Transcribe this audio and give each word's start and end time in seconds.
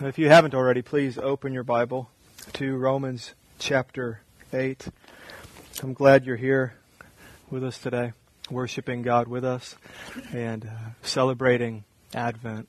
If 0.00 0.16
you 0.16 0.28
haven't 0.28 0.54
already, 0.54 0.80
please 0.80 1.18
open 1.18 1.52
your 1.52 1.64
Bible 1.64 2.08
to 2.52 2.76
Romans 2.76 3.34
chapter 3.58 4.20
8. 4.52 4.86
I'm 5.82 5.92
glad 5.92 6.24
you're 6.24 6.36
here 6.36 6.74
with 7.50 7.64
us 7.64 7.78
today, 7.78 8.12
worshiping 8.48 9.02
God 9.02 9.26
with 9.26 9.44
us 9.44 9.74
and 10.32 10.66
uh, 10.66 10.90
celebrating 11.02 11.82
Advent. 12.14 12.68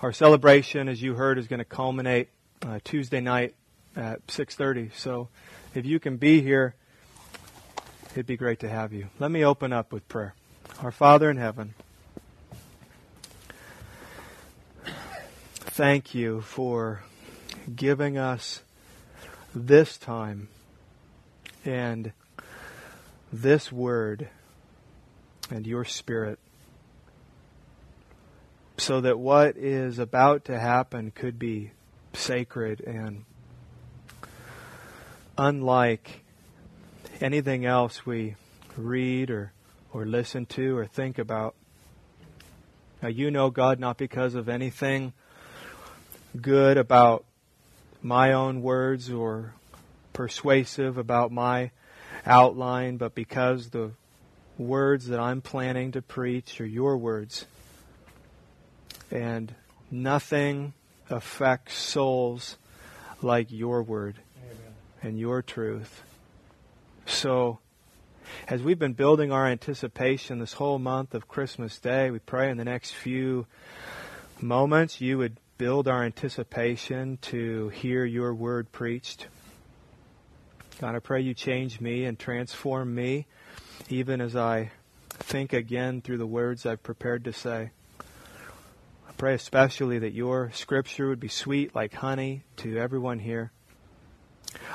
Our 0.00 0.12
celebration, 0.12 0.88
as 0.88 1.00
you 1.00 1.14
heard, 1.14 1.38
is 1.38 1.46
going 1.46 1.60
to 1.60 1.64
culminate 1.64 2.30
uh, 2.66 2.80
Tuesday 2.82 3.20
night 3.20 3.54
at 3.94 4.26
6:30. 4.26 4.92
So, 4.96 5.28
if 5.72 5.86
you 5.86 6.00
can 6.00 6.16
be 6.16 6.42
here, 6.42 6.74
it'd 8.10 8.26
be 8.26 8.36
great 8.36 8.58
to 8.60 8.68
have 8.68 8.92
you. 8.92 9.06
Let 9.20 9.30
me 9.30 9.44
open 9.44 9.72
up 9.72 9.92
with 9.92 10.08
prayer. 10.08 10.34
Our 10.82 10.90
Father 10.90 11.30
in 11.30 11.36
heaven, 11.36 11.74
thank 15.74 16.14
you 16.14 16.40
for 16.40 17.02
giving 17.74 18.16
us 18.16 18.62
this 19.52 19.98
time 19.98 20.46
and 21.64 22.12
this 23.32 23.72
word 23.72 24.28
and 25.50 25.66
your 25.66 25.84
spirit 25.84 26.38
so 28.76 29.00
that 29.00 29.18
what 29.18 29.56
is 29.56 29.98
about 29.98 30.44
to 30.44 30.56
happen 30.56 31.10
could 31.10 31.40
be 31.40 31.72
sacred 32.12 32.80
and 32.80 33.24
unlike 35.36 36.22
anything 37.20 37.66
else 37.66 38.06
we 38.06 38.36
read 38.76 39.28
or, 39.28 39.52
or 39.92 40.06
listen 40.06 40.46
to 40.46 40.78
or 40.78 40.86
think 40.86 41.18
about. 41.18 41.56
Now, 43.02 43.08
you 43.08 43.32
know 43.32 43.50
God 43.50 43.80
not 43.80 43.98
because 43.98 44.36
of 44.36 44.48
anything 44.48 45.12
good 46.40 46.76
about 46.76 47.24
my 48.02 48.32
own 48.32 48.62
words 48.62 49.10
or 49.10 49.54
persuasive 50.12 50.98
about 50.98 51.32
my 51.32 51.70
outline, 52.26 52.96
but 52.96 53.14
because 53.14 53.70
the 53.70 53.92
words 54.58 55.08
that 55.08 55.20
I'm 55.20 55.40
planning 55.40 55.92
to 55.92 56.02
preach 56.02 56.60
are 56.60 56.66
your 56.66 56.96
words. 56.96 57.46
And 59.10 59.54
nothing 59.90 60.72
affects 61.10 61.74
souls 61.74 62.56
like 63.22 63.50
your 63.50 63.82
word 63.82 64.16
Amen. 64.42 64.74
and 65.02 65.18
your 65.18 65.42
truth. 65.42 66.02
So, 67.06 67.58
as 68.48 68.62
we've 68.62 68.78
been 68.78 68.94
building 68.94 69.30
our 69.30 69.46
anticipation 69.46 70.38
this 70.38 70.54
whole 70.54 70.78
month 70.78 71.14
of 71.14 71.28
Christmas 71.28 71.78
Day, 71.78 72.10
we 72.10 72.18
pray 72.18 72.50
in 72.50 72.56
the 72.56 72.64
next 72.64 72.92
few 72.92 73.46
moments 74.40 75.00
you 75.00 75.18
would 75.18 75.36
build 75.56 75.86
our 75.86 76.02
anticipation 76.02 77.16
to 77.22 77.68
hear 77.68 78.04
your 78.04 78.34
word 78.34 78.72
preached. 78.72 79.28
God, 80.80 80.96
I 80.96 80.98
pray 80.98 81.20
you 81.20 81.34
change 81.34 81.80
me 81.80 82.04
and 82.04 82.18
transform 82.18 82.94
me 82.94 83.26
even 83.88 84.20
as 84.20 84.34
I 84.34 84.72
think 85.10 85.52
again 85.52 86.00
through 86.00 86.18
the 86.18 86.26
words 86.26 86.66
I've 86.66 86.82
prepared 86.82 87.24
to 87.24 87.32
say. 87.32 87.70
I 89.08 89.12
pray 89.16 89.34
especially 89.34 90.00
that 90.00 90.12
your 90.12 90.50
scripture 90.52 91.08
would 91.08 91.20
be 91.20 91.28
sweet 91.28 91.74
like 91.74 91.94
honey 91.94 92.42
to 92.56 92.76
everyone 92.76 93.20
here. 93.20 93.52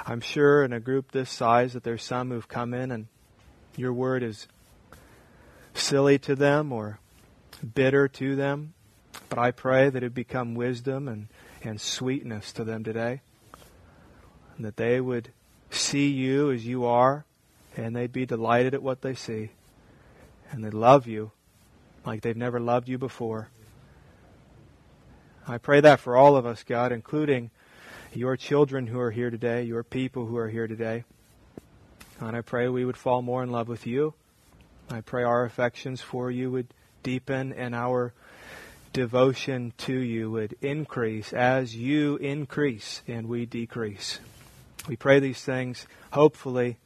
I'm 0.06 0.22
sure 0.22 0.64
in 0.64 0.72
a 0.72 0.80
group 0.80 1.12
this 1.12 1.30
size 1.30 1.74
that 1.74 1.84
there's 1.84 2.04
some 2.04 2.30
who've 2.30 2.48
come 2.48 2.74
in 2.74 2.92
and 2.92 3.08
your 3.76 3.92
word 3.92 4.24
is 4.24 4.48
silly 5.74 6.18
to 6.20 6.36
them 6.36 6.72
or 6.72 7.00
bitter 7.74 8.08
to 8.08 8.36
them. 8.38 8.74
But 9.30 9.40
I 9.40 9.52
pray 9.52 9.90
that 9.90 10.04
it 10.04 10.14
become 10.14 10.56
wisdom 10.56 11.08
and, 11.08 11.28
and 11.64 11.80
sweetness 11.80 12.52
to 12.54 12.64
them 12.64 12.84
today. 12.84 13.22
And 14.58 14.66
that 14.66 14.78
they 14.78 15.00
would 15.00 15.32
see 15.70 16.10
you 16.10 16.52
as 16.52 16.66
you 16.66 16.86
are 16.86 17.26
and 17.78 17.96
they'd 17.96 18.12
be 18.12 18.26
delighted 18.26 18.74
at 18.74 18.84
what 18.84 19.02
they 19.02 19.14
see. 19.14 19.52
And 20.52 20.64
they'd 20.64 20.74
love 20.74 21.08
you 21.08 21.32
like 22.06 22.22
they've 22.22 22.36
never 22.36 22.60
loved 22.60 22.90
you 22.90 22.98
before. 22.98 23.50
I 25.48 25.58
pray 25.58 25.82
that 25.82 26.00
for 26.00 26.16
all 26.16 26.36
of 26.36 26.46
us, 26.46 26.64
God, 26.64 26.92
including 26.92 27.52
your 28.14 28.36
children 28.36 28.88
who 28.88 29.00
are 29.00 29.12
here 29.12 29.30
today, 29.30 29.64
your 29.64 29.84
people 29.84 30.26
who 30.26 30.38
are 30.38 30.50
here 30.50 30.68
today. 30.68 31.04
And 32.20 32.36
I 32.36 32.42
pray 32.42 32.68
we 32.68 32.86
would 32.86 32.98
fall 32.98 33.22
more 33.22 33.44
in 33.44 33.52
love 33.52 33.68
with 33.68 33.88
you. 33.88 34.14
I 34.90 35.02
pray 35.02 35.24
our 35.24 35.46
affections 35.46 36.02
for 36.02 36.32
you 36.32 36.52
would 36.52 36.68
deepen 37.04 37.54
and 37.54 37.76
our 37.76 38.14
devotion 38.94 39.74
to 39.78 39.94
you 39.94 40.32
would 40.32 40.56
increase 40.62 41.34
as 41.34 41.76
you 41.76 42.18
increase 42.18 43.02
and 43.08 43.28
we 43.28 43.46
decrease. 43.46 44.20
We 44.88 44.96
pray 44.96 45.20
these 45.20 45.42
things 45.42 45.86
hopefully 46.12 46.78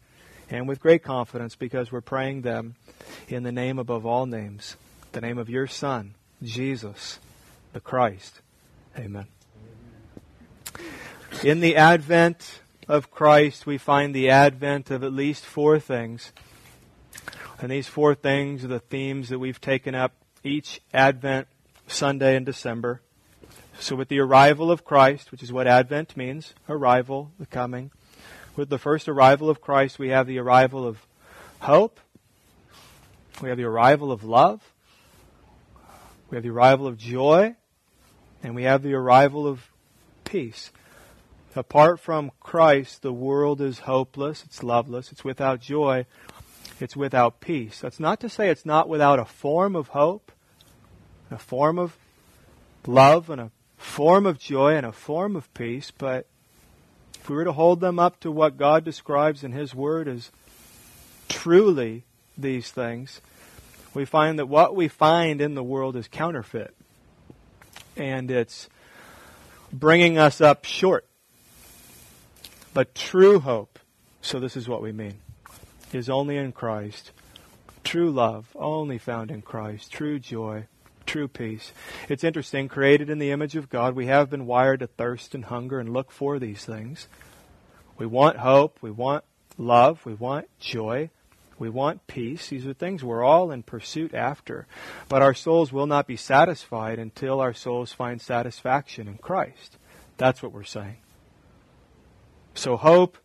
and 0.49 0.67
with 0.67 0.79
great 0.79 1.03
confidence 1.03 1.55
because 1.55 1.91
we're 1.91 2.01
praying 2.01 2.41
them 2.41 2.75
in 3.27 3.43
the 3.43 3.51
name 3.51 3.79
above 3.79 4.05
all 4.05 4.25
names, 4.25 4.75
the 5.13 5.21
name 5.21 5.37
of 5.37 5.49
your 5.49 5.67
Son, 5.67 6.15
Jesus, 6.41 7.19
the 7.71 7.79
Christ. 7.79 8.41
Amen. 8.97 9.27
In 11.43 11.61
the 11.61 11.75
advent 11.75 12.61
of 12.87 13.09
Christ, 13.09 13.65
we 13.65 13.77
find 13.77 14.13
the 14.13 14.29
advent 14.29 14.91
of 14.91 15.03
at 15.03 15.13
least 15.13 15.45
four 15.45 15.79
things. 15.79 16.31
And 17.59 17.71
these 17.71 17.87
four 17.87 18.13
things 18.13 18.65
are 18.65 18.67
the 18.67 18.79
themes 18.79 19.29
that 19.29 19.39
we've 19.39 19.61
taken 19.61 19.95
up 19.95 20.13
each 20.43 20.81
Advent 20.93 21.47
Sunday 21.93 22.35
in 22.35 22.43
December. 22.43 23.01
So, 23.79 23.95
with 23.95 24.07
the 24.07 24.19
arrival 24.19 24.71
of 24.71 24.83
Christ, 24.83 25.31
which 25.31 25.43
is 25.43 25.51
what 25.51 25.67
Advent 25.67 26.17
means 26.17 26.53
arrival, 26.67 27.31
the 27.39 27.45
coming, 27.45 27.91
with 28.55 28.69
the 28.69 28.77
first 28.77 29.07
arrival 29.07 29.49
of 29.49 29.61
Christ, 29.61 29.99
we 29.99 30.09
have 30.09 30.27
the 30.27 30.39
arrival 30.39 30.85
of 30.85 31.05
hope, 31.59 31.99
we 33.41 33.49
have 33.49 33.57
the 33.57 33.63
arrival 33.63 34.11
of 34.11 34.23
love, 34.23 34.61
we 36.29 36.35
have 36.37 36.43
the 36.43 36.49
arrival 36.49 36.87
of 36.87 36.97
joy, 36.97 37.55
and 38.41 38.55
we 38.55 38.63
have 38.63 38.83
the 38.83 38.93
arrival 38.93 39.47
of 39.47 39.71
peace. 40.23 40.71
Apart 41.55 41.99
from 41.99 42.31
Christ, 42.39 43.03
the 43.03 43.13
world 43.13 43.61
is 43.61 43.79
hopeless, 43.79 44.43
it's 44.43 44.63
loveless, 44.63 45.11
it's 45.11 45.23
without 45.23 45.61
joy, 45.61 46.05
it's 46.79 46.95
without 46.95 47.39
peace. 47.39 47.79
That's 47.79 47.99
not 47.99 48.19
to 48.21 48.29
say 48.29 48.49
it's 48.49 48.65
not 48.65 48.89
without 48.89 49.19
a 49.19 49.25
form 49.25 49.75
of 49.75 49.89
hope, 49.89 50.31
a 51.33 51.39
form 51.39 51.79
of 51.79 51.97
love, 52.85 53.29
and 53.29 53.41
a 53.41 53.51
form 53.77 54.25
of 54.25 54.39
joy, 54.39 54.75
and 54.75 54.85
a 54.85 54.91
form 54.91 55.35
of 55.35 55.53
peace, 55.53 55.91
but 55.91 56.27
if 57.15 57.29
we 57.29 57.35
were 57.35 57.45
to 57.45 57.53
hold 57.53 57.79
them 57.79 57.99
up 57.99 58.19
to 58.19 58.31
what 58.31 58.57
God 58.57 58.83
describes 58.83 59.43
in 59.43 59.53
His 59.53 59.73
Word 59.73 60.07
as 60.07 60.31
truly 61.29 62.03
these 62.37 62.69
things, 62.69 63.21
we 63.93 64.05
find 64.05 64.39
that 64.39 64.47
what 64.47 64.75
we 64.75 64.87
find 64.87 65.39
in 65.39 65.55
the 65.55 65.63
world 65.63 65.95
is 65.95 66.07
counterfeit. 66.07 66.75
And 67.95 68.29
it's 68.29 68.67
bringing 69.71 70.17
us 70.17 70.41
up 70.41 70.65
short. 70.65 71.05
But 72.73 72.95
true 72.95 73.39
hope, 73.39 73.79
so 74.21 74.39
this 74.39 74.57
is 74.57 74.67
what 74.67 74.81
we 74.81 74.91
mean, 74.91 75.15
is 75.93 76.09
only 76.09 76.37
in 76.37 76.51
Christ. 76.51 77.11
True 77.83 78.11
love, 78.11 78.47
only 78.55 78.97
found 78.97 79.29
in 79.29 79.41
Christ. 79.41 79.91
True 79.91 80.17
joy, 80.17 80.65
true 81.05 81.27
peace. 81.27 81.71
It's 82.09 82.23
interesting, 82.23 82.67
created 82.67 83.09
in 83.09 83.19
the 83.19 83.31
image 83.31 83.55
of 83.55 83.69
God, 83.69 83.95
we 83.95 84.07
have 84.07 84.29
been 84.29 84.45
wired 84.45 84.79
to 84.79 84.87
thirst 84.87 85.35
and 85.35 85.45
hunger 85.45 85.79
and 85.79 85.93
look 85.93 86.11
for 86.11 86.39
these 86.39 86.65
things. 86.65 87.07
We 87.97 88.05
want 88.05 88.37
hope, 88.37 88.79
we 88.81 88.91
want 88.91 89.23
love, 89.57 90.05
we 90.05 90.13
want 90.13 90.47
joy, 90.59 91.09
we 91.59 91.69
want 91.69 92.07
peace. 92.07 92.49
These 92.49 92.65
are 92.65 92.73
things 92.73 93.03
we're 93.03 93.23
all 93.23 93.51
in 93.51 93.63
pursuit 93.63 94.13
after. 94.13 94.65
But 95.07 95.21
our 95.21 95.33
souls 95.33 95.71
will 95.71 95.85
not 95.85 96.07
be 96.07 96.17
satisfied 96.17 96.99
until 96.99 97.39
our 97.39 97.53
souls 97.53 97.93
find 97.93 98.21
satisfaction 98.21 99.07
in 99.07 99.17
Christ. 99.17 99.77
That's 100.17 100.41
what 100.41 100.51
we're 100.51 100.63
saying. 100.63 100.97
So 102.55 102.77
hope, 102.77 103.17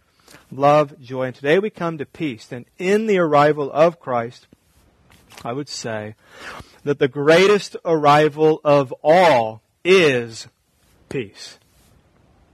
love, 0.50 1.00
joy. 1.00 1.24
And 1.24 1.34
today 1.34 1.58
we 1.58 1.70
come 1.70 1.98
to 1.98 2.06
peace. 2.06 2.52
And 2.52 2.66
in 2.78 3.06
the 3.06 3.18
arrival 3.18 3.70
of 3.72 4.00
Christ, 4.00 4.46
I 5.44 5.52
would 5.52 5.68
say 5.68 6.14
that 6.84 6.98
the 6.98 7.08
greatest 7.08 7.76
arrival 7.84 8.60
of 8.64 8.92
all 9.02 9.62
is 9.84 10.48
peace. 11.08 11.58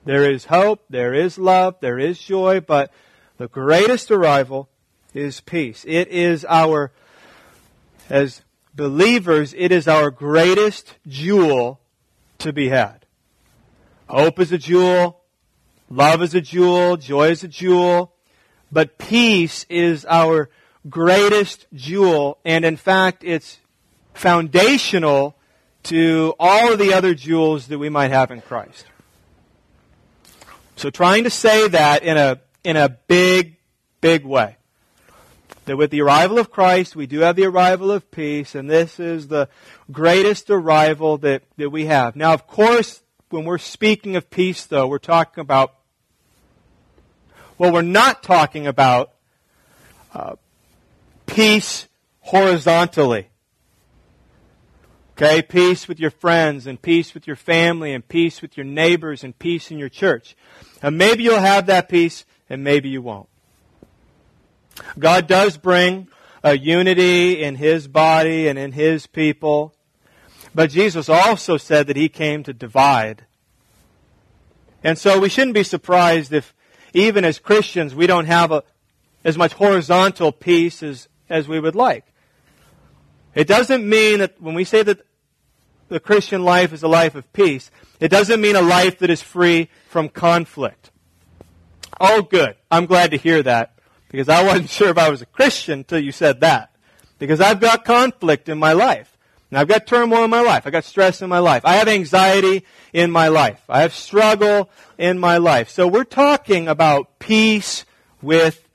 There 0.05 0.31
is 0.31 0.47
hope, 0.47 0.85
there 0.91 1.15
is 1.15 1.39
love, 1.39 1.77
there 1.81 1.99
is 1.99 2.19
joy, 2.19 2.61
but 2.61 2.93
the 3.39 3.49
greatest 3.49 4.11
arrival 4.11 4.69
is 5.15 5.41
peace. 5.41 5.85
It 5.89 6.09
is 6.09 6.45
our, 6.49 6.93
as 8.11 8.43
believers, 8.75 9.55
it 9.57 9.73
is 9.73 9.89
our 9.89 10.11
greatest 10.11 10.97
jewel 11.07 11.81
to 12.39 12.53
be 12.53 12.69
had. 12.69 13.07
Hope 14.09 14.39
is 14.39 14.53
a 14.53 14.59
jewel, 14.59 15.23
love 15.89 16.23
is 16.23 16.35
a 16.35 16.41
jewel, 16.41 16.99
joy 16.99 17.31
is 17.31 17.43
a 17.43 17.49
jewel, 17.49 18.13
but 18.71 18.99
peace 18.99 19.65
is 19.71 20.05
our 20.05 20.51
greatest 20.89 21.67
jewel, 21.73 22.39
and 22.45 22.65
in 22.65 22.77
fact, 22.77 23.25
it's 23.25 23.59
foundational 24.13 25.37
to 25.85 26.35
all 26.39 26.73
of 26.73 26.79
the 26.79 26.93
other 26.93 27.15
jewels 27.15 27.67
that 27.69 27.79
we 27.79 27.89
might 27.89 28.11
have 28.11 28.31
in 28.31 28.41
Christ. 28.41 28.87
So 30.77 30.91
trying 30.91 31.25
to 31.25 31.31
say 31.31 31.69
that 31.69 32.03
in 32.03 32.17
a, 32.17 32.41
in 32.65 32.77
a 32.77 32.89
big, 32.89 33.57
big 34.01 34.25
way. 34.25 34.57
That 35.67 35.77
with 35.77 35.91
the 35.91 36.03
arrival 36.03 36.39
of 36.39 36.51
Christ, 36.51 36.95
we 36.95 37.07
do 37.07 37.21
have 37.21 37.37
the 37.37 37.47
arrival 37.47 37.91
of 37.91 38.11
peace, 38.11 38.55
and 38.55 38.69
this 38.69 39.01
is 39.01 39.29
the 39.29 39.49
greatest 39.91 40.51
arrival 40.51 41.17
that, 41.19 41.43
that 41.57 41.71
we 41.71 41.87
have. 41.87 42.17
Now, 42.17 42.35
of 42.35 42.47
course, 42.47 43.03
when 43.31 43.45
we're 43.45 43.59
speaking 43.59 44.15
of 44.17 44.29
peace, 44.29 44.67
though, 44.67 44.87
we're 44.87 44.99
talking 44.99 45.41
about, 45.41 45.75
well, 47.57 47.73
we're 47.73 47.83
not 47.83 48.23
talking 48.23 48.67
about 48.67 49.13
uh, 50.13 50.37
peace 51.27 51.89
horizontally. 52.21 53.29
Okay, 55.17 55.43
peace 55.43 55.87
with 55.87 56.01
your 56.01 56.11
friends 56.11 56.67
and 56.67 56.81
peace 56.81 57.15
with 57.15 57.27
your 57.27 57.37
family 57.37 57.93
and 57.93 58.07
peace 58.07 58.43
with 58.43 58.57
your 58.57 58.67
neighbors 58.67 59.23
and 59.23 59.39
peace 59.39 59.71
in 59.71 59.79
your 59.79 59.89
church. 59.89 60.35
And 60.83 60.99
maybe 60.99 61.23
you'll 61.23 61.39
have 61.39 61.67
that 61.67 61.89
peace 61.89 62.25
and 62.51 62.65
maybe 62.65 62.89
you 62.89 63.01
won't. 63.01 63.29
God 64.99 65.29
does 65.29 65.57
bring 65.57 66.09
a 66.43 66.59
unity 66.59 67.43
in 67.43 67.55
His 67.55 67.87
body 67.87 68.49
and 68.49 68.59
in 68.59 68.73
His 68.73 69.07
people. 69.07 69.75
But 70.55 70.71
Jesus 70.71 71.09
also 71.09 71.57
said 71.57 71.87
that 71.87 71.97
He 71.97 72.09
came 72.09 72.43
to 72.43 72.53
divide. 72.53 73.25
And 74.83 74.99
so 74.99 75.21
we 75.21 75.29
shouldn't 75.29 75.55
be 75.55 75.63
surprised 75.63 76.33
if 76.33 76.55
even 76.93 77.25
as 77.25 77.39
Christians 77.39 77.95
we 77.95 78.07
don't 78.07 78.27
have 78.27 78.53
a, 78.53 78.63
as 79.25 79.39
much 79.39 79.55
horizontal 79.55 80.33
peace 80.33 80.83
as, 80.83 81.09
as 81.29 81.49
we 81.49 81.61
would 81.61 81.75
like. 81.75 82.05
It 83.35 83.49
doesn't 83.49 83.89
mean 83.89 84.21
that 84.21 84.41
when 84.41 84.55
we 84.55 84.65
say 84.65 84.83
that 84.83 85.05
the 85.89 86.01
Christian 86.01 86.45
life 86.45 86.73
is 86.73 86.83
a 86.83 86.89
life 86.89 87.15
of 87.15 87.31
peace, 87.33 87.71
it 88.01 88.09
doesn't 88.09 88.41
mean 88.41 88.57
a 88.57 88.63
life 88.63 88.99
that 89.01 89.11
is 89.11 89.23
free 89.23 89.69
from 89.89 90.09
conflict. 90.09 90.91
Oh, 92.01 92.23
good. 92.23 92.57
I'm 92.71 92.87
glad 92.87 93.11
to 93.13 93.17
hear 93.17 93.43
that 93.43 93.79
because 94.09 94.29
I 94.29 94.45
wasn't 94.45 94.71
sure 94.71 94.89
if 94.89 94.99
I 94.99 95.11
was 95.11 95.23
a 95.23 95.27
Christian 95.27 95.81
until 95.81 96.01
you 96.01 96.13
said 96.13 96.41
that. 96.41 96.71
Because 97.19 97.41
I've 97.41 97.61
got 97.61 97.85
conflict 97.85 98.49
in 98.49 98.59
my 98.59 98.73
life. 98.73 99.17
And 99.51 99.59
I've 99.59 99.69
got 99.69 99.87
turmoil 99.87 100.25
in 100.25 100.31
my 100.31 100.41
life. 100.41 100.67
I've 100.67 100.73
got 100.73 100.85
stress 100.85 101.23
in 101.23 101.29
my 101.29 101.39
life. 101.39 101.63
I 101.65 101.77
have 101.77 101.87
anxiety 101.87 102.65
in 102.93 103.11
my 103.11 103.29
life. 103.29 103.63
I 103.69 103.83
have 103.83 103.95
struggle 103.95 104.69
in 104.99 105.19
my 105.19 105.39
life. 105.39 105.71
So 105.71 105.87
we're 105.87 106.05
talking 106.05 106.67
about 106.67 107.21
peace 107.21 107.85
with 108.21 108.67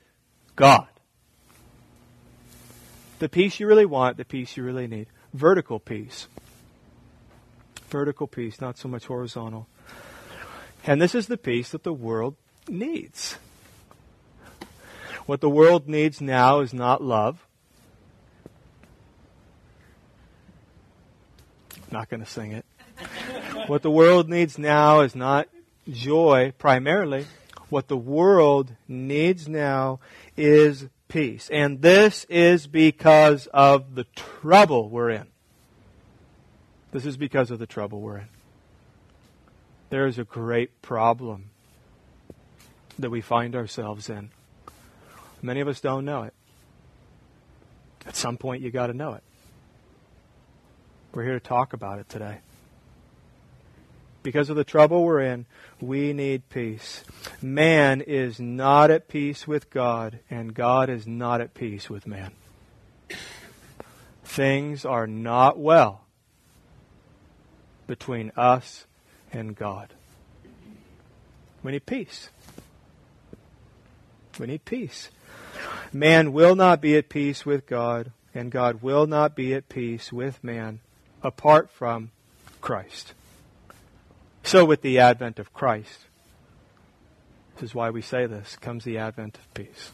God 0.56 0.86
the 3.20 3.28
peace 3.28 3.60
you 3.60 3.66
really 3.66 3.86
want, 3.86 4.16
the 4.16 4.24
peace 4.24 4.56
you 4.56 4.64
really 4.64 4.88
need. 4.88 5.06
Vertical 5.32 5.78
peace. 5.78 6.26
Vertical 7.88 8.26
peace, 8.26 8.60
not 8.60 8.78
so 8.78 8.88
much 8.88 9.06
horizontal. 9.06 9.68
And 10.84 11.00
this 11.00 11.14
is 11.14 11.26
the 11.26 11.36
peace 11.36 11.70
that 11.70 11.84
the 11.84 11.92
world 11.92 12.34
needs. 12.66 13.36
What 15.26 15.40
the 15.40 15.50
world 15.50 15.86
needs 15.86 16.20
now 16.20 16.60
is 16.60 16.72
not 16.72 17.02
love. 17.02 17.46
Not 21.90 22.08
going 22.08 22.20
to 22.20 22.30
sing 22.30 22.52
it. 22.52 22.64
what 23.66 23.82
the 23.82 23.90
world 23.90 24.28
needs 24.28 24.58
now 24.58 25.00
is 25.00 25.14
not 25.14 25.48
joy 25.90 26.54
primarily. 26.58 27.26
What 27.68 27.88
the 27.88 27.96
world 27.96 28.72
needs 28.88 29.46
now 29.46 30.00
is 30.36 30.88
peace. 31.10 31.50
And 31.52 31.82
this 31.82 32.24
is 32.30 32.66
because 32.66 33.46
of 33.48 33.94
the 33.94 34.04
trouble 34.14 34.88
we're 34.88 35.10
in. 35.10 35.26
This 36.92 37.04
is 37.04 37.18
because 37.18 37.50
of 37.50 37.58
the 37.58 37.66
trouble 37.66 38.00
we're 38.00 38.18
in. 38.18 38.28
There 39.90 40.06
is 40.06 40.18
a 40.18 40.24
great 40.24 40.80
problem 40.80 41.50
that 42.98 43.10
we 43.10 43.20
find 43.20 43.54
ourselves 43.54 44.08
in. 44.08 44.30
Many 45.42 45.60
of 45.60 45.68
us 45.68 45.80
don't 45.80 46.04
know 46.04 46.22
it. 46.22 46.34
At 48.06 48.16
some 48.16 48.36
point, 48.36 48.62
you 48.62 48.70
got 48.70 48.86
to 48.86 48.94
know 48.94 49.14
it. 49.14 49.22
We're 51.12 51.24
here 51.24 51.34
to 51.34 51.40
talk 51.40 51.72
about 51.72 51.98
it 51.98 52.08
today. 52.08 52.38
Because 54.22 54.50
of 54.50 54.56
the 54.56 54.64
trouble 54.64 55.04
we're 55.04 55.20
in, 55.20 55.46
we 55.80 56.12
need 56.12 56.48
peace. 56.50 57.04
Man 57.40 58.00
is 58.02 58.38
not 58.38 58.90
at 58.90 59.08
peace 59.08 59.46
with 59.46 59.70
God, 59.70 60.18
and 60.30 60.54
God 60.54 60.90
is 60.90 61.06
not 61.06 61.40
at 61.40 61.54
peace 61.54 61.88
with 61.88 62.06
man. 62.06 62.32
Things 64.24 64.84
are 64.84 65.06
not 65.06 65.58
well 65.58 66.02
between 67.86 68.30
us 68.36 68.86
and 69.32 69.56
God. 69.56 69.94
We 71.62 71.72
need 71.72 71.86
peace. 71.86 72.30
We 74.38 74.46
need 74.46 74.64
peace. 74.64 75.10
Man 75.92 76.32
will 76.32 76.54
not 76.54 76.80
be 76.80 76.96
at 76.96 77.08
peace 77.08 77.44
with 77.44 77.66
God, 77.66 78.12
and 78.34 78.50
God 78.50 78.82
will 78.82 79.06
not 79.06 79.34
be 79.34 79.54
at 79.54 79.68
peace 79.68 80.12
with 80.12 80.42
man 80.44 80.80
apart 81.22 81.70
from 81.70 82.10
Christ. 82.60 83.14
So, 84.42 84.64
with 84.64 84.82
the 84.82 84.98
advent 84.98 85.38
of 85.38 85.52
Christ, 85.52 86.06
this 87.54 87.70
is 87.70 87.74
why 87.74 87.90
we 87.90 88.02
say 88.02 88.26
this, 88.26 88.56
comes 88.56 88.84
the 88.84 88.98
advent 88.98 89.36
of 89.36 89.54
peace. 89.54 89.92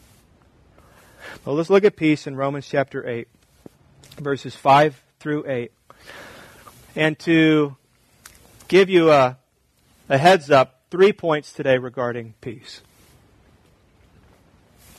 Well, 1.44 1.56
let's 1.56 1.69
look 1.69 1.84
at 1.84 1.96
peace 1.96 2.26
in 2.26 2.37
Romans 2.37 2.66
chapter 2.66 3.06
8, 3.06 3.28
verses 4.19 4.54
5 4.54 5.02
through 5.19 5.44
8. 5.46 5.72
And 6.94 7.19
to 7.20 7.76
give 8.69 8.88
you 8.88 9.10
a, 9.10 9.37
a 10.08 10.16
heads 10.16 10.50
up, 10.50 10.82
three 10.90 11.12
points 11.12 11.52
today 11.52 11.76
regarding 11.76 12.34
peace. 12.40 12.81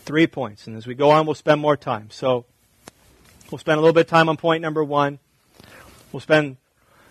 Three 0.06 0.28
points. 0.28 0.68
And 0.68 0.76
as 0.76 0.86
we 0.86 0.94
go 0.94 1.10
on, 1.10 1.26
we'll 1.26 1.36
spend 1.36 1.62
more 1.62 1.78
time. 1.78 2.10
So, 2.12 2.46
we'll 3.50 3.60
spend 3.60 3.78
a 3.78 3.82
little 3.82 3.94
bit 3.94 4.02
of 4.02 4.10
time 4.10 4.30
on 4.30 4.38
point 4.38 4.62
number 4.62 4.84
one. 4.84 5.20
We'll 6.12 6.20
spend 6.20 6.58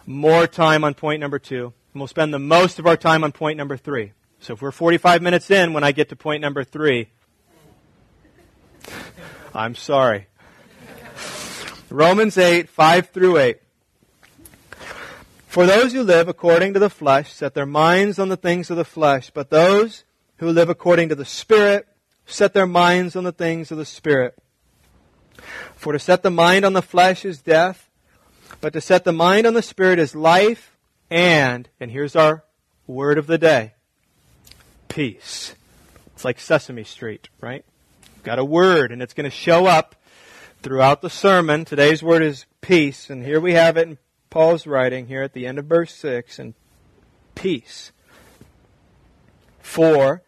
more 0.05 0.47
time 0.47 0.85
on 0.85 0.95
point 0.95 1.21
number 1.21 1.39
two. 1.39 1.73
And 1.97 2.01
we'll 2.03 2.09
spend 2.09 2.35
the 2.35 2.39
most 2.39 2.79
of 2.79 2.87
our 2.87 2.99
time 2.99 3.25
on 3.25 3.33
point 3.33 3.57
number 3.57 3.79
three. 3.79 4.13
So 4.39 4.53
if 4.53 4.61
we're 4.61 4.71
45 4.71 5.23
minutes 5.23 5.51
in 5.51 5.73
when 5.73 5.83
I 5.83 5.93
get 5.93 6.11
to 6.11 6.15
point 6.15 6.43
number 6.43 6.63
three, 6.63 7.09
I'm 9.55 9.75
sorry. 9.75 10.27
Romans 11.89 12.37
8, 12.37 12.69
5 12.69 13.09
through 13.09 13.39
8. 13.39 13.59
For 15.47 15.65
those 15.65 15.95
who 15.95 16.03
live 16.03 16.29
according 16.29 16.75
to 16.75 16.79
the 16.79 16.91
flesh 16.91 17.33
set 17.33 17.55
their 17.55 17.65
minds 17.65 18.19
on 18.19 18.29
the 18.29 18.37
things 18.37 18.69
of 18.69 18.77
the 18.77 18.85
flesh, 18.85 19.31
but 19.31 19.49
those 19.49 20.05
who 20.37 20.51
live 20.51 20.69
according 20.69 21.09
to 21.09 21.15
the 21.15 21.25
Spirit 21.25 21.89
set 22.27 22.53
their 22.53 22.67
minds 22.67 23.17
on 23.17 23.25
the 23.25 23.33
things 23.33 23.71
of 23.71 23.79
the 23.79 23.87
Spirit. 23.87 24.37
For 25.77 25.95
to 25.95 25.99
set 25.99 26.23
the 26.23 26.31
mind 26.31 26.67
on 26.67 26.75
the 26.75 26.83
flesh 26.83 27.25
is 27.25 27.41
death, 27.41 27.89
but 28.61 28.75
to 28.75 28.83
set 28.83 29.05
the 29.05 29.15
mind 29.15 29.47
on 29.47 29.55
the 29.55 29.63
Spirit 29.63 29.99
is 29.99 30.15
life 30.15 30.76
and, 31.11 31.69
and 31.81 31.91
here's 31.91 32.17
our 32.17 32.45
word 32.87 33.19
of 33.19 33.27
the 33.27 33.39
day 33.39 33.73
peace. 34.89 35.55
It's 36.15 36.25
like 36.25 36.41
Sesame 36.41 36.85
Street, 36.85 37.29
right? 37.41 37.65
Got 38.23 38.39
a 38.39 38.45
word, 38.45 38.93
and 38.93 39.03
it's 39.03 39.13
going 39.13 39.29
to 39.29 39.37
show 39.37 39.67
up 39.67 39.95
throughout 40.63 41.03
the 41.03 41.11
sermon. 41.11 41.65
Today's 41.65 42.03
word 42.03 42.23
is 42.23 42.47
peace, 42.61 43.11
and 43.11 43.23
here 43.23 43.39
we 43.39 43.53
have 43.53 43.77
it 43.77 43.89
in 43.89 43.99
Paul's 44.31 44.67
writing 44.67 45.07
here 45.07 45.23
at 45.23 45.33
the 45.33 45.47
end 45.47 45.59
of 45.59 45.67
verse 45.67 45.95
6 45.95 46.39
and 46.39 46.55
peace. 47.35 47.93
For 49.61 50.23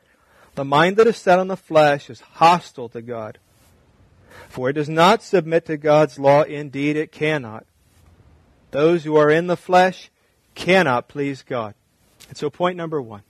the 0.55 0.65
mind 0.65 0.97
that 0.97 1.07
is 1.07 1.17
set 1.17 1.39
on 1.39 1.49
the 1.49 1.57
flesh 1.57 2.11
is 2.11 2.21
hostile 2.21 2.89
to 2.91 3.01
God. 3.01 3.39
For 4.49 4.69
it 4.69 4.75
does 4.75 4.89
not 4.89 5.23
submit 5.23 5.67
to 5.67 5.77
God's 5.77 6.19
law, 6.19 6.43
indeed 6.43 6.97
it 6.97 7.13
cannot. 7.13 7.65
Those 8.71 9.05
who 9.05 9.17
are 9.17 9.31
in 9.31 9.47
the 9.47 9.57
flesh 9.57 10.11
cannot 10.59 11.09
please 11.09 11.43
God. 11.43 11.75
And 12.29 12.37
so, 12.37 12.51
point 12.51 12.77
number 12.77 13.01
one 13.01 13.23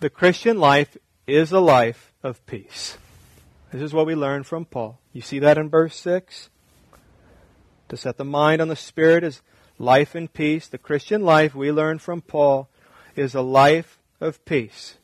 the 0.00 0.10
Christian 0.10 0.58
life 0.58 0.96
is 1.26 1.52
a 1.52 1.60
life 1.60 2.12
of 2.22 2.44
peace. 2.46 2.98
This 3.72 3.82
is 3.82 3.94
what 3.94 4.06
we 4.06 4.14
learn 4.14 4.42
from 4.42 4.66
Paul. 4.66 4.98
You 5.12 5.22
see 5.22 5.38
that 5.38 5.56
in 5.56 5.70
verse 5.70 5.96
6? 5.96 6.50
To 7.88 7.96
set 7.96 8.18
the 8.18 8.24
mind 8.24 8.60
on 8.60 8.68
the 8.68 8.76
Spirit 8.76 9.24
is 9.24 9.40
life 9.78 10.14
and 10.14 10.32
peace. 10.32 10.66
The 10.68 10.78
Christian 10.78 11.22
life, 11.22 11.54
we 11.54 11.72
learn 11.72 11.98
from 11.98 12.20
Paul, 12.20 12.68
is 13.16 13.34
a 13.34 13.42
life 13.42 13.98
of 14.20 14.44
peace. 14.44 14.98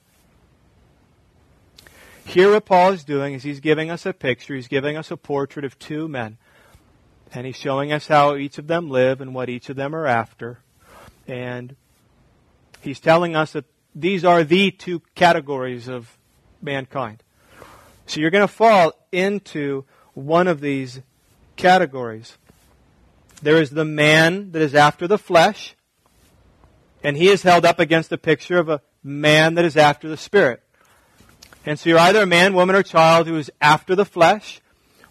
Here, 2.25 2.53
what 2.53 2.67
Paul 2.67 2.93
is 2.93 3.05
doing 3.05 3.33
is 3.33 3.43
he's 3.43 3.61
giving 3.61 3.91
us 3.91 4.05
a 4.05 4.13
picture, 4.13 4.55
he's 4.55 4.69
giving 4.69 4.97
us 4.99 5.11
a 5.11 5.17
portrait 5.17 5.65
of 5.65 5.79
two 5.79 6.09
men. 6.09 6.37
And 7.33 7.47
he's 7.47 7.57
showing 7.57 7.93
us 7.93 8.09
how 8.09 8.37
each 8.37 8.59
of 8.59 8.67
them 8.67 8.89
live 8.89 9.21
and 9.21 9.35
what 9.35 9.49
each 9.49 9.69
of 9.69 9.77
them 9.77 9.95
are 9.95 10.07
after. 10.07 10.61
And 11.27 11.77
he's 12.81 13.01
telling 13.01 13.37
us 13.37 13.53
that 13.53 13.67
these 13.95 14.25
are 14.25 14.45
the 14.45 14.71
two 14.71 15.03
categories 15.15 15.89
of 15.89 16.17
mankind. 16.63 17.23
So 18.07 18.21
you're 18.21 18.31
going 18.31 18.47
to 18.47 18.53
fall 18.53 18.93
into 19.13 19.85
one 20.15 20.49
of 20.49 20.61
these 20.61 21.01
categories. 21.57 22.39
There 23.43 23.61
is 23.61 23.71
the 23.71 23.85
man 23.85 24.53
that 24.53 24.63
is 24.63 24.75
after 24.75 25.07
the 25.07 25.19
flesh, 25.19 25.77
and 27.05 27.17
he 27.17 27.29
is 27.29 27.43
held 27.43 27.65
up 27.65 27.79
against 27.79 28.11
the 28.11 28.19
picture 28.19 28.59
of 28.59 28.69
a 28.69 28.81
man 29.03 29.55
that 29.55 29.65
is 29.65 29.77
after 29.77 30.09
the 30.09 30.17
spirit. 30.17 30.63
And 31.67 31.79
so 31.79 31.91
you're 31.91 31.99
either 31.99 32.23
a 32.23 32.27
man, 32.27 32.55
woman, 32.55 32.75
or 32.75 32.83
child 32.83 33.27
who 33.27 33.37
is 33.37 33.51
after 33.61 33.95
the 33.95 34.05
flesh, 34.05 34.61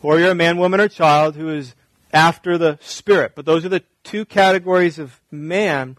or 0.01 0.19
you're 0.19 0.31
a 0.31 0.36
man, 0.36 0.57
woman, 0.57 0.81
or 0.81 0.88
child 0.88 1.36
who 1.36 1.50
is 1.50 1.75
after 2.13 2.57
the 2.57 2.77
spirit. 2.81 3.33
But 3.35 3.45
those 3.45 3.65
are 3.65 3.69
the 3.69 3.83
two 4.03 4.25
categories 4.25 4.99
of 4.99 5.19
man 5.31 5.97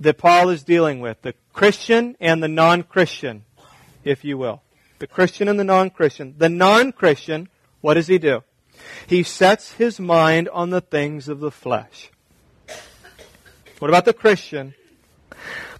that 0.00 0.18
Paul 0.18 0.50
is 0.50 0.62
dealing 0.62 1.00
with 1.00 1.22
the 1.22 1.34
Christian 1.52 2.16
and 2.20 2.42
the 2.42 2.48
non 2.48 2.82
Christian, 2.82 3.44
if 4.04 4.24
you 4.24 4.36
will. 4.38 4.62
The 4.98 5.06
Christian 5.06 5.48
and 5.48 5.58
the 5.58 5.64
non 5.64 5.90
Christian. 5.90 6.34
The 6.36 6.48
non 6.48 6.92
Christian, 6.92 7.48
what 7.80 7.94
does 7.94 8.06
he 8.06 8.18
do? 8.18 8.42
He 9.06 9.22
sets 9.22 9.72
his 9.72 9.98
mind 9.98 10.48
on 10.50 10.70
the 10.70 10.80
things 10.80 11.28
of 11.28 11.40
the 11.40 11.50
flesh. 11.50 12.10
What 13.78 13.88
about 13.88 14.04
the 14.04 14.12
Christian? 14.12 14.74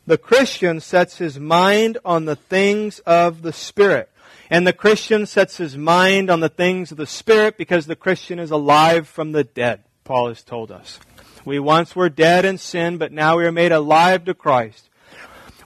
The 0.06 0.18
Christian 0.18 0.80
sets 0.80 1.18
his 1.18 1.38
mind 1.40 1.99
on 2.04 2.26
the 2.26 2.37
things 2.37 3.00
of 3.00 3.42
the 3.42 3.52
Spirit. 3.52 4.11
And 4.49 4.67
the 4.67 4.73
Christian 4.73 5.26
sets 5.26 5.57
his 5.57 5.76
mind 5.76 6.31
on 6.31 6.41
the 6.41 6.49
things 6.49 6.91
of 6.93 6.97
the 6.97 7.07
Spirit 7.07 7.59
because 7.59 7.87
the 7.87 7.97
Christian 7.97 8.38
is 8.38 8.50
alive 8.50 9.09
from 9.09 9.33
the 9.33 9.45
dead, 9.45 9.83
Paul 10.05 10.29
has 10.29 10.43
told 10.43 10.71
us. 10.71 11.00
We 11.45 11.59
once 11.59 11.97
were 11.97 12.09
dead 12.09 12.45
in 12.45 12.59
sin, 12.59 12.99
but 12.99 13.12
now 13.12 13.38
we 13.38 13.45
are 13.45 13.53
made 13.53 13.73
alive 13.73 14.25
to 14.25 14.35
Christ. 14.35 14.88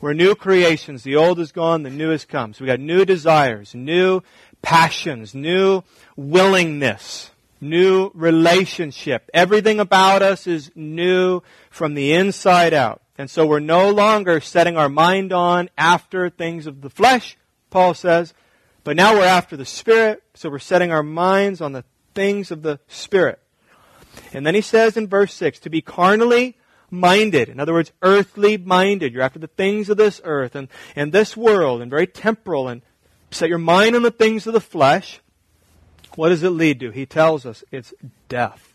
We're 0.01 0.15
new 0.15 0.35
creations. 0.35 1.03
The 1.03 1.17
old 1.17 1.39
is 1.41 1.53
gone, 1.53 1.83
the 1.83 1.91
new 1.91 2.11
has 2.11 2.25
come. 2.25 2.55
So 2.55 2.65
we 2.65 2.69
got 2.69 2.81
new 2.81 3.05
desires, 3.05 3.75
new 3.75 4.23
passions, 4.63 5.35
new 5.35 5.83
willingness, 6.17 7.31
new 7.61 8.11
relationship. 8.15 9.29
Everything 9.35 9.79
about 9.79 10.23
us 10.23 10.47
is 10.47 10.71
new 10.75 11.43
from 11.71 11.95
the 11.95 12.15
inside 12.15 12.73
out. 12.73 13.03
And 13.19 13.29
so 13.29 13.47
we're 13.47 13.61
no 13.61 13.91
longer 13.91 14.41
setting 14.41 14.79
our 14.79 14.89
mind 14.89 15.33
on 15.35 15.69
after 15.77 16.31
things 16.31 16.67
of 16.67 16.81
the 16.81 16.89
flesh, 16.89 17.37
Paul 17.69 17.93
says, 17.93 18.33
but 18.91 18.97
now 18.97 19.15
we're 19.15 19.23
after 19.25 19.57
the 19.57 19.65
Spirit, 19.65 20.21
so 20.35 20.51
we're 20.51 20.59
setting 20.59 20.91
our 20.91 21.05
minds 21.05 21.61
on 21.61 21.71
the 21.71 21.85
things 22.13 22.51
of 22.51 22.63
the 22.63 22.81
Spirit. 22.89 23.39
And 24.33 24.45
then 24.45 24.57
he 24.57 24.63
says 24.63 24.97
in 24.97 25.07
verse 25.07 25.33
6, 25.35 25.61
to 25.61 25.71
be 25.71 25.81
carnally 25.81 26.59
minded. 26.91 27.49
In 27.49 27.61
other 27.61 27.73
words, 27.73 27.93
earthly 28.03 28.57
minded. 28.57 29.13
You're 29.13 29.23
after 29.23 29.39
the 29.39 29.47
things 29.47 29.91
of 29.91 29.97
this 29.97 30.21
earth 30.25 30.57
and, 30.57 30.67
and 30.97 31.13
this 31.13 31.37
world 31.37 31.83
and 31.83 31.89
very 31.89 32.09
temporal 32.09 32.67
and 32.67 32.83
set 33.31 33.49
your 33.49 33.59
mind 33.59 33.95
on 33.95 34.03
the 34.03 34.11
things 34.11 34.49
of 34.49 34.55
the 34.55 34.61
flesh. 34.61 35.21
What 36.17 36.31
does 36.31 36.43
it 36.43 36.51
lead 36.51 36.81
to? 36.81 36.91
He 36.91 37.07
tells 37.07 37.47
us 37.47 37.63
it's 37.71 37.95
death. 38.29 38.75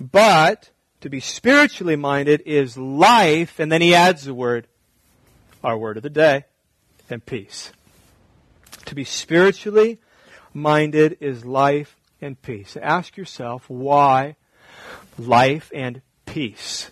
But 0.00 0.70
to 1.00 1.10
be 1.10 1.18
spiritually 1.18 1.96
minded 1.96 2.40
is 2.46 2.78
life, 2.78 3.58
and 3.58 3.72
then 3.72 3.82
he 3.82 3.96
adds 3.96 4.26
the 4.26 4.32
word, 4.32 4.68
our 5.64 5.76
word 5.76 5.96
of 5.96 6.04
the 6.04 6.08
day, 6.08 6.44
and 7.10 7.26
peace. 7.26 7.72
To 8.86 8.94
be 8.94 9.04
spiritually 9.04 9.98
minded 10.54 11.18
is 11.20 11.44
life 11.44 11.96
and 12.20 12.40
peace. 12.40 12.76
Ask 12.80 13.16
yourself 13.16 13.68
why 13.68 14.36
life 15.18 15.70
and 15.74 16.02
peace. 16.24 16.90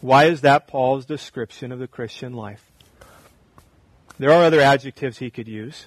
Why 0.00 0.24
is 0.24 0.40
that 0.42 0.66
Paul's 0.66 1.04
description 1.04 1.72
of 1.72 1.78
the 1.78 1.88
Christian 1.88 2.32
life? 2.32 2.64
There 4.18 4.30
are 4.30 4.44
other 4.44 4.60
adjectives 4.60 5.18
he 5.18 5.30
could 5.30 5.48
use. 5.48 5.86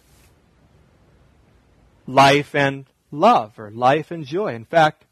Life 2.08 2.56
and 2.56 2.86
love, 3.12 3.58
or 3.58 3.72
life 3.72 4.12
and 4.12 4.26
joy. 4.26 4.54
In 4.54 4.66
fact, 4.66 5.06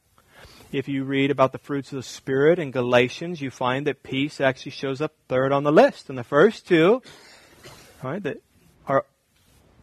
if 0.72 0.88
you 0.88 1.04
read 1.04 1.32
about 1.32 1.51
the 1.51 1.58
fruits 1.58 1.92
of 1.92 1.98
the 1.98 2.04
Spirit 2.04 2.60
in 2.60 2.72
Galatians, 2.72 3.42
you 3.42 3.50
find 3.50 3.88
that 3.88 4.04
peace 4.04 4.39
actually 4.39 4.72
shows 4.72 5.01
up 5.01 5.13
third 5.28 5.51
on 5.51 5.63
the 5.63 5.72
list. 5.72 6.10
And 6.10 6.18
the 6.18 6.24
first 6.24 6.68
two, 6.68 7.01
right, 8.04 8.22
that 8.24 8.42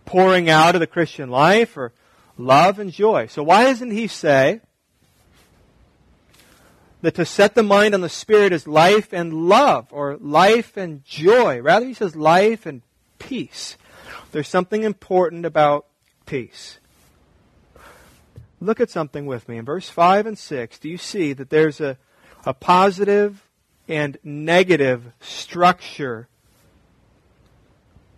pouring 0.06 0.48
out 0.48 0.74
of 0.74 0.80
the 0.80 0.86
Christian 0.86 1.28
life 1.28 1.76
or 1.76 1.92
love 2.38 2.78
and 2.78 2.90
joy. 2.90 3.26
So 3.26 3.42
why 3.42 3.64
doesn't 3.64 3.90
he 3.90 4.06
say 4.06 4.60
that 7.02 7.14
to 7.16 7.26
set 7.26 7.54
the 7.54 7.62
mind 7.62 7.94
on 7.94 8.00
the 8.00 8.08
Spirit 8.08 8.52
is 8.52 8.66
life 8.66 9.12
and 9.12 9.32
love, 9.48 9.88
or 9.90 10.16
life 10.16 10.76
and 10.76 11.04
joy? 11.04 11.60
Rather, 11.60 11.86
he 11.86 11.94
says 11.94 12.16
life 12.16 12.64
and 12.64 12.82
peace. 13.18 13.76
There's 14.32 14.48
something 14.48 14.82
important 14.82 15.44
about 15.44 15.86
peace. 16.24 16.78
Look 18.60 18.80
at 18.80 18.90
something 18.90 19.26
with 19.26 19.48
me. 19.48 19.58
In 19.58 19.64
verse 19.64 19.88
5 19.88 20.26
and 20.26 20.38
6, 20.38 20.78
do 20.78 20.88
you 20.88 20.96
see 20.96 21.32
that 21.34 21.50
there's 21.50 21.80
a, 21.80 21.98
a 22.44 22.54
positive 22.54 23.46
and 23.88 24.18
negative 24.24 25.12
structure 25.20 26.28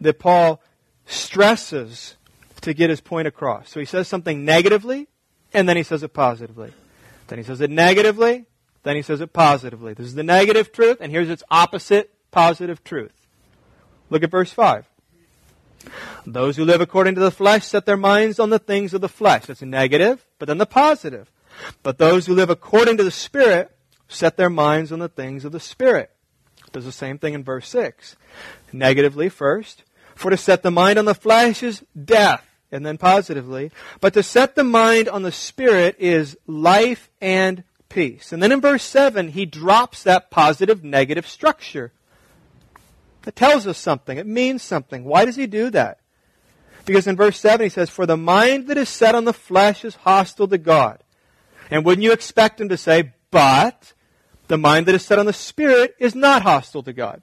that 0.00 0.18
Paul 0.18 0.62
stresses 1.08 2.16
to 2.60 2.72
get 2.72 2.90
his 2.90 3.00
point 3.00 3.26
across? 3.26 3.70
So 3.70 3.80
he 3.80 3.86
says 3.86 4.06
something 4.06 4.44
negatively, 4.44 5.08
and 5.52 5.68
then 5.68 5.76
he 5.76 5.82
says 5.82 6.02
it 6.02 6.12
positively. 6.12 6.72
Then 7.26 7.38
he 7.38 7.44
says 7.44 7.60
it 7.60 7.70
negatively, 7.70 8.46
then 8.84 8.96
he 8.96 9.02
says 9.02 9.20
it 9.20 9.32
positively. 9.32 9.94
This 9.94 10.06
is 10.06 10.14
the 10.14 10.22
negative 10.22 10.72
truth, 10.72 10.98
and 11.00 11.10
here's 11.10 11.28
its 11.28 11.42
opposite 11.50 12.14
positive 12.30 12.84
truth. 12.84 13.12
Look 14.10 14.22
at 14.22 14.30
verse 14.30 14.52
5. 14.52 14.86
Those 16.26 16.56
who 16.56 16.64
live 16.64 16.80
according 16.80 17.14
to 17.14 17.20
the 17.20 17.30
flesh 17.30 17.64
set 17.64 17.86
their 17.86 17.96
minds 17.96 18.38
on 18.38 18.50
the 18.50 18.58
things 18.58 18.94
of 18.94 19.00
the 19.00 19.08
flesh. 19.08 19.46
That's 19.46 19.62
negative, 19.62 20.26
but 20.38 20.46
then 20.46 20.58
the 20.58 20.66
positive. 20.66 21.30
But 21.82 21.98
those 21.98 22.26
who 22.26 22.34
live 22.34 22.50
according 22.50 22.96
to 22.98 23.04
the 23.04 23.10
Spirit 23.10 23.70
set 24.08 24.36
their 24.36 24.50
minds 24.50 24.92
on 24.92 24.98
the 24.98 25.08
things 25.08 25.44
of 25.44 25.52
the 25.52 25.60
Spirit. 25.60 26.10
Does 26.72 26.84
the 26.84 26.92
same 26.92 27.18
thing 27.18 27.34
in 27.34 27.44
verse 27.44 27.68
6. 27.68 28.16
Negatively 28.72 29.28
first. 29.28 29.84
For 30.18 30.30
to 30.30 30.36
set 30.36 30.64
the 30.64 30.72
mind 30.72 30.98
on 30.98 31.04
the 31.04 31.14
flesh 31.14 31.62
is 31.62 31.84
death. 32.04 32.44
And 32.72 32.84
then 32.84 32.98
positively. 32.98 33.70
But 34.00 34.12
to 34.14 34.22
set 34.22 34.56
the 34.56 34.64
mind 34.64 35.08
on 35.08 35.22
the 35.22 35.32
Spirit 35.32 35.96
is 36.00 36.36
life 36.46 37.08
and 37.20 37.62
peace. 37.88 38.32
And 38.32 38.42
then 38.42 38.52
in 38.52 38.60
verse 38.60 38.82
7, 38.82 39.28
he 39.28 39.46
drops 39.46 40.02
that 40.02 40.30
positive 40.30 40.84
negative 40.84 41.26
structure. 41.26 41.92
It 43.26 43.36
tells 43.36 43.66
us 43.66 43.78
something. 43.78 44.18
It 44.18 44.26
means 44.26 44.62
something. 44.62 45.04
Why 45.04 45.24
does 45.24 45.36
he 45.36 45.46
do 45.46 45.70
that? 45.70 46.00
Because 46.84 47.06
in 47.06 47.16
verse 47.16 47.38
7 47.38 47.64
he 47.64 47.70
says, 47.70 47.88
For 47.88 48.04
the 48.04 48.16
mind 48.16 48.66
that 48.66 48.76
is 48.76 48.88
set 48.88 49.14
on 49.14 49.24
the 49.24 49.32
flesh 49.32 49.84
is 49.84 49.94
hostile 49.94 50.48
to 50.48 50.58
God. 50.58 51.02
And 51.70 51.84
wouldn't 51.84 52.04
you 52.04 52.12
expect 52.12 52.60
him 52.60 52.68
to 52.70 52.76
say, 52.76 53.14
But 53.30 53.94
the 54.48 54.58
mind 54.58 54.86
that 54.86 54.96
is 54.96 55.06
set 55.06 55.20
on 55.20 55.26
the 55.26 55.32
Spirit 55.32 55.94
is 56.00 56.14
not 56.14 56.42
hostile 56.42 56.82
to 56.82 56.92
God? 56.92 57.22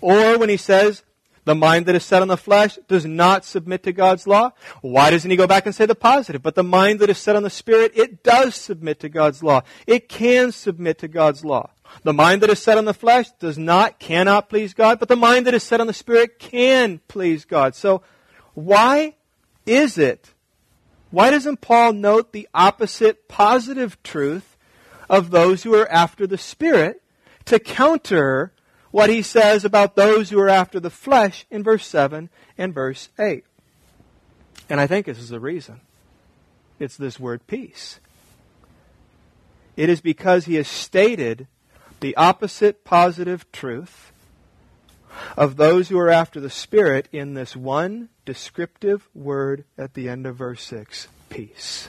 Or 0.00 0.38
when 0.38 0.48
he 0.48 0.56
says, 0.56 1.04
the 1.44 1.54
mind 1.54 1.86
that 1.86 1.94
is 1.94 2.04
set 2.04 2.22
on 2.22 2.28
the 2.28 2.36
flesh 2.36 2.78
does 2.86 3.06
not 3.06 3.44
submit 3.44 3.82
to 3.84 3.92
God's 3.92 4.26
law. 4.26 4.52
Why 4.82 5.10
doesn't 5.10 5.30
he 5.30 5.36
go 5.36 5.46
back 5.46 5.66
and 5.66 5.74
say 5.74 5.86
the 5.86 5.94
positive? 5.94 6.42
But 6.42 6.54
the 6.54 6.62
mind 6.62 7.00
that 7.00 7.10
is 7.10 7.18
set 7.18 7.36
on 7.36 7.42
the 7.42 7.50
Spirit, 7.50 7.92
it 7.94 8.22
does 8.22 8.54
submit 8.54 9.00
to 9.00 9.08
God's 9.08 9.42
law. 9.42 9.62
It 9.86 10.08
can 10.08 10.52
submit 10.52 10.98
to 10.98 11.08
God's 11.08 11.44
law. 11.44 11.70
The 12.02 12.12
mind 12.12 12.42
that 12.42 12.50
is 12.50 12.62
set 12.62 12.78
on 12.78 12.84
the 12.84 12.94
flesh 12.94 13.30
does 13.40 13.58
not, 13.58 13.98
cannot 13.98 14.48
please 14.48 14.74
God, 14.74 15.00
but 15.00 15.08
the 15.08 15.16
mind 15.16 15.46
that 15.46 15.54
is 15.54 15.62
set 15.62 15.80
on 15.80 15.86
the 15.86 15.92
Spirit 15.92 16.38
can 16.38 17.00
please 17.08 17.44
God. 17.44 17.74
So, 17.74 18.02
why 18.54 19.16
is 19.66 19.98
it? 19.98 20.32
Why 21.10 21.30
doesn't 21.30 21.60
Paul 21.60 21.94
note 21.94 22.32
the 22.32 22.48
opposite 22.54 23.28
positive 23.28 24.00
truth 24.02 24.56
of 25.08 25.30
those 25.30 25.64
who 25.64 25.74
are 25.74 25.90
after 25.90 26.26
the 26.26 26.38
Spirit 26.38 27.02
to 27.46 27.58
counter 27.58 28.52
what 28.90 29.10
he 29.10 29.22
says 29.22 29.64
about 29.64 29.96
those 29.96 30.30
who 30.30 30.38
are 30.40 30.48
after 30.48 30.80
the 30.80 30.90
flesh 30.90 31.46
in 31.50 31.62
verse 31.62 31.86
7 31.86 32.28
and 32.58 32.74
verse 32.74 33.08
8? 33.18 33.44
And 34.68 34.80
I 34.80 34.86
think 34.86 35.06
this 35.06 35.18
is 35.18 35.28
the 35.28 35.40
reason. 35.40 35.80
It's 36.78 36.96
this 36.96 37.20
word 37.20 37.46
peace. 37.46 38.00
It 39.76 39.88
is 39.88 40.00
because 40.00 40.44
he 40.44 40.56
has 40.56 40.68
stated 40.68 41.46
the 42.00 42.16
opposite 42.16 42.84
positive 42.84 43.50
truth 43.52 44.12
of 45.36 45.56
those 45.56 45.88
who 45.88 45.98
are 45.98 46.10
after 46.10 46.40
the 46.40 46.50
Spirit 46.50 47.08
in 47.12 47.34
this 47.34 47.56
one 47.56 48.08
descriptive 48.24 49.08
word 49.14 49.64
at 49.76 49.94
the 49.94 50.08
end 50.08 50.26
of 50.26 50.36
verse 50.36 50.62
6 50.64 51.08
peace. 51.28 51.88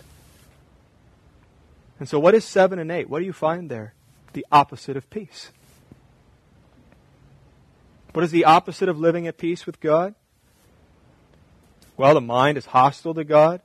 And 2.00 2.10
so, 2.10 2.20
what 2.20 2.34
is 2.34 2.46
7 2.46 2.80
and 2.80 2.92
8? 2.92 3.10
What 3.10 3.20
do 3.20 3.26
you 3.26 3.34
find 3.34 3.70
there? 3.70 3.94
The 4.34 4.46
opposite 4.52 4.98
of 4.98 5.10
peace. 5.10 5.52
What 8.14 8.24
is 8.26 8.32
the 8.32 8.46
opposite 8.46 8.90
of 8.90 9.00
living 9.00 9.28
at 9.28 9.38
peace 9.38 9.66
with 9.66 9.80
God? 9.80 10.16
Well, 11.96 12.14
the 12.14 12.22
mind 12.22 12.58
is 12.58 12.68
hostile 12.68 13.14
to 13.14 13.24
God, 13.24 13.62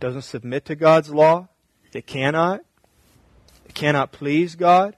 doesn't 0.00 0.22
submit 0.22 0.64
to 0.66 0.74
God's 0.74 1.10
law, 1.10 1.48
it 1.92 2.06
cannot, 2.06 2.64
it 3.66 3.74
cannot 3.74 4.10
please 4.10 4.54
God. 4.54 4.96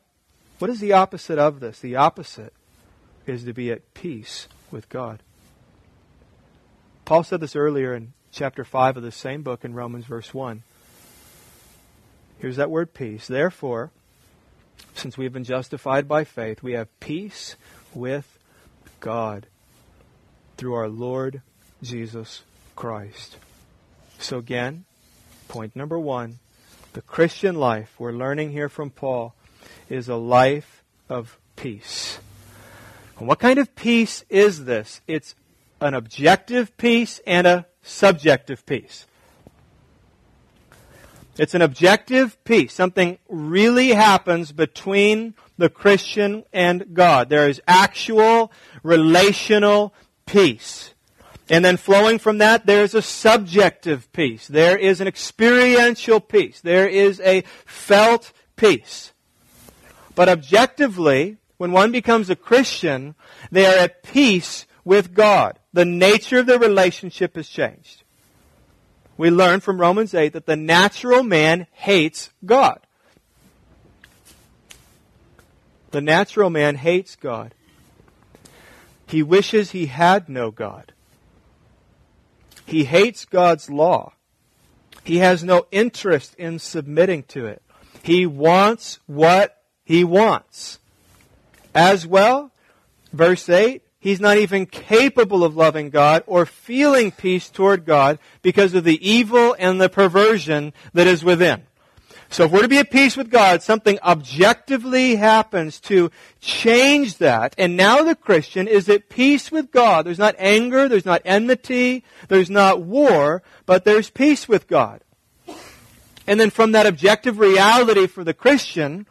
What 0.58 0.70
is 0.70 0.80
the 0.80 0.92
opposite 0.92 1.38
of 1.38 1.60
this? 1.60 1.80
The 1.80 1.96
opposite 1.96 2.52
is 3.26 3.44
to 3.44 3.52
be 3.52 3.70
at 3.70 3.92
peace 3.94 4.48
with 4.70 4.88
God. 4.88 5.22
Paul 7.04 7.24
said 7.24 7.40
this 7.40 7.56
earlier 7.56 7.94
in 7.94 8.12
chapter 8.30 8.64
5 8.64 8.98
of 8.98 9.02
the 9.02 9.12
same 9.12 9.42
book 9.42 9.64
in 9.64 9.74
Romans, 9.74 10.06
verse 10.06 10.32
1. 10.32 10.62
Here's 12.38 12.56
that 12.56 12.70
word 12.70 12.94
peace. 12.94 13.26
Therefore, 13.26 13.90
since 14.94 15.18
we 15.18 15.24
have 15.24 15.32
been 15.32 15.44
justified 15.44 16.08
by 16.08 16.24
faith, 16.24 16.62
we 16.62 16.72
have 16.72 17.00
peace 17.00 17.56
with 17.94 18.33
God 19.04 19.46
through 20.56 20.72
our 20.72 20.88
Lord 20.88 21.42
Jesus 21.82 22.42
Christ. 22.74 23.36
So, 24.18 24.38
again, 24.38 24.86
point 25.46 25.76
number 25.76 25.98
one 25.98 26.38
the 26.94 27.02
Christian 27.02 27.56
life, 27.56 27.94
we're 27.98 28.12
learning 28.12 28.52
here 28.52 28.70
from 28.70 28.88
Paul, 28.88 29.34
is 29.90 30.08
a 30.08 30.16
life 30.16 30.82
of 31.10 31.38
peace. 31.54 32.18
And 33.18 33.28
what 33.28 33.40
kind 33.40 33.58
of 33.58 33.76
peace 33.76 34.24
is 34.30 34.64
this? 34.64 35.02
It's 35.06 35.34
an 35.82 35.92
objective 35.92 36.74
peace 36.78 37.20
and 37.26 37.46
a 37.46 37.66
subjective 37.82 38.64
peace. 38.64 39.04
It's 41.36 41.52
an 41.52 41.60
objective 41.60 42.42
peace. 42.44 42.72
Something 42.72 43.18
really 43.28 43.88
happens 43.88 44.50
between 44.52 45.34
the 45.56 45.68
Christian 45.68 46.44
and 46.52 46.94
God. 46.94 47.28
There 47.28 47.48
is 47.48 47.60
actual 47.66 48.52
relational 48.82 49.94
peace. 50.26 50.94
And 51.50 51.64
then 51.64 51.76
flowing 51.76 52.18
from 52.18 52.38
that, 52.38 52.66
there's 52.66 52.94
a 52.94 53.02
subjective 53.02 54.10
peace. 54.12 54.48
There 54.48 54.78
is 54.78 55.00
an 55.00 55.08
experiential 55.08 56.20
peace. 56.20 56.60
There 56.60 56.88
is 56.88 57.20
a 57.20 57.42
felt 57.66 58.32
peace. 58.56 59.12
But 60.14 60.28
objectively, 60.28 61.36
when 61.58 61.72
one 61.72 61.92
becomes 61.92 62.30
a 62.30 62.36
Christian, 62.36 63.14
they 63.50 63.66
are 63.66 63.76
at 63.76 64.02
peace 64.02 64.66
with 64.84 65.12
God. 65.12 65.58
The 65.72 65.84
nature 65.84 66.38
of 66.38 66.46
the 66.46 66.58
relationship 66.58 67.36
has 67.36 67.48
changed. 67.48 68.04
We 69.16 69.30
learn 69.30 69.60
from 69.60 69.80
Romans 69.80 70.14
8 70.14 70.32
that 70.32 70.46
the 70.46 70.56
natural 70.56 71.22
man 71.22 71.66
hates 71.72 72.30
God. 72.44 72.80
The 75.94 76.00
natural 76.00 76.50
man 76.50 76.74
hates 76.74 77.14
God. 77.14 77.54
He 79.06 79.22
wishes 79.22 79.70
he 79.70 79.86
had 79.86 80.28
no 80.28 80.50
God. 80.50 80.92
He 82.66 82.82
hates 82.82 83.24
God's 83.24 83.70
law. 83.70 84.14
He 85.04 85.18
has 85.18 85.44
no 85.44 85.68
interest 85.70 86.34
in 86.34 86.58
submitting 86.58 87.22
to 87.28 87.46
it. 87.46 87.62
He 88.02 88.26
wants 88.26 88.98
what 89.06 89.62
he 89.84 90.02
wants. 90.02 90.80
As 91.76 92.04
well, 92.04 92.50
verse 93.12 93.48
8, 93.48 93.80
he's 94.00 94.18
not 94.18 94.36
even 94.36 94.66
capable 94.66 95.44
of 95.44 95.56
loving 95.56 95.90
God 95.90 96.24
or 96.26 96.44
feeling 96.44 97.12
peace 97.12 97.48
toward 97.48 97.84
God 97.84 98.18
because 98.42 98.74
of 98.74 98.82
the 98.82 98.98
evil 99.08 99.54
and 99.60 99.80
the 99.80 99.88
perversion 99.88 100.72
that 100.92 101.06
is 101.06 101.22
within. 101.22 101.62
So 102.30 102.44
if 102.44 102.50
we're 102.50 102.62
to 102.62 102.68
be 102.68 102.78
at 102.78 102.90
peace 102.90 103.16
with 103.16 103.30
God, 103.30 103.62
something 103.62 103.98
objectively 104.02 105.16
happens 105.16 105.78
to 105.80 106.10
change 106.40 107.18
that. 107.18 107.54
And 107.58 107.76
now 107.76 108.02
the 108.02 108.16
Christian 108.16 108.66
is 108.66 108.88
at 108.88 109.08
peace 109.08 109.52
with 109.52 109.70
God. 109.70 110.06
There's 110.06 110.18
not 110.18 110.34
anger, 110.38 110.88
there's 110.88 111.04
not 111.04 111.22
enmity, 111.24 112.04
there's 112.28 112.50
not 112.50 112.82
war, 112.82 113.42
but 113.66 113.84
there's 113.84 114.10
peace 114.10 114.48
with 114.48 114.66
God. 114.66 115.02
And 116.26 116.40
then 116.40 116.50
from 116.50 116.72
that 116.72 116.86
objective 116.86 117.38
reality 117.38 118.06
for 118.06 118.24
the 118.24 118.34
Christian, 118.34 119.06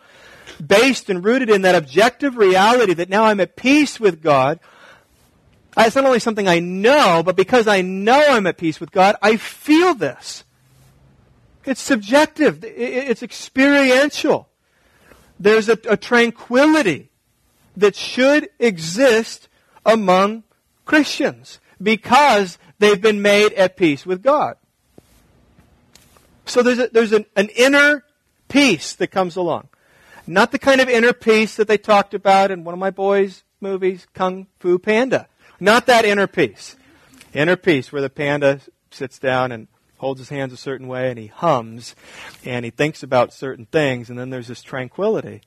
based 0.66 1.10
and 1.10 1.24
rooted 1.24 1.50
in 1.50 1.62
that 1.62 1.76
objective 1.76 2.38
reality 2.38 2.94
that 2.96 3.10
now 3.10 3.26
I'm 3.26 3.40
at 3.40 3.56
peace 3.56 4.00
with 4.00 4.22
God, 4.22 4.60
it's 5.78 5.96
not 5.96 6.06
only 6.06 6.20
something 6.20 6.48
I 6.48 6.60
know, 6.60 7.24
but 7.26 7.36
because 7.36 7.68
I 7.68 7.82
know 7.82 8.22
I'm 8.30 8.48
at 8.48 8.58
peace 8.58 8.80
with 8.80 8.92
God, 8.92 9.16
I 9.22 9.38
feel 9.38 9.96
this. 9.96 10.44
It's 11.66 11.82
subjective. 11.82 12.64
It's 12.64 13.24
experiential. 13.24 14.50
There's 15.40 15.70
a, 15.70 15.78
a 15.90 15.98
tranquility 15.98 17.10
that 17.78 17.96
should 17.96 18.50
exist 18.60 19.48
among 19.86 20.44
Christians 20.86 21.60
because 21.82 22.58
they've 22.80 23.02
been 23.02 23.22
made 23.22 23.54
at 23.54 23.78
peace 23.78 24.06
with 24.06 24.22
God. 24.22 24.58
So 26.46 26.62
there's, 26.62 26.80
a, 26.80 26.88
there's 26.90 27.14
an, 27.14 27.26
an 27.36 27.50
inner 27.56 28.04
peace 28.50 28.94
that 28.94 29.08
comes 29.08 29.36
along. 29.36 29.70
Not 30.28 30.52
the 30.52 30.60
kind 30.60 30.82
of 30.82 30.90
inner 30.90 31.14
peace 31.14 31.56
that 31.56 31.68
they 31.68 31.78
talked 31.78 32.14
about 32.14 32.52
in 32.52 32.64
one 32.64 32.74
of 32.74 32.80
my 32.80 32.92
boys' 32.92 33.44
movies, 33.60 34.08
Kung 34.14 34.48
Fu 34.60 34.80
Panda. 34.80 35.28
Not 35.60 35.86
that 35.88 36.06
inner 36.06 36.28
peace. 36.28 36.76
Inner 37.34 37.56
peace 37.56 37.92
where 37.92 38.02
the 38.02 38.10
panda 38.10 38.60
sits 38.92 39.18
down 39.18 39.52
and 39.52 39.68
holds 40.04 40.20
his 40.20 40.28
hands 40.28 40.52
a 40.52 40.58
certain 40.58 40.90
way 40.90 41.10
and 41.10 41.18
he 41.18 41.28
hums 41.28 41.96
and 42.44 42.66
he 42.66 42.72
thinks 42.72 43.04
about 43.04 43.32
certain 43.32 43.66
things 43.68 44.10
and 44.10 44.20
then 44.20 44.30
there's 44.30 44.50
this 44.50 44.62
tranquility. 44.62 45.42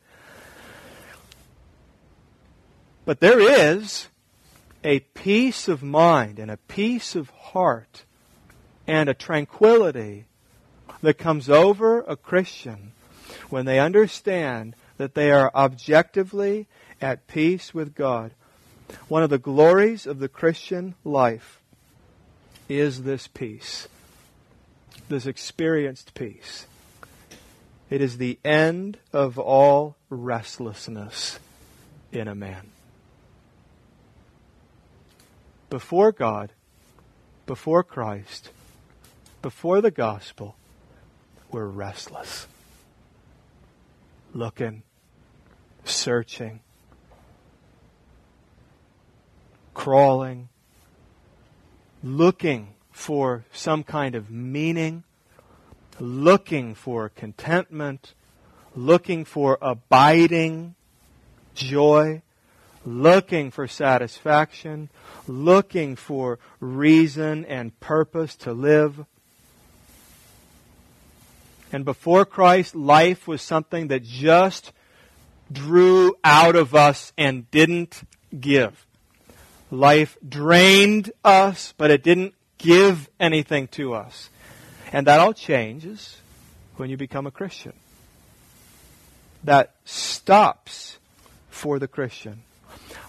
But 3.04 3.20
there 3.20 3.38
is 3.38 4.08
a 4.82 5.00
peace 5.00 5.68
of 5.68 5.82
mind 5.82 6.38
and 6.38 6.50
a 6.50 6.56
peace 6.56 7.14
of 7.14 7.28
heart 7.28 8.04
and 8.86 9.10
a 9.10 9.14
tranquility 9.14 10.24
that 11.02 11.18
comes 11.18 11.50
over 11.50 12.00
a 12.00 12.16
Christian 12.16 12.92
when 13.50 13.66
they 13.66 13.78
understand 13.78 14.74
that 14.96 15.14
they 15.14 15.30
are 15.30 15.52
objectively 15.54 16.66
at 16.98 17.26
peace 17.26 17.74
with 17.74 17.94
God. 17.94 18.32
One 19.08 19.22
of 19.22 19.28
the 19.28 19.36
glories 19.36 20.06
of 20.06 20.18
the 20.18 20.28
Christian 20.28 20.94
life 21.04 21.60
is 22.70 23.02
this 23.02 23.26
peace 23.26 23.86
this 25.08 25.26
experienced 25.26 26.14
peace. 26.14 26.66
It 27.88 28.00
is 28.00 28.18
the 28.18 28.38
end 28.44 28.98
of 29.12 29.38
all 29.38 29.96
restlessness 30.10 31.38
in 32.12 32.28
a 32.28 32.34
man. 32.34 32.70
Before 35.70 36.12
God, 36.12 36.52
before 37.46 37.82
Christ, 37.82 38.50
before 39.42 39.80
the 39.80 39.90
gospel, 39.90 40.56
we're 41.50 41.66
restless. 41.66 42.46
Looking, 44.32 44.82
searching, 45.84 46.60
crawling, 49.74 50.48
looking 52.02 52.75
for 52.96 53.44
some 53.52 53.84
kind 53.84 54.14
of 54.14 54.30
meaning, 54.30 55.04
looking 56.00 56.74
for 56.74 57.10
contentment, 57.10 58.14
looking 58.74 59.22
for 59.22 59.58
abiding 59.60 60.74
joy, 61.54 62.22
looking 62.86 63.50
for 63.50 63.68
satisfaction, 63.68 64.88
looking 65.28 65.94
for 65.94 66.38
reason 66.58 67.44
and 67.44 67.78
purpose 67.80 68.34
to 68.34 68.52
live. 68.54 69.04
And 71.70 71.84
before 71.84 72.24
Christ, 72.24 72.74
life 72.74 73.28
was 73.28 73.42
something 73.42 73.88
that 73.88 74.04
just 74.04 74.72
drew 75.52 76.16
out 76.24 76.56
of 76.56 76.74
us 76.74 77.12
and 77.18 77.48
didn't 77.50 78.00
give. 78.40 78.86
Life 79.70 80.16
drained 80.26 81.12
us, 81.22 81.74
but 81.76 81.90
it 81.90 82.02
didn't 82.02 82.32
give 82.58 83.08
anything 83.18 83.68
to 83.68 83.94
us. 83.94 84.30
And 84.92 85.06
that 85.06 85.20
all 85.20 85.32
changes 85.32 86.20
when 86.76 86.90
you 86.90 86.96
become 86.96 87.26
a 87.26 87.30
Christian. 87.30 87.72
That 89.44 89.74
stops 89.84 90.98
for 91.50 91.78
the 91.78 91.88
Christian. 91.88 92.42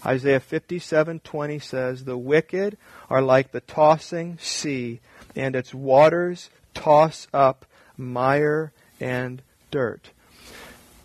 Isaiah 0.04 0.40
57:20 0.40 1.58
says, 1.58 2.04
"The 2.04 2.16
wicked 2.16 2.78
are 3.10 3.22
like 3.22 3.50
the 3.50 3.60
tossing 3.60 4.38
sea, 4.38 5.00
and 5.34 5.56
its 5.56 5.74
waters 5.74 6.50
toss 6.74 7.26
up 7.32 7.66
mire 7.96 8.72
and 9.00 9.42
dirt." 9.70 10.10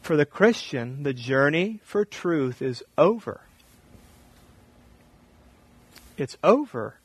For 0.01 0.15
the 0.15 0.25
Christian, 0.25 1.03
the 1.03 1.13
journey 1.13 1.79
for 1.83 2.05
truth 2.05 2.61
is 2.61 2.83
over. 2.97 3.41
It's 6.17 6.37
over. 6.43 6.95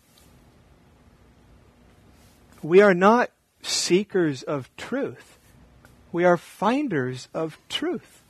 We 2.63 2.81
are 2.81 2.95
not 2.95 3.31
seekers 3.63 4.43
of 4.43 4.75
truth. 4.77 5.39
We 6.11 6.25
are 6.25 6.37
finders 6.37 7.29
of 7.35 7.59
truth. 7.69 8.23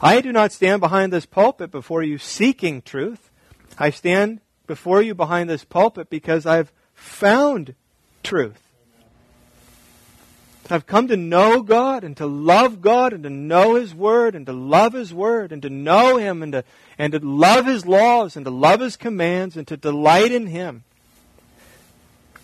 I 0.00 0.20
do 0.20 0.30
not 0.30 0.52
stand 0.52 0.80
behind 0.80 1.12
this 1.12 1.26
pulpit 1.26 1.70
before 1.70 2.02
you 2.02 2.18
seeking 2.18 2.82
truth. 2.82 3.30
I 3.78 3.90
stand 3.90 4.40
before 4.66 5.00
you 5.00 5.14
behind 5.14 5.48
this 5.48 5.64
pulpit 5.64 6.10
because 6.10 6.44
I've 6.44 6.72
found 6.94 7.74
truth. 8.22 8.62
I've 10.68 10.86
come 10.86 11.08
to 11.08 11.16
know 11.16 11.62
God 11.62 12.02
and 12.02 12.16
to 12.16 12.26
love 12.26 12.80
God 12.80 13.12
and 13.12 13.22
to 13.22 13.30
know 13.30 13.76
His 13.76 13.94
Word 13.94 14.34
and 14.34 14.46
to 14.46 14.52
love 14.52 14.94
His 14.94 15.14
Word 15.14 15.52
and 15.52 15.62
to 15.62 15.70
know 15.70 16.16
Him 16.16 16.42
and 16.42 16.52
to, 16.52 16.64
and 16.98 17.12
to 17.12 17.20
love 17.20 17.66
His 17.66 17.86
laws 17.86 18.36
and 18.36 18.44
to 18.44 18.50
love 18.50 18.80
His 18.80 18.96
commands 18.96 19.56
and 19.56 19.66
to 19.68 19.76
delight 19.76 20.32
in 20.32 20.48
Him 20.48 20.82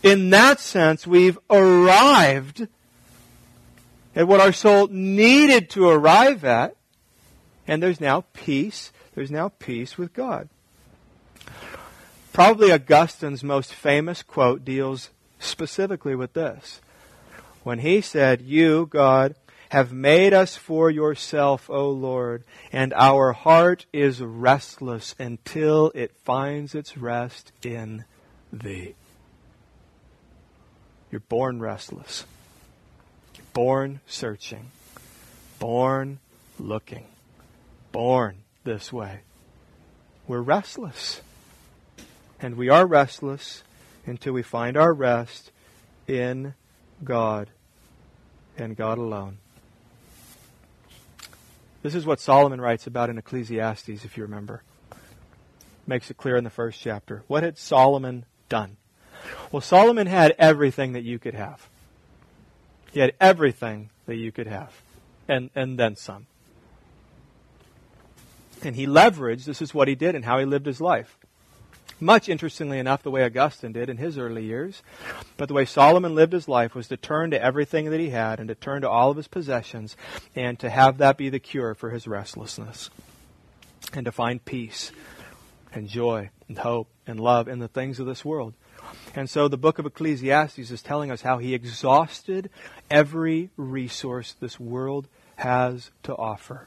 in 0.03 0.31
that 0.31 0.61
sense, 0.61 1.07
we've 1.07 1.39
arrived 1.49 2.67
at 4.15 4.29
what 4.29 4.41
our 4.41 4.53
soul 4.53 4.89
needed 4.89 5.71
to 5.71 5.89
arrive 5.89 6.45
at, 6.45 6.77
and 7.67 7.83
there's 7.83 8.01
now 8.01 8.25
peace. 8.33 8.93
There's 9.15 9.31
now 9.31 9.51
peace 9.51 9.97
with 9.97 10.13
God. 10.13 10.49
Probably 12.33 12.73
Augustine's 12.73 13.45
most 13.45 13.75
famous 13.75 14.23
quote 14.23 14.65
deals 14.65 15.11
specifically 15.39 16.15
with 16.15 16.33
this. 16.33 16.81
When 17.63 17.79
he 17.81 18.01
said, 18.01 18.43
You, 18.43 18.87
God, 18.87 19.35
have 19.69 19.93
made 19.93 20.35
us 20.35 20.57
for 20.57 20.91
yourself, 20.91 21.71
O 21.71 21.91
Lord, 21.91 22.45
and 22.73 22.93
our 22.95 23.33
heart 23.33 23.87
is 23.93 24.21
restless 24.21 25.15
until 25.19 25.93
it 25.95 26.17
finds 26.17 26.75
its 26.75 26.97
rest 26.99 27.53
in 27.63 28.05
thee. 28.53 28.95
You're 31.13 31.21
born 31.21 31.61
restless, 31.61 32.25
You're 33.37 33.45
born 33.53 34.01
searching, 34.07 34.71
born 35.59 36.21
looking, 36.59 37.05
born 37.93 38.39
this 38.65 38.91
way. 38.91 39.21
We're 40.27 40.41
restless. 40.41 41.21
And 42.41 42.57
we 42.57 42.71
are 42.71 42.87
restless 42.87 43.63
until 44.07 44.33
we 44.33 44.43
find 44.43 44.77
our 44.77 44.95
rest 44.95 45.53
in 46.09 46.55
God 47.05 47.51
and 48.57 48.75
God 48.75 48.97
alone. 48.97 49.37
This 51.83 51.95
is 51.95 52.07
what 52.07 52.21
Solomon 52.21 52.61
writes 52.61 52.87
about 52.87 53.11
in 53.11 53.19
Ecclesiastes, 53.19 54.05
if 54.05 54.17
you 54.17 54.23
remember. 54.23 54.63
Makes 55.87 56.11
it 56.11 56.17
clear 56.17 56.37
in 56.37 56.45
the 56.45 56.51
first 56.51 56.81
chapter. 56.81 57.23
What 57.27 57.43
had 57.43 57.59
Solomon 57.59 58.25
done? 58.49 58.79
Well, 59.51 59.61
Solomon 59.61 60.07
had 60.07 60.35
everything 60.39 60.93
that 60.93 61.03
you 61.03 61.19
could 61.19 61.35
have. 61.35 61.69
He 62.93 63.01
had 63.01 63.15
everything 63.21 63.91
that 64.07 64.17
you 64.17 64.33
could 64.33 64.47
have, 64.47 64.83
and, 65.29 65.51
and 65.55 65.79
then 65.79 65.97
some. 65.97 66.27
And 68.63 68.77
he 68.77 68.87
leveraged, 68.87 69.45
this 69.45 69.63
is 69.63 69.75
what 69.75 69.89
he 69.89 69.95
did 69.95 70.15
and 70.15 70.25
how 70.25 70.39
he 70.39 70.45
lived 70.45 70.67
his 70.67 70.81
life. 70.81 71.17
Much 71.99 72.29
interestingly 72.29 72.79
enough, 72.79 73.03
the 73.03 73.11
way 73.11 73.25
Augustine 73.25 73.73
did 73.73 73.89
in 73.89 73.97
his 73.97 74.19
early 74.19 74.45
years. 74.45 74.83
But 75.37 75.47
the 75.47 75.55
way 75.55 75.65
Solomon 75.65 76.15
lived 76.15 76.33
his 76.33 76.49
life 76.49 76.75
was 76.75 76.89
to 76.89 76.97
turn 76.97 77.31
to 77.31 77.43
everything 77.43 77.91
that 77.91 78.01
he 78.01 78.11
had 78.11 78.41
and 78.41 78.49
to 78.49 78.55
turn 78.55 78.83
to 78.83 78.91
all 78.91 79.11
of 79.11 79.17
his 79.17 79.29
possessions 79.29 79.97
and 80.35 80.59
to 80.59 80.69
have 80.69 80.99
that 80.99 81.17
be 81.17 81.29
the 81.29 81.39
cure 81.39 81.75
for 81.75 81.91
his 81.91 82.09
restlessness. 82.09 82.91
And 83.93 84.05
to 84.05 84.13
find 84.13 84.45
peace 84.45 84.91
and 85.73 85.89
joy 85.89 86.31
and 86.49 86.59
hope 86.59 86.89
and 87.07 87.21
love 87.21 87.47
in 87.47 87.61
the 87.61 87.69
things 87.69 88.01
of 88.01 88.07
this 88.07 88.25
world. 88.25 88.55
And 89.15 89.29
so 89.29 89.49
the 89.49 89.59
book 89.59 89.79
of 89.79 89.87
Ecclesiastes 89.87 90.71
is 90.71 90.83
telling 90.83 91.11
us 91.11 91.23
how 91.23 91.39
he 91.39 91.55
exhausted 91.55 92.51
every 92.91 93.51
resource 93.57 94.35
this 94.41 94.59
world 94.59 95.09
has 95.37 95.91
to 96.05 96.15
offer. 96.17 96.67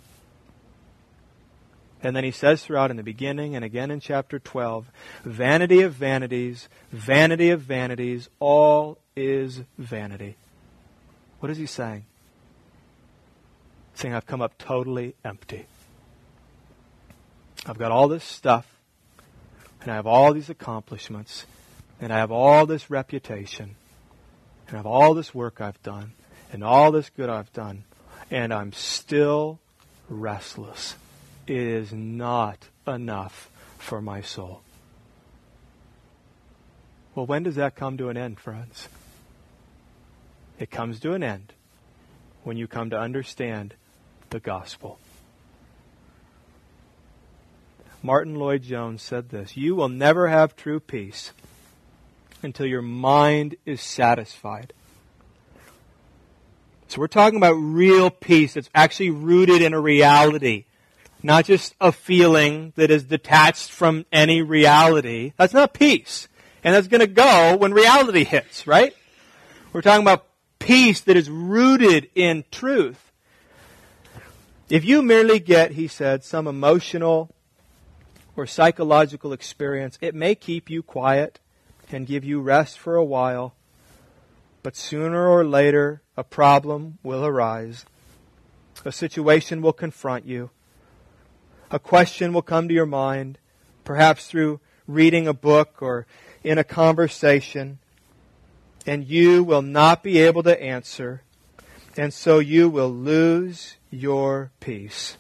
And 2.04 2.15
then 2.15 2.23
he 2.23 2.32
says 2.32 2.63
throughout 2.63 2.91
in 2.91 2.97
the 2.97 3.04
beginning 3.04 3.56
and 3.56 3.65
again 3.65 3.89
in 3.89 3.99
chapter 3.99 4.38
12 4.38 4.91
vanity 5.23 5.82
of 5.82 5.93
vanities, 5.93 6.69
vanity 6.91 7.49
of 7.49 7.62
vanities, 7.62 8.30
all 8.39 8.99
is 9.15 9.62
vanity. 9.78 10.38
What 11.39 11.51
is 11.51 11.58
he 11.58 11.65
saying? 11.65 12.06
saying, 13.95 14.13
I've 14.13 14.25
come 14.25 14.41
up 14.41 14.58
totally 14.58 15.15
empty. 15.23 15.65
I've 17.65 17.78
got 17.78 17.91
all 17.91 18.08
this 18.08 18.23
stuff, 18.23 18.67
and 19.82 19.91
I 19.91 19.95
have 19.95 20.06
all 20.06 20.34
these 20.34 20.49
accomplishments, 20.49 21.45
and 21.99 22.12
I 22.12 22.17
have 22.17 22.31
all 22.31 22.65
this 22.65 22.89
reputation, 22.89 23.75
and 24.67 24.75
I 24.75 24.77
have 24.77 24.86
all 24.86 25.13
this 25.13 25.34
work 25.34 25.62
I've 25.62 25.81
done, 25.84 26.13
and 26.51 26.63
all 26.63 26.91
this 26.91 27.10
good 27.10 27.29
I've 27.29 27.53
done, 27.53 27.84
and 28.29 28.53
I'm 28.53 28.73
still 28.73 29.60
restless 30.10 30.95
it 31.47 31.58
is 31.58 31.93
not 31.93 32.69
enough 32.88 33.49
for 33.77 34.01
my 34.01 34.21
soul. 34.21 34.62
Well, 37.13 37.25
when 37.25 37.43
does 37.43 37.55
that 37.55 37.75
come 37.75 37.97
to 37.97 38.10
an 38.10 38.17
end, 38.17 38.39
friends? 38.39 38.89
It 40.60 40.71
comes 40.71 40.99
to 41.01 41.13
an 41.13 41.23
end 41.23 41.53
when 42.43 42.58
you 42.58 42.67
come 42.67 42.89
to 42.89 42.99
understand 42.99 43.75
the 44.31 44.39
gospel. 44.39 44.99
Martyn 48.01 48.36
Lloyd-Jones 48.36 49.01
said 49.01 49.29
this 49.29 49.55
You 49.55 49.75
will 49.75 49.89
never 49.89 50.27
have 50.27 50.55
true 50.55 50.79
peace 50.79 51.31
until 52.45 52.65
your 52.65 52.81
mind 52.81 53.55
is 53.65 53.81
satisfied. 53.81 54.71
So 56.88 56.99
we're 56.99 57.08
talking 57.08 57.38
about 57.38 57.53
real 57.53 58.10
peace 58.10 58.53
that's 58.53 58.69
actually 58.73 59.10
rooted 59.10 59.62
in 59.62 59.73
a 59.73 59.79
reality 59.79 60.65
not 61.25 61.43
just 61.45 61.73
a 61.81 61.91
feeling 61.91 62.71
that 62.75 62.91
is 62.91 63.05
detached 63.05 63.71
from 63.71 64.05
any 64.12 64.43
reality. 64.43 65.34
That's 65.38 65.53
not 65.53 65.73
peace. 65.73 66.27
And 66.63 66.75
that's 66.75 66.88
going 66.88 67.01
to 67.01 67.08
go 67.08 67.58
when 67.58 67.73
reality 67.73 68.23
hits, 68.23 68.67
right? 68.67 68.95
We're 69.73 69.81
talking 69.81 70.03
about 70.03 70.27
peace 70.60 71.01
that 71.01 71.17
is 71.17 71.29
rooted 71.29 72.10
in 72.13 72.45
truth. 72.51 73.12
If 74.69 74.86
you 74.86 75.01
merely 75.01 75.39
get, 75.39 75.71
he 75.71 75.88
said, 75.88 76.23
some 76.23 76.47
emotional 76.47 77.31
or 78.36 78.45
psychological 78.45 79.34
experience, 79.34 79.97
it 80.01 80.13
may 80.13 80.36
keep 80.36 80.69
you 80.69 80.84
quiet 80.84 81.39
and 81.91 82.08
give 82.08 82.24
you 82.24 82.39
rest 82.41 82.80
for 82.80 82.95
a 82.95 83.04
while, 83.04 83.56
but 84.63 84.76
sooner 84.76 85.28
or 85.28 85.45
later 85.45 86.02
a 86.17 86.24
problem 86.24 86.98
will 87.04 87.26
arise. 87.26 87.86
A 88.84 88.91
situation 88.91 89.62
will 89.62 89.74
confront 89.74 90.26
you 90.26 90.50
a 91.71 91.80
question 91.80 92.32
will 92.32 92.41
come 92.41 92.67
to 92.67 92.74
your 92.74 92.86
mind, 92.86 93.38
perhaps 93.84 94.28
through 94.28 94.60
reading 94.88 95.28
a 95.28 95.34
book 95.34 95.82
or 95.82 96.06
in 96.43 96.58
a 96.58 96.63
conversation, 96.63 97.80
and 98.86 99.04
you 99.04 99.43
will 99.43 99.62
not 99.62 100.04
be 100.04 100.19
able 100.19 100.43
to 100.43 100.62
answer, 100.62 101.24
and 101.98 102.13
so 102.13 102.39
you 102.39 102.69
will 102.69 102.89
lose 102.89 103.78
your 103.89 104.52
peace. 104.60 105.17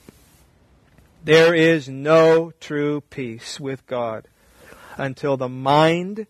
There 1.23 1.55
is 1.55 1.89
no 1.89 2.53
true 2.59 3.01
peace 3.01 3.59
with 3.59 3.85
God 3.87 4.27
until 4.97 5.35
the 5.35 5.49
mind 5.49 6.27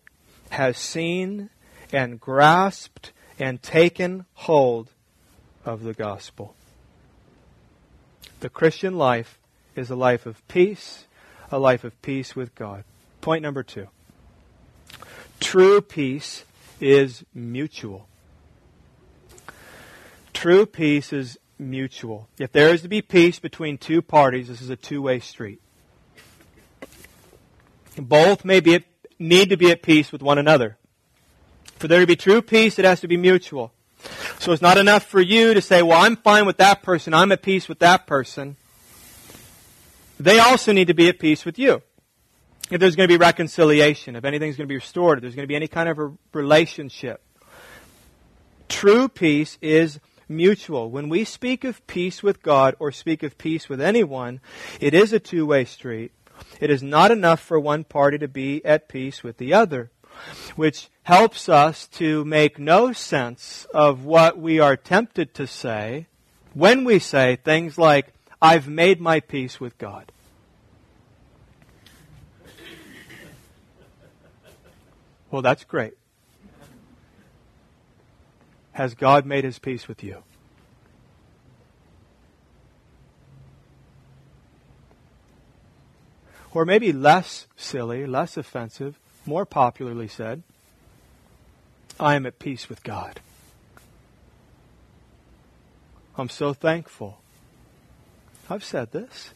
has 0.50 0.76
seen 0.78 1.50
and 1.92 2.20
grasped 2.20 3.12
and 3.38 3.62
taken 3.62 4.24
hold 4.34 4.92
of 5.64 5.82
the 5.82 5.94
gospel. 5.94 6.54
The 8.40 8.48
Christian 8.48 8.96
life 8.96 9.38
is 9.74 9.90
a 9.90 9.96
life 9.96 10.26
of 10.26 10.46
peace, 10.48 11.06
a 11.50 11.58
life 11.58 11.84
of 11.84 12.00
peace 12.02 12.36
with 12.36 12.54
God. 12.54 12.84
Point 13.20 13.42
number 13.42 13.62
two. 13.62 13.88
True 15.40 15.80
peace 15.80 16.44
is 16.80 17.24
mutual. 17.34 18.08
True 20.32 20.66
peace 20.66 21.12
is 21.12 21.38
mutual. 21.58 22.28
If 22.38 22.52
there 22.52 22.72
is 22.72 22.82
to 22.82 22.88
be 22.88 23.02
peace 23.02 23.38
between 23.38 23.78
two 23.78 24.02
parties, 24.02 24.48
this 24.48 24.60
is 24.60 24.70
a 24.70 24.76
two-way 24.76 25.20
street. 25.20 25.60
Both 27.96 28.44
may 28.44 28.60
be 28.60 28.74
at, 28.74 28.84
need 29.18 29.50
to 29.50 29.56
be 29.56 29.70
at 29.70 29.82
peace 29.82 30.12
with 30.12 30.22
one 30.22 30.38
another. 30.38 30.76
For 31.78 31.88
there 31.88 32.00
to 32.00 32.06
be 32.06 32.16
true 32.16 32.42
peace, 32.42 32.78
it 32.78 32.84
has 32.84 33.00
to 33.00 33.08
be 33.08 33.16
mutual. 33.16 33.72
So 34.38 34.52
it's 34.52 34.62
not 34.62 34.78
enough 34.78 35.04
for 35.04 35.20
you 35.20 35.54
to 35.54 35.60
say, 35.60 35.82
well, 35.82 36.00
I'm 36.00 36.16
fine 36.16 36.46
with 36.46 36.58
that 36.58 36.82
person, 36.82 37.12
I'm 37.14 37.32
at 37.32 37.42
peace 37.42 37.68
with 37.68 37.80
that 37.80 38.06
person 38.06 38.56
they 40.18 40.38
also 40.38 40.72
need 40.72 40.86
to 40.88 40.94
be 40.94 41.08
at 41.08 41.18
peace 41.18 41.44
with 41.44 41.58
you. 41.58 41.82
If 42.70 42.80
there's 42.80 42.96
going 42.96 43.08
to 43.08 43.12
be 43.12 43.18
reconciliation, 43.18 44.16
if 44.16 44.24
anything's 44.24 44.56
going 44.56 44.66
to 44.66 44.72
be 44.72 44.76
restored, 44.76 45.18
if 45.18 45.22
there's 45.22 45.34
going 45.34 45.44
to 45.44 45.48
be 45.48 45.56
any 45.56 45.68
kind 45.68 45.88
of 45.88 45.98
a 45.98 46.12
relationship. 46.32 47.22
True 48.68 49.08
peace 49.08 49.56
is 49.62 50.00
mutual. 50.28 50.90
When 50.90 51.08
we 51.08 51.24
speak 51.24 51.62
of 51.62 51.86
peace 51.86 52.22
with 52.22 52.42
God 52.42 52.74
or 52.80 52.90
speak 52.90 53.22
of 53.22 53.38
peace 53.38 53.68
with 53.68 53.80
anyone, 53.80 54.40
it 54.80 54.94
is 54.94 55.12
a 55.12 55.20
two-way 55.20 55.64
street. 55.64 56.10
It 56.60 56.70
is 56.70 56.82
not 56.82 57.10
enough 57.10 57.40
for 57.40 57.60
one 57.60 57.84
party 57.84 58.18
to 58.18 58.28
be 58.28 58.64
at 58.64 58.88
peace 58.88 59.22
with 59.22 59.38
the 59.38 59.52
other, 59.52 59.90
which 60.54 60.88
helps 61.02 61.48
us 61.48 61.86
to 61.88 62.24
make 62.24 62.58
no 62.58 62.92
sense 62.92 63.66
of 63.74 64.04
what 64.04 64.38
we 64.38 64.58
are 64.58 64.76
tempted 64.76 65.34
to 65.34 65.46
say 65.46 66.06
when 66.54 66.84
we 66.84 66.98
say 66.98 67.36
things 67.36 67.76
like, 67.76 68.12
I've 68.40 68.68
made 68.68 69.00
my 69.00 69.20
peace 69.20 69.60
with 69.60 69.76
God. 69.78 70.10
Well, 75.30 75.42
that's 75.42 75.64
great. 75.64 75.94
Has 78.72 78.94
God 78.94 79.26
made 79.26 79.44
his 79.44 79.58
peace 79.58 79.88
with 79.88 80.02
you? 80.02 80.22
Or 86.56 86.64
maybe 86.64 86.90
less 86.90 87.46
silly, 87.54 88.06
less 88.06 88.38
offensive, 88.38 88.98
more 89.26 89.44
popularly 89.44 90.08
said, 90.08 90.42
I 92.00 92.14
am 92.14 92.24
at 92.24 92.38
peace 92.38 92.70
with 92.70 92.82
God. 92.82 93.20
I'm 96.16 96.30
so 96.30 96.54
thankful. 96.54 97.20
I've 98.48 98.64
said 98.64 98.92
this. 98.92 99.34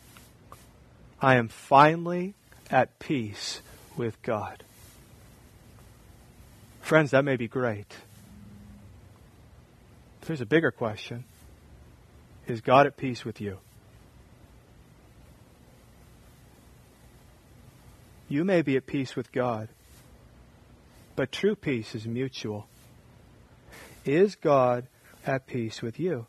I 1.20 1.34
am 1.34 1.48
finally 1.48 2.32
at 2.70 2.98
peace 2.98 3.60
with 3.98 4.22
God. 4.22 4.64
Friends, 6.80 7.10
that 7.10 7.26
may 7.26 7.36
be 7.36 7.48
great. 7.48 7.96
There's 10.22 10.40
a 10.40 10.46
bigger 10.46 10.70
question. 10.70 11.24
Is 12.46 12.62
God 12.62 12.86
at 12.86 12.96
peace 12.96 13.26
with 13.26 13.42
you? 13.42 13.58
You 18.30 18.44
may 18.44 18.62
be 18.62 18.76
at 18.76 18.86
peace 18.86 19.16
with 19.16 19.32
God, 19.32 19.68
but 21.16 21.32
true 21.32 21.56
peace 21.56 21.96
is 21.96 22.06
mutual. 22.06 22.68
Is 24.04 24.36
God 24.36 24.86
at 25.26 25.48
peace 25.48 25.82
with 25.82 25.98
you? 25.98 26.26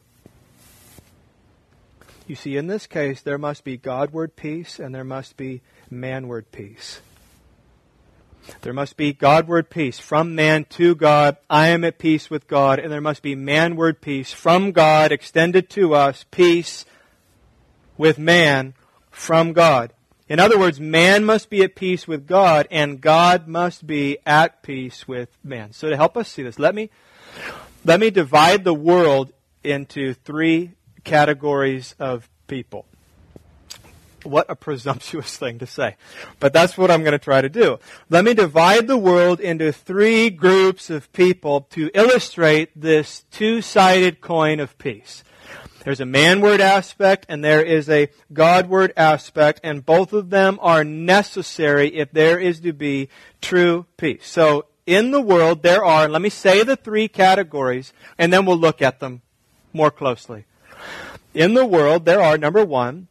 You 2.26 2.36
see, 2.36 2.58
in 2.58 2.66
this 2.66 2.88
case, 2.88 3.22
there 3.22 3.38
must 3.38 3.64
be 3.64 3.78
Godward 3.78 4.36
peace 4.36 4.80
and 4.80 4.96
there 4.96 5.04
must 5.04 5.38
be 5.38 5.62
manward 5.92 6.46
peace. 6.52 7.02
There 8.62 8.74
must 8.74 8.98
be 8.98 9.14
Godward 9.14 9.70
peace 9.70 10.00
from 10.00 10.34
man 10.34 10.66
to 10.72 10.96
God. 10.96 11.38
I 11.52 11.68
am 11.68 11.84
at 11.84 12.00
peace 12.00 12.32
with 12.32 12.48
God. 12.48 12.80
And 12.80 12.92
there 12.92 13.00
must 13.00 13.22
be 13.22 13.36
manward 13.36 14.02
peace 14.02 14.34
from 14.34 14.72
God 14.72 15.12
extended 15.12 15.70
to 15.72 15.94
us, 15.94 16.26
peace 16.32 16.84
with 17.96 18.18
man 18.18 18.74
from 19.12 19.54
God. 19.54 19.94
In 20.32 20.39
other 20.39 20.58
words, 20.58 20.80
man 20.80 21.26
must 21.26 21.50
be 21.50 21.62
at 21.62 21.76
peace 21.76 22.08
with 22.08 22.26
God 22.26 22.65
and 22.72 23.02
God 23.02 23.50
must 23.50 23.86
be 23.86 24.17
at 24.26 24.63
peace 24.63 25.06
with 25.06 25.28
man. 25.44 25.74
So 25.74 25.89
to 25.89 25.98
help 25.98 26.15
us 26.15 26.30
see 26.30 26.41
this, 26.41 26.58
let 26.58 26.74
me, 26.74 26.89
let 27.84 28.00
me 28.00 28.12
divide 28.12 28.63
the 28.63 28.74
world 28.74 29.34
into 29.62 30.13
three 30.13 30.72
categories 31.04 31.96
of 32.00 32.30
people. 32.48 32.86
What 34.24 34.46
a 34.48 34.56
presumptuous 34.56 35.36
thing 35.38 35.60
to 35.60 35.67
say. 35.67 35.98
But 36.39 36.54
that's 36.54 36.78
what 36.78 36.89
I'm 36.89 37.02
going 37.02 37.12
to 37.12 37.20
try 37.20 37.41
to 37.41 37.50
do. 37.50 37.80
Let 38.10 38.24
me 38.24 38.34
divide 38.34 38.88
the 38.88 38.96
world 38.96 39.41
into 39.41 39.74
three 39.74 40.30
groups 40.30 40.89
of 40.89 41.12
people 41.12 41.67
to 41.72 41.91
illustrate 41.94 42.70
this 42.80 43.26
two-sided 43.32 44.22
coin 44.22 44.62
of 44.62 44.78
peace. 44.78 45.26
There's 45.84 46.00
a 46.00 46.06
manward 46.06 46.60
aspect 46.60 47.26
and 47.28 47.44
there 47.44 47.62
is 47.62 47.89
a 47.89 48.10
Godward 48.32 48.94
aspect, 48.96 49.62
and 49.63 49.86
both 49.86 50.13
of 50.13 50.30
them 50.30 50.60
are 50.62 50.84
necessary 50.84 51.96
if 51.96 52.12
there 52.12 52.39
is 52.39 52.60
to 52.62 52.74
be 52.74 53.10
true 53.41 53.86
peace. 53.98 54.28
So, 54.28 54.65
in 54.86 55.12
the 55.12 55.22
world, 55.22 55.63
there 55.63 55.84
are, 55.84 56.08
let 56.08 56.22
me 56.22 56.30
say 56.30 56.63
the 56.63 56.76
three 56.76 57.08
categories, 57.08 57.94
and 58.17 58.32
then 58.32 58.46
we'll 58.46 58.58
look 58.58 58.82
at 58.82 59.00
them 59.00 59.22
more 59.74 59.91
closely. 59.91 60.46
In 61.34 61.54
the 61.54 61.65
world, 61.65 62.06
there 62.06 62.22
are, 62.22 62.38
number 62.38 62.65
one, 62.65 63.08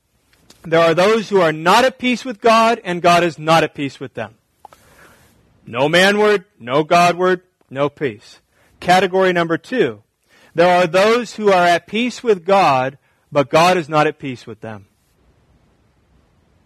there 0.62 0.80
are 0.80 0.94
those 0.94 1.28
who 1.28 1.40
are 1.40 1.52
not 1.52 1.84
at 1.84 1.98
peace 1.98 2.24
with 2.24 2.40
God, 2.40 2.80
and 2.84 3.00
God 3.00 3.24
is 3.24 3.38
not 3.38 3.64
at 3.64 3.74
peace 3.74 3.98
with 3.98 4.14
them. 4.14 4.34
No 5.66 5.88
manward, 5.88 6.44
no 6.58 6.84
Godward, 6.84 7.42
no 7.70 7.88
peace. 7.88 8.40
Category 8.78 9.32
number 9.32 9.56
two. 9.56 10.02
There 10.54 10.68
are 10.68 10.86
those 10.86 11.34
who 11.34 11.52
are 11.52 11.66
at 11.66 11.86
peace 11.86 12.22
with 12.22 12.44
God, 12.44 12.98
but 13.30 13.50
God 13.50 13.76
is 13.76 13.88
not 13.88 14.06
at 14.06 14.18
peace 14.18 14.46
with 14.46 14.60
them. 14.60 14.86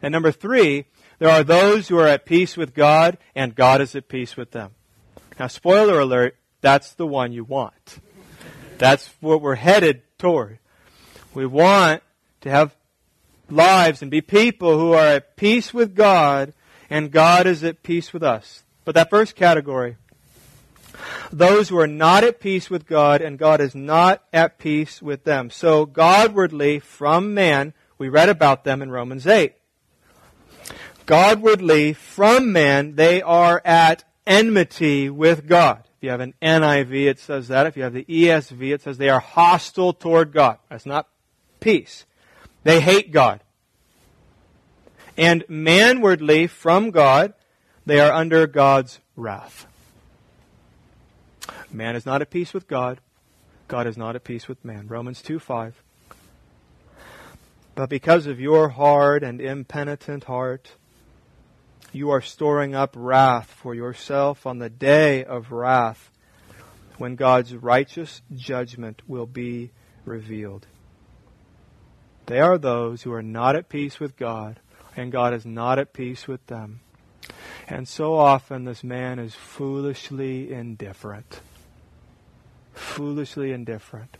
And 0.00 0.12
number 0.12 0.32
three, 0.32 0.86
there 1.18 1.30
are 1.30 1.44
those 1.44 1.88
who 1.88 1.98
are 1.98 2.06
at 2.06 2.26
peace 2.26 2.56
with 2.56 2.74
God, 2.74 3.18
and 3.34 3.54
God 3.54 3.80
is 3.80 3.94
at 3.94 4.08
peace 4.08 4.36
with 4.36 4.50
them. 4.50 4.72
Now, 5.38 5.46
spoiler 5.46 6.00
alert, 6.00 6.36
that's 6.60 6.94
the 6.94 7.06
one 7.06 7.32
you 7.32 7.44
want. 7.44 7.98
That's 8.78 9.08
what 9.20 9.40
we're 9.40 9.54
headed 9.54 10.02
toward. 10.18 10.58
We 11.32 11.46
want 11.46 12.02
to 12.42 12.50
have 12.50 12.74
lives 13.50 14.02
and 14.02 14.10
be 14.10 14.20
people 14.20 14.78
who 14.78 14.92
are 14.92 15.06
at 15.06 15.36
peace 15.36 15.74
with 15.74 15.94
God 15.94 16.54
and 16.90 17.10
God 17.10 17.46
is 17.46 17.64
at 17.64 17.82
peace 17.82 18.12
with 18.12 18.22
us. 18.22 18.62
But 18.84 18.94
that 18.94 19.10
first 19.10 19.34
category, 19.34 19.96
those 21.32 21.68
who 21.68 21.78
are 21.78 21.86
not 21.86 22.24
at 22.24 22.40
peace 22.40 22.70
with 22.70 22.86
God 22.86 23.20
and 23.20 23.38
God 23.38 23.60
is 23.60 23.74
not 23.74 24.22
at 24.32 24.58
peace 24.58 25.02
with 25.02 25.24
them. 25.24 25.50
So 25.50 25.86
Godwardly 25.86 26.80
from 26.80 27.34
man, 27.34 27.74
we 27.98 28.08
read 28.08 28.28
about 28.28 28.64
them 28.64 28.82
in 28.82 28.90
Romans 28.90 29.26
8. 29.26 29.54
Godwardly 31.06 31.94
from 31.94 32.52
man, 32.52 32.94
they 32.96 33.20
are 33.22 33.60
at 33.64 34.04
enmity 34.26 35.10
with 35.10 35.46
God. 35.46 35.84
If 35.96 36.02
you 36.02 36.10
have 36.10 36.20
an 36.20 36.34
NIV, 36.42 37.06
it 37.06 37.18
says 37.18 37.48
that. 37.48 37.66
If 37.66 37.76
you 37.76 37.82
have 37.82 37.92
the 37.92 38.04
ESV, 38.04 38.74
it 38.74 38.82
says 38.82 38.98
they 38.98 39.10
are 39.10 39.20
hostile 39.20 39.92
toward 39.92 40.32
God. 40.32 40.58
That's 40.70 40.86
not 40.86 41.08
peace. 41.60 42.04
They 42.62 42.80
hate 42.80 43.12
God. 43.12 43.40
And 45.16 45.44
manwardly 45.48 46.46
from 46.46 46.90
God, 46.90 47.34
they 47.86 48.00
are 48.00 48.12
under 48.12 48.46
God's 48.46 49.00
wrath. 49.16 49.66
Man 51.74 51.96
is 51.96 52.06
not 52.06 52.22
at 52.22 52.30
peace 52.30 52.54
with 52.54 52.68
God. 52.68 53.00
God 53.66 53.88
is 53.88 53.96
not 53.96 54.14
at 54.14 54.22
peace 54.22 54.46
with 54.46 54.64
man. 54.64 54.86
Romans 54.86 55.20
2 55.20 55.40
5. 55.40 55.82
But 57.74 57.90
because 57.90 58.28
of 58.28 58.38
your 58.38 58.68
hard 58.68 59.24
and 59.24 59.40
impenitent 59.40 60.24
heart, 60.24 60.76
you 61.90 62.10
are 62.10 62.20
storing 62.20 62.76
up 62.76 62.94
wrath 62.96 63.50
for 63.50 63.74
yourself 63.74 64.46
on 64.46 64.58
the 64.58 64.70
day 64.70 65.24
of 65.24 65.50
wrath 65.50 66.12
when 66.96 67.16
God's 67.16 67.56
righteous 67.56 68.22
judgment 68.32 69.02
will 69.08 69.26
be 69.26 69.72
revealed. 70.04 70.68
They 72.26 72.38
are 72.38 72.56
those 72.56 73.02
who 73.02 73.12
are 73.12 73.22
not 73.22 73.56
at 73.56 73.68
peace 73.68 73.98
with 73.98 74.16
God, 74.16 74.60
and 74.96 75.10
God 75.10 75.34
is 75.34 75.44
not 75.44 75.80
at 75.80 75.92
peace 75.92 76.28
with 76.28 76.46
them. 76.46 76.82
And 77.66 77.88
so 77.88 78.14
often 78.14 78.64
this 78.64 78.84
man 78.84 79.18
is 79.18 79.34
foolishly 79.34 80.52
indifferent. 80.52 81.40
Foolishly 82.74 83.52
indifferent. 83.52 84.16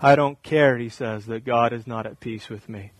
I 0.00 0.16
don't 0.16 0.42
care, 0.42 0.76
he 0.76 0.88
says, 0.88 1.26
that 1.26 1.44
God 1.44 1.72
is 1.72 1.86
not 1.86 2.06
at 2.06 2.20
peace 2.20 2.48
with 2.48 2.68
me. 2.68 2.90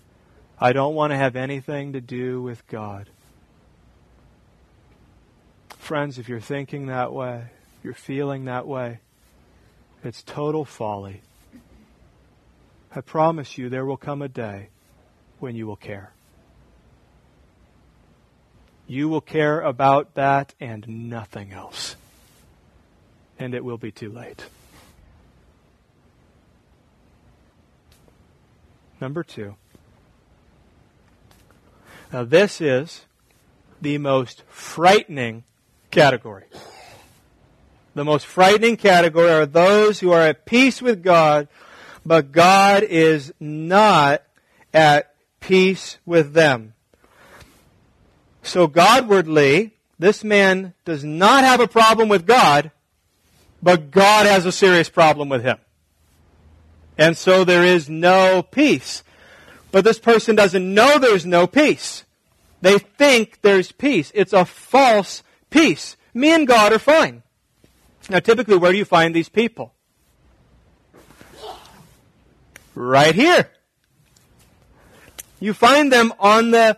I 0.58 0.72
don't 0.72 0.94
want 0.94 1.10
to 1.10 1.16
have 1.16 1.36
anything 1.36 1.92
to 1.92 2.00
do 2.00 2.40
with 2.40 2.66
God. 2.68 3.10
Friends, 5.76 6.18
if 6.18 6.28
you're 6.28 6.40
thinking 6.40 6.86
that 6.86 7.12
way, 7.12 7.48
if 7.78 7.84
you're 7.84 7.92
feeling 7.92 8.46
that 8.46 8.66
way, 8.66 9.00
it's 10.02 10.22
total 10.22 10.64
folly. 10.64 11.20
I 12.94 13.00
promise 13.00 13.58
you 13.58 13.68
there 13.68 13.84
will 13.84 13.96
come 13.96 14.22
a 14.22 14.28
day 14.28 14.68
when 15.40 15.56
you 15.56 15.66
will 15.66 15.76
care. 15.76 16.12
You 18.86 19.08
will 19.08 19.20
care 19.20 19.60
about 19.60 20.14
that 20.14 20.54
and 20.60 21.10
nothing 21.10 21.52
else. 21.52 21.96
And 23.44 23.54
it 23.54 23.62
will 23.64 23.76
be 23.76 23.92
too 23.92 24.10
late. 24.10 24.46
Number 29.00 29.22
two. 29.22 29.56
Now, 32.12 32.24
this 32.24 32.60
is 32.60 33.04
the 33.82 33.98
most 33.98 34.44
frightening 34.48 35.44
category. 35.90 36.44
The 37.94 38.04
most 38.04 38.24
frightening 38.24 38.76
category 38.76 39.30
are 39.30 39.46
those 39.46 40.00
who 40.00 40.10
are 40.10 40.22
at 40.22 40.46
peace 40.46 40.80
with 40.80 41.02
God 41.02 41.48
but 42.04 42.32
God 42.32 42.82
is 42.82 43.32
not 43.40 44.22
at 44.72 45.14
peace 45.40 45.98
with 46.04 46.34
them. 46.34 46.74
So 48.42 48.68
Godwardly, 48.68 49.72
this 49.98 50.22
man 50.22 50.74
does 50.84 51.02
not 51.02 51.44
have 51.44 51.60
a 51.60 51.68
problem 51.68 52.08
with 52.08 52.26
God, 52.26 52.70
but 53.64 53.90
God 53.90 54.26
has 54.26 54.44
a 54.44 54.52
serious 54.52 54.90
problem 54.90 55.30
with 55.30 55.42
him. 55.42 55.56
And 56.98 57.16
so 57.16 57.44
there 57.44 57.64
is 57.64 57.88
no 57.88 58.42
peace. 58.42 59.02
But 59.72 59.84
this 59.84 59.98
person 59.98 60.36
doesn't 60.36 60.74
know 60.74 60.98
there's 60.98 61.24
no 61.24 61.46
peace. 61.46 62.04
They 62.60 62.78
think 62.78 63.40
there's 63.40 63.72
peace. 63.72 64.12
It's 64.14 64.34
a 64.34 64.44
false 64.44 65.22
peace. 65.48 65.96
Me 66.12 66.30
and 66.30 66.46
God 66.46 66.74
are 66.74 66.78
fine. 66.78 67.22
Now 68.10 68.20
typically 68.20 68.58
where 68.58 68.70
do 68.70 68.78
you 68.78 68.84
find 68.84 69.14
these 69.14 69.30
people? 69.30 69.72
right 72.74 73.14
here. 73.14 73.50
You 75.40 75.54
find 75.54 75.92
them 75.92 76.12
on 76.18 76.50
the, 76.50 76.76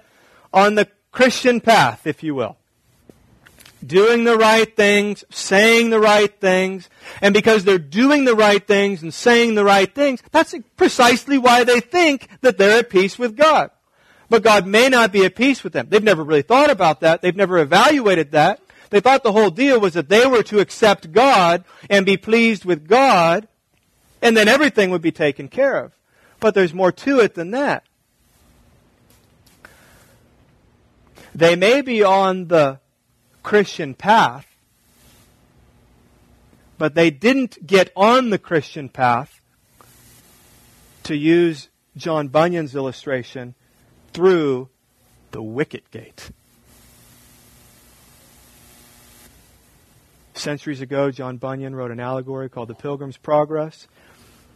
on 0.52 0.74
the 0.76 0.88
Christian 1.10 1.60
path, 1.60 2.06
if 2.06 2.22
you 2.22 2.34
will. 2.34 2.56
Doing 3.86 4.24
the 4.24 4.36
right 4.36 4.74
things, 4.74 5.24
saying 5.30 5.90
the 5.90 6.00
right 6.00 6.40
things, 6.40 6.88
and 7.22 7.32
because 7.32 7.64
they're 7.64 7.78
doing 7.78 8.24
the 8.24 8.34
right 8.34 8.66
things 8.66 9.02
and 9.02 9.14
saying 9.14 9.54
the 9.54 9.64
right 9.64 9.94
things, 9.94 10.22
that's 10.32 10.54
precisely 10.76 11.38
why 11.38 11.62
they 11.62 11.80
think 11.80 12.28
that 12.40 12.58
they're 12.58 12.80
at 12.80 12.90
peace 12.90 13.18
with 13.18 13.36
God. 13.36 13.70
But 14.28 14.42
God 14.42 14.66
may 14.66 14.88
not 14.88 15.12
be 15.12 15.24
at 15.24 15.36
peace 15.36 15.62
with 15.62 15.72
them. 15.72 15.86
They've 15.88 16.02
never 16.02 16.24
really 16.24 16.42
thought 16.42 16.70
about 16.70 17.00
that. 17.00 17.22
They've 17.22 17.36
never 17.36 17.58
evaluated 17.58 18.32
that. 18.32 18.60
They 18.90 19.00
thought 19.00 19.22
the 19.22 19.32
whole 19.32 19.50
deal 19.50 19.78
was 19.78 19.94
that 19.94 20.08
they 20.08 20.26
were 20.26 20.42
to 20.44 20.58
accept 20.58 21.12
God 21.12 21.64
and 21.88 22.04
be 22.06 22.16
pleased 22.16 22.64
with 22.64 22.88
God, 22.88 23.46
And 24.22 24.36
then 24.36 24.48
everything 24.48 24.90
would 24.90 25.02
be 25.02 25.12
taken 25.12 25.48
care 25.48 25.76
of. 25.76 25.92
But 26.40 26.54
there's 26.54 26.74
more 26.74 26.92
to 26.92 27.20
it 27.20 27.34
than 27.34 27.52
that. 27.52 27.84
They 31.34 31.54
may 31.54 31.82
be 31.82 32.02
on 32.02 32.48
the 32.48 32.80
Christian 33.46 33.94
path, 33.94 34.44
but 36.78 36.96
they 36.96 37.10
didn't 37.10 37.64
get 37.64 37.92
on 37.94 38.30
the 38.30 38.38
Christian 38.38 38.88
path 38.88 39.40
to 41.04 41.14
use 41.14 41.68
John 41.96 42.26
Bunyan's 42.26 42.74
illustration 42.74 43.54
through 44.12 44.68
the 45.30 45.40
wicket 45.40 45.88
gate. 45.92 46.32
Centuries 50.34 50.80
ago, 50.80 51.12
John 51.12 51.36
Bunyan 51.36 51.76
wrote 51.76 51.92
an 51.92 52.00
allegory 52.00 52.48
called 52.48 52.66
The 52.66 52.74
Pilgrim's 52.74 53.16
Progress. 53.16 53.86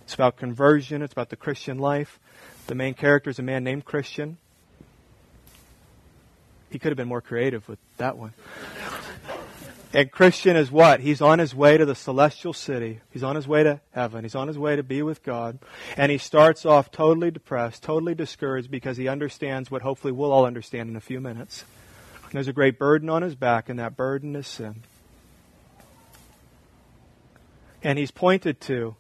It's 0.03 0.15
about 0.15 0.37
conversion, 0.37 1.01
it's 1.01 1.13
about 1.13 1.29
the 1.29 1.37
Christian 1.37 1.79
life. 1.79 2.19
The 2.67 2.75
main 2.75 2.95
character 2.95 3.31
is 3.31 3.39
a 3.39 3.45
man 3.45 3.63
named 3.63 3.85
Christian. 3.85 4.39
He 6.71 6.79
could 6.81 6.91
have 6.91 6.97
been 6.97 7.09
more 7.09 7.21
creative 7.21 7.69
with 7.69 7.79
that 7.99 8.17
one. 8.17 8.33
And 9.93 10.11
Christian 10.11 10.57
is 10.57 10.71
what? 10.71 11.01
He's 11.01 11.21
on 11.21 11.41
his 11.41 11.53
way 11.53 11.77
to 11.77 11.85
the 11.85 11.97
celestial 11.97 12.53
city. 12.53 13.01
He's 13.11 13.25
on 13.25 13.35
his 13.35 13.49
way 13.49 13.65
to 13.65 13.81
heaven. 13.91 14.25
He's 14.25 14.37
on 14.37 14.47
his 14.47 14.57
way 14.57 14.77
to 14.77 14.85
be 14.85 15.03
with 15.03 15.25
God. 15.25 15.59
And 15.97 16.13
he 16.13 16.19
starts 16.19 16.65
off 16.65 16.93
totally 16.93 17.33
depressed, 17.33 17.83
totally 17.83 18.15
discouraged 18.15 18.71
because 18.71 18.97
he 18.97 19.09
understands 19.09 19.69
what 19.71 19.83
hopefully 19.83 20.13
we'll 20.13 20.31
all 20.31 20.47
understand 20.47 20.91
in 20.91 20.97
a 20.97 21.01
few 21.01 21.21
minutes. 21.21 21.65
And 22.23 22.33
there's 22.35 22.47
a 22.47 22.53
great 22.53 22.79
burden 22.79 23.11
on 23.11 23.23
his 23.23 23.35
back, 23.35 23.69
and 23.69 23.81
that 23.81 23.97
burden 23.97 24.37
is 24.37 24.47
sin. 24.47 24.83
And 27.83 27.99
he's 27.99 28.13
pointed 28.13 28.61
to 28.63 28.95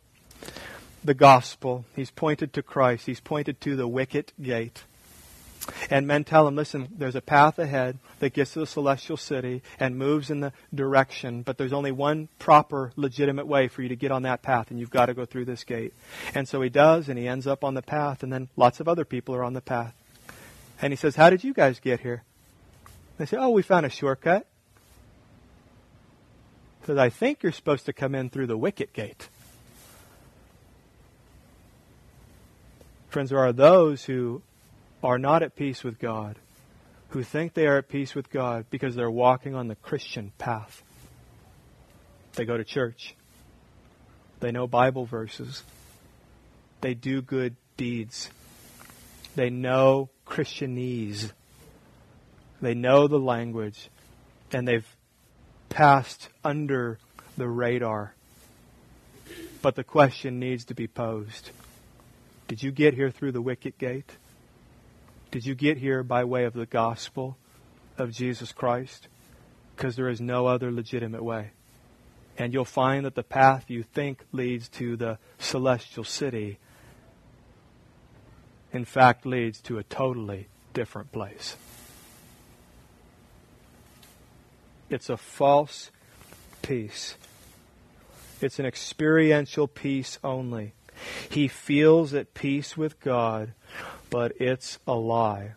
the 1.04 1.14
gospel. 1.14 1.84
He's 1.94 2.10
pointed 2.10 2.52
to 2.54 2.62
Christ. 2.62 3.06
He's 3.06 3.20
pointed 3.20 3.60
to 3.60 3.76
the 3.76 3.86
wicket 3.86 4.32
gate. 4.42 4.82
And 5.90 6.06
men 6.06 6.24
tell 6.24 6.46
him, 6.48 6.56
listen, 6.56 6.88
there's 6.96 7.14
a 7.14 7.20
path 7.20 7.58
ahead 7.58 7.98
that 8.20 8.32
gets 8.32 8.52
to 8.52 8.60
the 8.60 8.66
celestial 8.66 9.16
city 9.16 9.62
and 9.78 9.98
moves 9.98 10.30
in 10.30 10.40
the 10.40 10.52
direction, 10.74 11.42
but 11.42 11.58
there's 11.58 11.72
only 11.72 11.92
one 11.92 12.28
proper, 12.38 12.92
legitimate 12.96 13.46
way 13.46 13.68
for 13.68 13.82
you 13.82 13.88
to 13.88 13.96
get 13.96 14.10
on 14.10 14.22
that 14.22 14.42
path, 14.42 14.70
and 14.70 14.78
you've 14.78 14.90
got 14.90 15.06
to 15.06 15.14
go 15.14 15.24
through 15.24 15.44
this 15.44 15.64
gate. 15.64 15.92
And 16.34 16.48
so 16.48 16.62
he 16.62 16.68
does, 16.68 17.08
and 17.08 17.18
he 17.18 17.28
ends 17.28 17.46
up 17.46 17.64
on 17.64 17.74
the 17.74 17.82
path, 17.82 18.22
and 18.22 18.32
then 18.32 18.48
lots 18.56 18.80
of 18.80 18.88
other 18.88 19.04
people 19.04 19.34
are 19.34 19.44
on 19.44 19.52
the 19.52 19.60
path. 19.60 19.94
And 20.80 20.92
he 20.92 20.96
says, 20.96 21.16
How 21.16 21.30
did 21.30 21.44
you 21.44 21.52
guys 21.52 21.78
get 21.78 22.00
here? 22.00 22.22
They 23.18 23.26
say, 23.26 23.36
Oh, 23.36 23.50
we 23.50 23.62
found 23.62 23.84
a 23.84 23.90
shortcut. 23.90 24.46
He 26.80 26.86
says, 26.86 26.98
I 26.98 27.10
think 27.10 27.42
you're 27.42 27.52
supposed 27.52 27.86
to 27.86 27.92
come 27.92 28.14
in 28.14 28.30
through 28.30 28.46
the 28.46 28.56
wicket 28.56 28.92
gate. 28.92 29.28
Friends, 33.10 33.30
there 33.30 33.40
are 33.40 33.52
those 33.52 34.04
who 34.04 34.40
are 35.02 35.18
not 35.18 35.42
at 35.42 35.56
peace 35.56 35.82
with 35.82 35.98
God, 35.98 36.38
who 37.08 37.22
think 37.22 37.54
they 37.54 37.66
are 37.66 37.78
at 37.78 37.88
peace 37.88 38.14
with 38.14 38.30
God 38.30 38.66
because 38.70 38.94
they're 38.94 39.10
walking 39.10 39.54
on 39.54 39.68
the 39.68 39.74
Christian 39.74 40.32
path. 40.38 40.82
They 42.34 42.44
go 42.44 42.56
to 42.56 42.64
church. 42.64 43.14
They 44.40 44.52
know 44.52 44.66
Bible 44.66 45.04
verses. 45.04 45.62
They 46.80 46.94
do 46.94 47.20
good 47.20 47.56
deeds. 47.76 48.30
They 49.36 49.50
know 49.50 50.10
Christianese. 50.26 51.32
They 52.60 52.74
know 52.74 53.06
the 53.06 53.18
language. 53.18 53.90
And 54.52 54.66
they've 54.66 54.96
passed 55.68 56.28
under 56.44 56.98
the 57.36 57.48
radar. 57.48 58.14
But 59.62 59.76
the 59.76 59.84
question 59.84 60.38
needs 60.38 60.64
to 60.66 60.74
be 60.74 60.86
posed 60.86 61.50
Did 62.48 62.62
you 62.62 62.72
get 62.72 62.94
here 62.94 63.10
through 63.10 63.32
the 63.32 63.42
wicket 63.42 63.78
gate? 63.78 64.10
Did 65.30 65.46
you 65.46 65.54
get 65.54 65.78
here 65.78 66.02
by 66.02 66.24
way 66.24 66.44
of 66.44 66.54
the 66.54 66.66
gospel 66.66 67.36
of 67.96 68.10
Jesus 68.10 68.52
Christ? 68.52 69.06
Because 69.76 69.94
there 69.94 70.08
is 70.08 70.20
no 70.20 70.46
other 70.46 70.72
legitimate 70.72 71.22
way. 71.22 71.52
And 72.36 72.52
you'll 72.52 72.64
find 72.64 73.04
that 73.04 73.14
the 73.14 73.22
path 73.22 73.66
you 73.68 73.82
think 73.82 74.24
leads 74.32 74.68
to 74.70 74.96
the 74.96 75.18
celestial 75.38 76.04
city, 76.04 76.58
in 78.72 78.84
fact, 78.84 79.24
leads 79.24 79.60
to 79.62 79.78
a 79.78 79.84
totally 79.84 80.48
different 80.72 81.12
place. 81.12 81.56
It's 84.88 85.08
a 85.08 85.16
false 85.16 85.92
peace. 86.62 87.16
It's 88.40 88.58
an 88.58 88.66
experiential 88.66 89.68
peace 89.68 90.18
only. 90.24 90.74
He 91.30 91.46
feels 91.46 92.14
at 92.14 92.34
peace 92.34 92.76
with 92.76 92.98
God 93.00 93.52
but 94.10 94.40
it's 94.40 94.78
a 94.86 94.94
lie. 94.94 95.52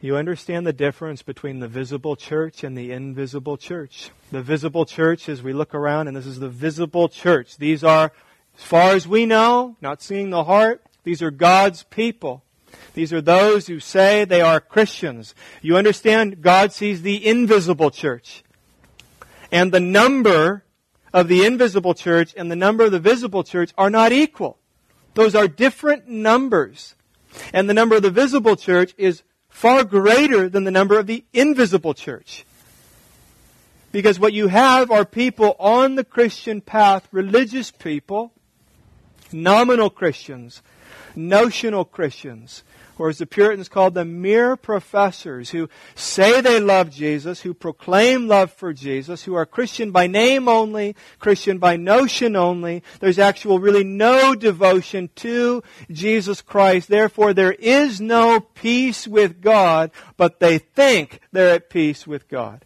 You 0.00 0.16
understand 0.16 0.66
the 0.66 0.72
difference 0.72 1.22
between 1.22 1.60
the 1.60 1.68
visible 1.68 2.16
church 2.16 2.64
and 2.64 2.76
the 2.76 2.92
invisible 2.92 3.56
church. 3.56 4.10
The 4.30 4.42
visible 4.42 4.84
church, 4.84 5.28
as 5.28 5.42
we 5.42 5.52
look 5.52 5.74
around, 5.74 6.08
and 6.08 6.16
this 6.16 6.26
is 6.26 6.40
the 6.40 6.48
visible 6.48 7.08
church. 7.08 7.56
These 7.56 7.84
are, 7.84 8.12
as 8.58 8.64
far 8.64 8.90
as 8.94 9.06
we 9.06 9.26
know, 9.26 9.76
not 9.80 10.02
seeing 10.02 10.30
the 10.30 10.44
heart, 10.44 10.82
these 11.04 11.22
are 11.22 11.30
God's 11.30 11.84
people. 11.84 12.42
These 12.94 13.12
are 13.12 13.20
those 13.20 13.68
who 13.68 13.80
say 13.80 14.24
they 14.24 14.40
are 14.40 14.60
Christians. 14.60 15.34
You 15.60 15.76
understand, 15.76 16.42
God 16.42 16.72
sees 16.72 17.02
the 17.02 17.24
invisible 17.24 17.90
church. 17.90 18.42
And 19.52 19.70
the 19.70 19.80
number 19.80 20.64
of 21.12 21.28
the 21.28 21.44
invisible 21.44 21.94
church 21.94 22.34
and 22.36 22.50
the 22.50 22.56
number 22.56 22.84
of 22.84 22.92
the 22.92 22.98
visible 22.98 23.44
church 23.44 23.72
are 23.78 23.90
not 23.90 24.12
equal. 24.12 24.58
Those 25.14 25.34
are 25.34 25.46
different 25.46 26.08
numbers. 26.08 26.94
And 27.52 27.68
the 27.68 27.74
number 27.74 27.96
of 27.96 28.02
the 28.02 28.10
visible 28.10 28.56
church 28.56 28.94
is 28.96 29.22
far 29.48 29.84
greater 29.84 30.48
than 30.48 30.64
the 30.64 30.70
number 30.70 30.98
of 30.98 31.06
the 31.06 31.24
invisible 31.32 31.94
church. 31.94 32.44
Because 33.92 34.18
what 34.18 34.32
you 34.32 34.48
have 34.48 34.90
are 34.90 35.04
people 35.04 35.54
on 35.58 35.96
the 35.96 36.04
Christian 36.04 36.60
path, 36.62 37.06
religious 37.12 37.70
people, 37.70 38.32
nominal 39.30 39.90
Christians, 39.90 40.62
notional 41.14 41.84
Christians, 41.84 42.64
or 43.02 43.08
as 43.08 43.18
the 43.18 43.26
Puritans 43.26 43.68
called 43.68 43.94
them, 43.94 44.22
mere 44.22 44.54
professors 44.54 45.50
who 45.50 45.68
say 45.96 46.40
they 46.40 46.60
love 46.60 46.88
Jesus, 46.88 47.40
who 47.40 47.52
proclaim 47.52 48.28
love 48.28 48.52
for 48.52 48.72
Jesus, 48.72 49.24
who 49.24 49.34
are 49.34 49.44
Christian 49.44 49.90
by 49.90 50.06
name 50.06 50.46
only, 50.46 50.94
Christian 51.18 51.58
by 51.58 51.76
notion 51.76 52.36
only. 52.36 52.84
There's 53.00 53.18
actual 53.18 53.58
really 53.58 53.82
no 53.82 54.36
devotion 54.36 55.10
to 55.16 55.64
Jesus 55.90 56.40
Christ. 56.42 56.86
Therefore, 56.88 57.34
there 57.34 57.50
is 57.50 58.00
no 58.00 58.38
peace 58.38 59.08
with 59.08 59.40
God, 59.40 59.90
but 60.16 60.38
they 60.38 60.58
think 60.58 61.18
they're 61.32 61.56
at 61.56 61.70
peace 61.70 62.06
with 62.06 62.28
God. 62.28 62.64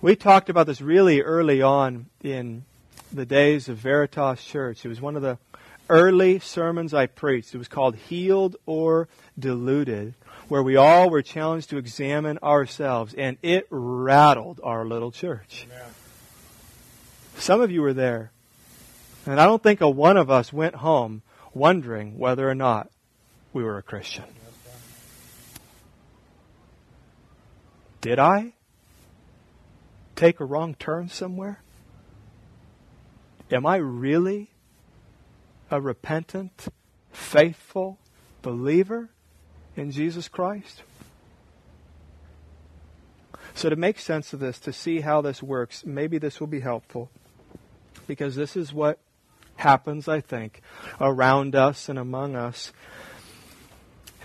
We 0.00 0.14
talked 0.14 0.48
about 0.48 0.68
this 0.68 0.80
really 0.80 1.22
early 1.22 1.60
on 1.60 2.06
in 2.22 2.66
the 3.12 3.26
days 3.26 3.68
of 3.68 3.78
Veritas 3.78 4.44
Church. 4.44 4.84
It 4.84 4.88
was 4.88 5.00
one 5.00 5.16
of 5.16 5.22
the 5.22 5.38
early 5.92 6.38
sermons 6.38 6.94
I 6.94 7.06
preached. 7.06 7.54
It 7.54 7.58
was 7.58 7.68
called 7.68 7.96
Healed 7.96 8.56
or 8.64 9.08
Deluded, 9.38 10.14
where 10.48 10.62
we 10.62 10.74
all 10.74 11.10
were 11.10 11.20
challenged 11.20 11.68
to 11.70 11.76
examine 11.76 12.38
ourselves, 12.42 13.12
and 13.12 13.36
it 13.42 13.66
rattled 13.68 14.58
our 14.64 14.86
little 14.86 15.12
church. 15.12 15.66
Amen. 15.70 15.90
Some 17.36 17.60
of 17.60 17.70
you 17.70 17.82
were 17.82 17.92
there, 17.92 18.32
and 19.26 19.38
I 19.38 19.44
don't 19.44 19.62
think 19.62 19.82
a 19.82 19.90
one 19.90 20.16
of 20.16 20.30
us 20.30 20.50
went 20.50 20.76
home 20.76 21.20
wondering 21.52 22.18
whether 22.18 22.48
or 22.48 22.54
not 22.54 22.90
we 23.52 23.62
were 23.62 23.76
a 23.76 23.82
Christian. 23.82 24.24
Did 28.00 28.18
I 28.18 28.54
take 30.16 30.40
a 30.40 30.44
wrong 30.44 30.74
turn 30.74 31.10
somewhere? 31.10 31.60
Am 33.50 33.66
I 33.66 33.76
really 33.76 34.51
a 35.72 35.80
repentant, 35.80 36.68
faithful 37.10 37.98
believer 38.42 39.10
in 39.76 39.90
Jesus 39.90 40.28
Christ? 40.28 40.82
So, 43.54 43.68
to 43.68 43.76
make 43.76 43.98
sense 43.98 44.32
of 44.32 44.40
this, 44.40 44.58
to 44.60 44.72
see 44.72 45.00
how 45.00 45.20
this 45.20 45.42
works, 45.42 45.84
maybe 45.84 46.18
this 46.18 46.40
will 46.40 46.46
be 46.46 46.60
helpful. 46.60 47.10
Because 48.06 48.34
this 48.34 48.56
is 48.56 48.72
what 48.72 48.98
happens, 49.56 50.08
I 50.08 50.20
think, 50.20 50.60
around 51.00 51.54
us 51.54 51.88
and 51.88 51.98
among 51.98 52.34
us. 52.34 52.72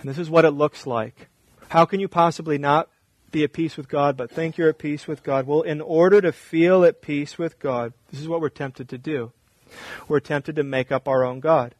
And 0.00 0.08
this 0.08 0.18
is 0.18 0.30
what 0.30 0.44
it 0.44 0.50
looks 0.50 0.86
like. 0.86 1.28
How 1.68 1.84
can 1.84 2.00
you 2.00 2.08
possibly 2.08 2.58
not 2.58 2.88
be 3.30 3.44
at 3.44 3.52
peace 3.52 3.76
with 3.76 3.88
God, 3.88 4.16
but 4.16 4.30
think 4.30 4.56
you're 4.56 4.70
at 4.70 4.78
peace 4.78 5.06
with 5.06 5.22
God? 5.22 5.46
Well, 5.46 5.62
in 5.62 5.80
order 5.80 6.20
to 6.20 6.32
feel 6.32 6.84
at 6.84 7.02
peace 7.02 7.36
with 7.36 7.58
God, 7.58 7.92
this 8.10 8.20
is 8.20 8.28
what 8.28 8.40
we're 8.40 8.48
tempted 8.48 8.88
to 8.88 8.98
do. 8.98 9.32
We're 10.06 10.20
tempted 10.20 10.56
to 10.56 10.62
make 10.62 10.90
up 10.92 11.08
our 11.08 11.24
own 11.24 11.40
God. 11.40 11.74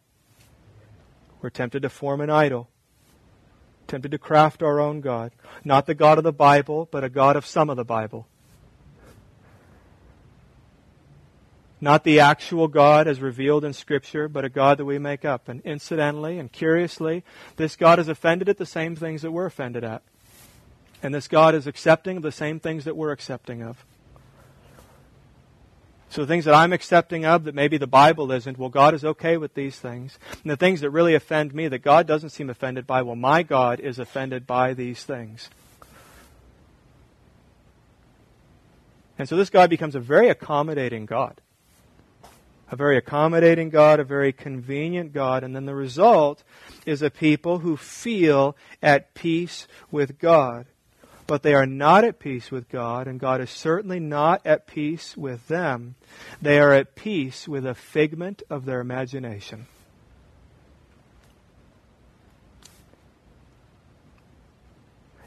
We're 1.40 1.50
tempted 1.50 1.82
to 1.82 1.88
form 1.88 2.20
an 2.20 2.30
idol. 2.30 2.68
Tempted 3.86 4.10
to 4.10 4.18
craft 4.18 4.62
our 4.62 4.80
own 4.80 5.00
God. 5.00 5.32
Not 5.64 5.86
the 5.86 5.94
God 5.94 6.18
of 6.18 6.24
the 6.24 6.32
Bible, 6.32 6.88
but 6.90 7.04
a 7.04 7.08
God 7.08 7.36
of 7.36 7.46
some 7.46 7.70
of 7.70 7.76
the 7.76 7.84
Bible. 7.84 8.26
Not 11.80 12.02
the 12.02 12.18
actual 12.18 12.66
God 12.66 13.06
as 13.06 13.20
revealed 13.20 13.64
in 13.64 13.72
Scripture, 13.72 14.28
but 14.28 14.44
a 14.44 14.48
God 14.48 14.78
that 14.78 14.84
we 14.84 14.98
make 14.98 15.24
up. 15.24 15.48
And 15.48 15.60
incidentally 15.60 16.38
and 16.38 16.50
curiously, 16.50 17.22
this 17.56 17.76
God 17.76 18.00
is 18.00 18.08
offended 18.08 18.48
at 18.48 18.58
the 18.58 18.66
same 18.66 18.96
things 18.96 19.22
that 19.22 19.30
we're 19.30 19.46
offended 19.46 19.84
at. 19.84 20.02
And 21.02 21.14
this 21.14 21.28
God 21.28 21.54
is 21.54 21.68
accepting 21.68 22.16
of 22.16 22.24
the 22.24 22.32
same 22.32 22.58
things 22.58 22.84
that 22.84 22.96
we're 22.96 23.12
accepting 23.12 23.62
of. 23.62 23.84
So 26.10 26.22
the 26.22 26.26
things 26.26 26.46
that 26.46 26.54
I'm 26.54 26.72
accepting 26.72 27.26
of 27.26 27.44
that 27.44 27.54
maybe 27.54 27.76
the 27.76 27.86
Bible 27.86 28.32
isn't, 28.32 28.58
well, 28.58 28.70
God 28.70 28.94
is 28.94 29.04
okay 29.04 29.36
with 29.36 29.54
these 29.54 29.78
things. 29.78 30.18
And 30.42 30.50
the 30.50 30.56
things 30.56 30.80
that 30.80 30.90
really 30.90 31.14
offend 31.14 31.54
me 31.54 31.68
that 31.68 31.80
God 31.80 32.06
doesn't 32.06 32.30
seem 32.30 32.48
offended 32.48 32.86
by, 32.86 33.02
well, 33.02 33.16
my 33.16 33.42
God 33.42 33.78
is 33.78 33.98
offended 33.98 34.46
by 34.46 34.72
these 34.72 35.04
things. 35.04 35.50
And 39.18 39.28
so 39.28 39.36
this 39.36 39.50
God 39.50 39.68
becomes 39.68 39.94
a 39.94 40.00
very 40.00 40.28
accommodating 40.28 41.04
God. 41.04 41.40
A 42.70 42.76
very 42.76 42.96
accommodating 42.96 43.70
God, 43.70 43.98
a 43.98 44.04
very 44.04 44.32
convenient 44.32 45.12
God, 45.12 45.42
and 45.42 45.56
then 45.56 45.64
the 45.64 45.74
result 45.74 46.42
is 46.84 47.00
a 47.00 47.10
people 47.10 47.60
who 47.60 47.76
feel 47.76 48.56
at 48.82 49.14
peace 49.14 49.66
with 49.90 50.18
God 50.18 50.66
but 51.28 51.42
they 51.42 51.52
are 51.52 51.66
not 51.66 52.04
at 52.04 52.18
peace 52.18 52.50
with 52.50 52.70
God, 52.70 53.06
and 53.06 53.20
God 53.20 53.42
is 53.42 53.50
certainly 53.50 54.00
not 54.00 54.40
at 54.46 54.66
peace 54.66 55.14
with 55.14 55.46
them. 55.46 55.94
They 56.40 56.58
are 56.58 56.72
at 56.72 56.96
peace 56.96 57.46
with 57.46 57.66
a 57.66 57.74
figment 57.74 58.42
of 58.48 58.64
their 58.64 58.80
imagination. 58.80 59.66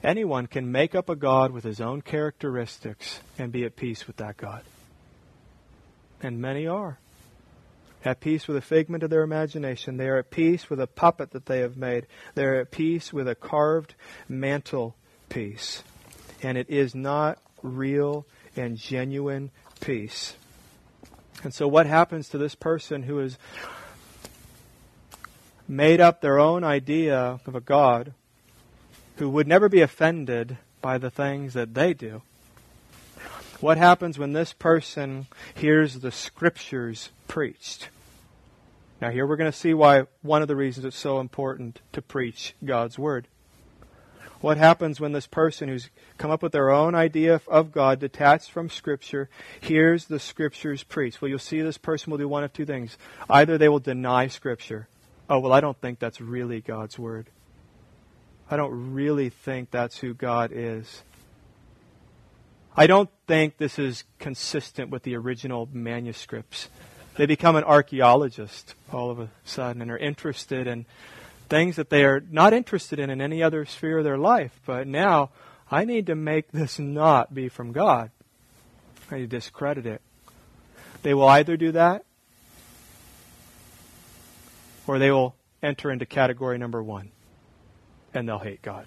Anyone 0.04 0.48
can 0.48 0.72
make 0.72 0.96
up 0.96 1.08
a 1.08 1.16
God 1.16 1.52
with 1.52 1.64
his 1.64 1.80
own 1.80 2.02
characteristics 2.02 3.20
and 3.38 3.52
be 3.52 3.64
at 3.64 3.76
peace 3.76 4.08
with 4.08 4.16
that 4.16 4.38
God. 4.38 4.64
And 6.24 6.42
many 6.42 6.66
are. 6.66 6.98
At 8.04 8.22
peace 8.22 8.48
with 8.48 8.58
a 8.58 8.62
figment 8.62 9.04
of 9.04 9.12
their 9.12 9.22
imagination. 9.22 9.98
They 9.98 10.10
are 10.10 10.18
at 10.18 10.32
peace 10.32 10.68
with 10.68 10.82
a 10.82 10.88
puppet 10.88 11.30
that 11.30 11.46
they 11.46 11.60
have 11.60 11.78
made. 11.78 12.08
They 12.34 12.46
are 12.46 12.56
at 12.56 12.72
peace 12.72 13.14
with 13.14 13.28
a 13.28 13.36
carved 13.36 13.94
mantle 14.28 14.96
piece 15.30 15.84
and 16.42 16.58
it 16.58 16.70
is 16.70 16.96
not 16.96 17.40
real 17.62 18.26
and 18.56 18.78
genuine 18.78 19.52
peace. 19.80 20.36
And 21.44 21.54
so, 21.54 21.68
what 21.68 21.88
happens 21.88 22.30
to 22.30 22.38
this 22.38 22.56
person 22.56 23.04
who 23.04 23.18
has 23.18 23.38
made 25.68 26.02
up 26.02 26.22
their 26.22 26.40
own 26.40 26.64
idea 26.64 27.40
of 27.46 27.56
a 27.56 27.62
God 27.62 28.14
who 29.18 29.30
would 29.30 29.48
never 29.48 29.70
be 29.70 29.82
offended 29.82 30.58
by 30.82 30.98
the 30.98 31.10
things 31.10 31.54
that 31.54 31.74
they 31.74 31.94
do? 31.94 32.22
What 33.60 33.78
happens 33.78 34.18
when 34.18 34.34
this 34.34 34.54
person 34.54 35.28
hears 35.54 36.00
the 36.00 36.12
scriptures 36.12 37.10
preached? 37.28 37.90
Now, 39.00 39.10
here 39.10 39.26
we're 39.26 39.36
going 39.36 39.52
to 39.52 39.58
see 39.58 39.74
why 39.74 40.06
one 40.22 40.42
of 40.42 40.48
the 40.48 40.56
reasons 40.56 40.86
it's 40.86 40.98
so 40.98 41.20
important 41.20 41.80
to 41.94 42.02
preach 42.02 42.56
God's 42.64 43.00
Word. 43.00 43.28
What 44.42 44.58
happens 44.58 45.00
when 45.00 45.12
this 45.12 45.28
person 45.28 45.70
who's 45.70 45.92
come 46.18 46.32
up 46.32 46.42
with 46.42 46.52
their 46.52 46.72
own 46.72 46.96
idea 46.96 47.40
of 47.48 47.72
God, 47.72 48.00
detached 48.00 48.50
from 48.50 48.70
Scripture, 48.70 49.30
hears 49.62 50.06
the 50.06 50.20
Scriptures 50.20 50.84
preached? 50.84 51.22
Well, 51.22 51.30
you'll 51.30 51.40
see 51.40 51.62
this 51.62 51.78
person 51.78 52.10
will 52.10 52.18
do 52.18 52.28
one 52.28 52.44
of 52.44 52.52
two 52.52 52.66
things. 52.66 52.98
Either 53.30 53.60
they 53.60 53.70
will 53.70 53.80
deny 53.80 54.28
Scripture. 54.28 54.88
Oh, 55.30 55.40
well, 55.40 55.54
I 55.54 55.62
don't 55.62 55.80
think 55.80 56.00
that's 56.00 56.20
really 56.20 56.60
God's 56.60 56.98
Word. 56.98 57.30
I 58.50 58.58
don't 58.58 58.94
really 58.94 59.30
think 59.30 59.70
that's 59.70 60.00
who 60.00 60.16
God 60.16 60.52
is. 60.52 61.04
I 62.76 62.88
don't 62.88 63.10
think 63.28 63.58
this 63.58 63.78
is 63.78 64.06
consistent 64.18 64.90
with 64.90 65.04
the 65.04 65.16
original 65.16 65.70
manuscripts. 65.72 66.68
They 67.16 67.28
become 67.28 67.56
an 67.56 67.64
archaeologist 67.64 68.74
all 68.92 69.12
of 69.12 69.20
a 69.20 69.30
sudden 69.44 69.82
and 69.82 69.92
are 69.92 69.98
interested 69.98 70.66
in 70.66 70.86
things 71.52 71.76
that 71.76 71.90
they 71.90 72.06
are 72.06 72.24
not 72.32 72.54
interested 72.54 72.98
in 72.98 73.10
in 73.10 73.20
any 73.20 73.44
other 73.44 73.66
sphere 73.66 73.98
of 73.98 74.06
their 74.06 74.18
life. 74.18 74.58
But 74.66 74.88
now, 74.88 75.32
I 75.70 75.84
need 75.84 76.08
to 76.08 76.16
make 76.16 76.50
this 76.54 76.80
not 76.80 77.36
be 77.36 77.50
from 77.50 77.74
God. 77.74 78.10
I 79.12 79.16
need 79.16 79.30
to 79.30 79.38
discredit 79.38 79.86
it. 79.86 80.02
They 81.04 81.14
will 81.14 81.28
either 81.28 81.58
do 81.58 81.74
that, 81.74 82.06
or 84.88 84.98
they 84.98 85.12
will 85.12 85.36
enter 85.62 85.92
into 85.92 86.06
category 86.06 86.58
number 86.58 86.82
one, 86.82 87.12
and 88.14 88.30
they'll 88.30 88.40
hate 88.40 88.62
God. 88.62 88.86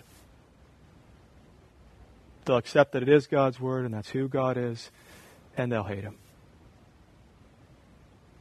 They'll 2.47 2.57
accept 2.57 2.93
that 2.93 3.03
it 3.03 3.11
is 3.11 3.27
God's 3.27 3.61
word 3.61 3.85
and 3.85 3.93
that's 3.93 4.11
who 4.11 4.27
God 4.27 4.57
is, 4.57 4.91
and 5.55 5.71
they'll 5.71 5.85
hate 5.85 6.05
Him. 6.05 6.17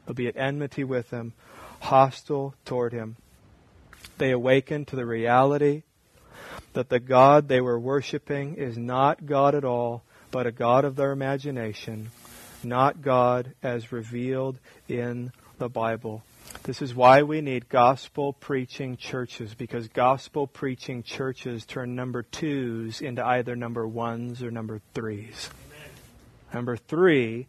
They'll 0.06 0.16
be 0.16 0.28
at 0.28 0.38
enmity 0.38 0.86
with 0.86 1.10
Him, 1.10 1.34
hostile 1.82 2.56
toward 2.64 2.94
Him 2.94 3.18
they 4.18 4.32
awaken 4.32 4.86
to 4.86 4.96
the 4.96 5.06
reality 5.06 5.84
that 6.74 6.90
the 6.90 7.00
God 7.00 7.48
they 7.48 7.62
were 7.62 7.80
worshiping 7.80 8.56
is 8.56 8.78
not 8.78 9.26
God 9.26 9.56
at 9.56 9.64
all, 9.64 10.04
but 10.32 10.48
a 10.48 10.52
God 10.52 10.86
of 10.86 10.96
their 10.96 11.12
imagination, 11.12 12.12
not 12.64 13.02
God 13.02 13.54
as 13.62 13.92
revealed 13.92 14.60
in 14.88 15.32
the 15.58 15.70
Bible. 15.70 16.24
This 16.64 16.82
is 16.82 16.96
why 16.96 17.24
we 17.24 17.42
need 17.42 17.70
gospel 17.70 18.34
preaching 18.34 18.98
churches, 18.98 19.54
because 19.54 19.88
gospel 19.90 20.48
preaching 20.48 21.04
churches 21.04 21.66
turn 21.66 21.96
number 21.96 22.24
twos 22.24 23.02
into 23.02 23.26
either 23.26 23.56
number 23.56 23.88
ones 23.88 24.42
or 24.42 24.52
number 24.52 24.82
threes. 24.94 25.50
Number 26.54 26.78
three 26.78 27.48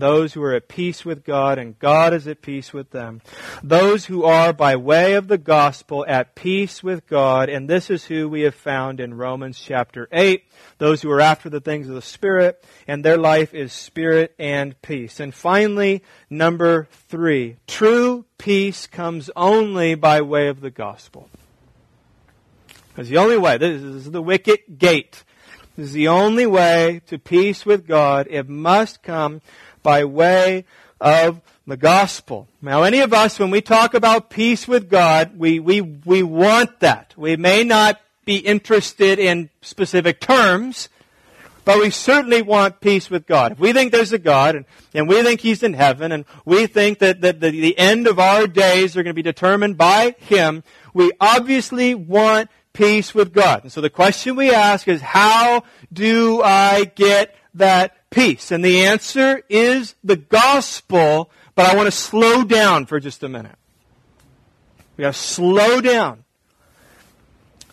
those 0.00 0.32
who 0.32 0.42
are 0.42 0.54
at 0.54 0.68
peace 0.68 1.04
with 1.04 1.24
God 1.24 1.58
and 1.58 1.78
God 1.78 2.14
is 2.14 2.26
at 2.26 2.42
peace 2.42 2.72
with 2.72 2.90
them. 2.90 3.20
Those 3.62 4.06
who 4.06 4.24
are 4.24 4.52
by 4.52 4.76
way 4.76 5.14
of 5.14 5.28
the 5.28 5.38
gospel 5.38 6.04
at 6.08 6.34
peace 6.34 6.82
with 6.82 7.06
God, 7.06 7.48
and 7.48 7.68
this 7.68 7.90
is 7.90 8.04
who 8.04 8.28
we 8.28 8.42
have 8.42 8.54
found 8.54 9.00
in 9.00 9.14
Romans 9.14 9.60
chapter 9.60 10.08
8. 10.12 10.44
Those 10.78 11.02
who 11.02 11.10
are 11.10 11.20
after 11.20 11.48
the 11.48 11.60
things 11.60 11.88
of 11.88 11.94
the 11.94 12.02
Spirit, 12.02 12.64
and 12.86 13.04
their 13.04 13.18
life 13.18 13.54
is 13.54 13.72
spirit 13.72 14.34
and 14.38 14.80
peace. 14.82 15.20
And 15.20 15.34
finally, 15.34 16.02
number 16.30 16.88
three, 17.08 17.56
true 17.66 18.24
peace 18.38 18.86
comes 18.86 19.30
only 19.36 19.94
by 19.94 20.20
way 20.20 20.48
of 20.48 20.60
the 20.60 20.70
gospel. 20.70 21.28
It's 22.96 23.08
the 23.08 23.18
only 23.18 23.38
way. 23.38 23.58
This 23.58 23.80
is 23.80 24.10
the 24.10 24.22
wicket 24.22 24.78
gate. 24.78 25.22
This 25.76 25.86
is 25.86 25.92
the 25.92 26.08
only 26.08 26.46
way 26.46 27.02
to 27.06 27.20
peace 27.20 27.64
with 27.64 27.86
God. 27.86 28.26
It 28.28 28.48
must 28.48 29.00
come 29.04 29.40
by 29.82 30.04
way 30.04 30.64
of 31.00 31.40
the 31.66 31.76
gospel. 31.76 32.48
Now, 32.62 32.82
any 32.82 33.00
of 33.00 33.12
us, 33.12 33.38
when 33.38 33.50
we 33.50 33.60
talk 33.60 33.94
about 33.94 34.30
peace 34.30 34.66
with 34.66 34.88
God, 34.88 35.38
we, 35.38 35.60
we, 35.60 35.80
we 35.80 36.22
want 36.22 36.80
that. 36.80 37.14
We 37.16 37.36
may 37.36 37.62
not 37.62 38.00
be 38.24 38.36
interested 38.36 39.18
in 39.18 39.50
specific 39.60 40.20
terms, 40.20 40.88
but 41.64 41.78
we 41.78 41.90
certainly 41.90 42.40
want 42.40 42.80
peace 42.80 43.10
with 43.10 43.26
God. 43.26 43.52
If 43.52 43.58
we 43.60 43.74
think 43.74 43.92
there's 43.92 44.12
a 44.14 44.18
God 44.18 44.56
and, 44.56 44.64
and 44.94 45.06
we 45.06 45.22
think 45.22 45.40
He's 45.40 45.62
in 45.62 45.74
heaven 45.74 46.12
and 46.12 46.24
we 46.46 46.66
think 46.66 47.00
that, 47.00 47.20
that 47.20 47.40
the, 47.40 47.50
the 47.50 47.78
end 47.78 48.06
of 48.06 48.18
our 48.18 48.46
days 48.46 48.96
are 48.96 49.02
going 49.02 49.12
to 49.12 49.14
be 49.14 49.22
determined 49.22 49.76
by 49.76 50.14
Him, 50.18 50.64
we 50.94 51.12
obviously 51.20 51.94
want 51.94 52.48
peace 52.72 53.14
with 53.14 53.34
God. 53.34 53.64
And 53.64 53.72
so 53.72 53.82
the 53.82 53.90
question 53.90 54.36
we 54.36 54.50
ask 54.50 54.88
is, 54.88 55.02
how 55.02 55.64
do 55.92 56.40
I 56.42 56.84
get 56.94 57.34
that 57.54 57.97
peace? 58.10 58.50
And 58.50 58.64
the 58.64 58.84
answer 58.84 59.42
is 59.48 59.94
the 60.02 60.16
gospel, 60.16 61.30
but 61.54 61.66
I 61.66 61.76
want 61.76 61.86
to 61.86 61.92
slow 61.92 62.44
down 62.44 62.86
for 62.86 63.00
just 63.00 63.22
a 63.22 63.28
minute. 63.28 63.56
We 64.96 65.02
got 65.02 65.14
to 65.14 65.18
slow 65.20 65.80
down. 65.80 66.24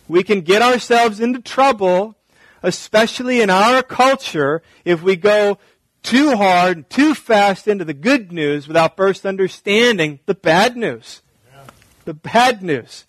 We 0.08 0.24
can 0.24 0.42
get 0.42 0.62
ourselves 0.62 1.20
into 1.20 1.42
trouble, 1.42 2.16
especially 2.62 3.42
in 3.42 3.50
our 3.50 3.82
culture, 3.82 4.62
if 4.84 5.02
we 5.02 5.16
go 5.16 5.58
too 6.04 6.36
hard, 6.36 6.78
and 6.78 6.90
too 6.90 7.16
fast 7.16 7.68
into 7.68 7.84
the 7.84 7.94
good 7.94 8.32
news 8.32 8.68
without 8.68 8.96
first 8.96 9.26
understanding 9.26 10.20
the 10.28 10.36
bad 10.36 10.78
news. 10.78 11.24
Yeah. 11.52 11.64
The 12.06 12.14
bad 12.14 12.62
news. 12.62 13.06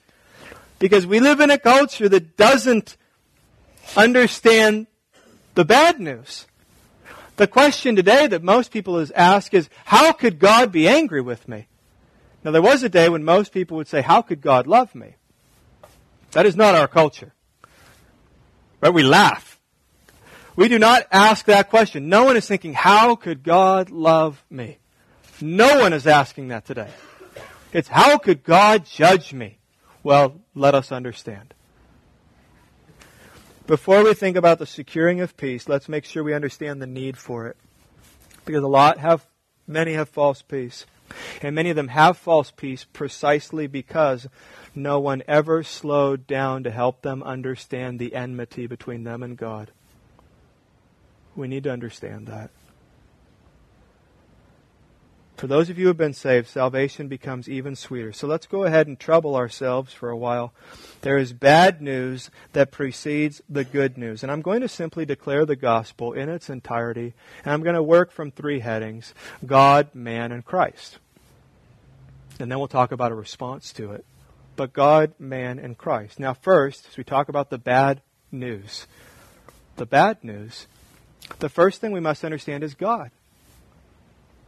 Because 0.79 1.07
we 1.07 1.21
live 1.21 1.41
in 1.41 1.51
a 1.51 1.59
culture 1.59 2.09
that 2.09 2.39
doesn't 2.39 2.97
understand 3.97 4.87
the 5.55 5.65
bad 5.65 6.01
news. 6.01 6.47
The 7.37 7.47
question 7.47 7.97
today 7.97 8.27
that 8.27 8.43
most 8.43 8.71
people 8.71 8.99
is 8.99 9.11
ask 9.11 9.53
is, 9.53 9.69
how 9.85 10.13
could 10.13 10.39
God 10.39 10.73
be 10.73 10.89
angry 10.89 11.21
with 11.21 11.47
me? 11.49 11.67
Now 12.43 12.51
there 12.51 12.63
was 12.63 12.83
a 12.83 12.89
day 12.89 13.09
when 13.09 13.25
most 13.25 13.53
people 13.53 13.77
would 13.77 13.89
say, 13.89 14.01
how 14.01 14.23
could 14.23 14.41
God 14.41 14.67
love 14.67 14.95
me? 14.95 15.17
That 16.33 16.47
is 16.47 16.57
not 16.57 16.75
our 16.75 16.89
culture. 16.89 17.35
Right? 18.81 18.93
We 18.93 19.03
laugh. 19.03 19.61
We 20.55 20.69
do 20.69 20.79
not 20.79 21.07
ask 21.13 21.45
that 21.47 21.69
question. 21.69 22.09
No 22.09 22.25
one 22.25 22.37
is 22.37 22.47
thinking, 22.49 22.73
how 22.73 23.17
could 23.17 23.43
God 23.43 23.91
love 23.91 24.43
me? 24.49 24.79
No 25.41 25.81
one 25.81 25.93
is 25.93 26.07
asking 26.07 26.49
that 26.49 26.65
today. 26.65 26.89
It's 27.73 27.89
how 27.89 28.17
could 28.17 28.43
God 28.43 28.87
judge 28.87 29.35
me? 29.35 29.59
Well, 30.03 30.41
let 30.55 30.75
us 30.75 30.93
understand. 30.93 31.53
Before 33.67 34.05
we 34.05 34.15
think 34.15 34.37
about 34.37 34.59
the 34.59 34.67
securing 34.67 35.21
of 35.21 35.37
peace, 35.37 35.69
let's 35.69 35.89
make 35.89 36.05
sure 36.05 36.23
we 36.23 36.35
understand 36.35 36.81
the 36.81 36.87
need 36.87 37.19
for 37.19 37.47
it. 37.47 37.57
Because 38.45 38.63
a 38.63 38.69
lot 38.69 38.99
have 38.99 39.27
Many 39.67 39.95
have 39.95 40.09
false 40.09 40.43
peace. 40.43 40.87
And 41.43 41.55
many 41.55 41.71
of 41.71 41.77
them 41.77 41.89
have 41.89 42.17
false 42.17 42.51
peace 42.51 42.85
precisely 42.85 43.67
because 43.67 44.29
no 44.75 44.99
one 44.99 45.23
ever 45.29 45.63
slowed 45.63 46.27
down 46.27 46.63
to 46.65 46.71
help 46.71 47.03
them 47.03 47.23
understand 47.23 47.99
the 47.99 48.15
enmity 48.15 48.67
between 48.67 49.05
them 49.05 49.23
and 49.23 49.37
God. 49.37 49.71
We 51.35 51.49
need 51.49 51.65
to 51.65 51.73
understand 51.73 52.27
that. 52.27 52.51
For 55.37 55.47
those 55.47 55.69
of 55.69 55.79
you 55.79 55.85
who 55.85 55.89
have 55.89 55.99
been 55.99 56.15
saved, 56.15 56.49
salvation 56.49 57.09
becomes 57.09 57.47
even 57.47 57.77
sweeter. 57.77 58.11
So 58.11 58.27
let's 58.27 58.47
go 58.47 58.65
ahead 58.65 58.87
and 58.87 58.99
trouble 58.99 59.37
ourselves 59.37 59.93
for 59.93 60.09
a 60.09 60.17
while. 60.17 60.55
There 61.03 61.19
is 61.19 61.35
bad 61.35 61.83
news 61.83 62.31
that 62.55 62.71
precedes 62.71 63.43
the 63.47 63.65
good 63.65 63.99
news. 63.99 64.23
And 64.23 64.33
I'm 64.33 64.41
going 64.41 64.63
to 64.63 64.69
simply 64.69 65.05
declare 65.05 65.45
the 65.45 65.55
gospel 65.55 66.15
in 66.15 66.31
its 66.31 66.49
entirety. 66.49 67.13
And 67.45 67.53
I'm 67.53 67.63
going 67.63 67.75
to 67.75 67.83
work 67.83 68.13
from 68.13 68.31
three 68.31 68.61
headings 68.61 69.13
God, 69.45 69.95
man, 69.95 70.33
and 70.33 70.43
Christ. 70.43 70.99
And 72.41 72.51
then 72.51 72.59
we'll 72.59 72.69
talk 72.69 72.91
about 72.91 73.13
a 73.13 73.17
response 73.17 73.75
to 73.75 73.93
it. 73.93 74.07
But 74.57 74.73
God, 74.73 75.13
man, 75.19 75.59
and 75.59 75.77
Christ. 75.77 76.19
Now, 76.19 76.33
first, 76.33 76.87
as 76.89 76.97
we 76.97 77.05
talk 77.05 77.29
about 77.29 77.51
the 77.51 77.59
bad 77.59 78.01
news, 78.33 78.87
the 79.77 79.85
bad 79.85 80.25
news, 80.25 80.67
the 81.41 81.51
first 81.51 81.83
thing 81.83 81.93
we 81.93 82.01
must 82.01 82.25
understand 82.25 82.65
is 82.65 82.73
God 82.73 83.11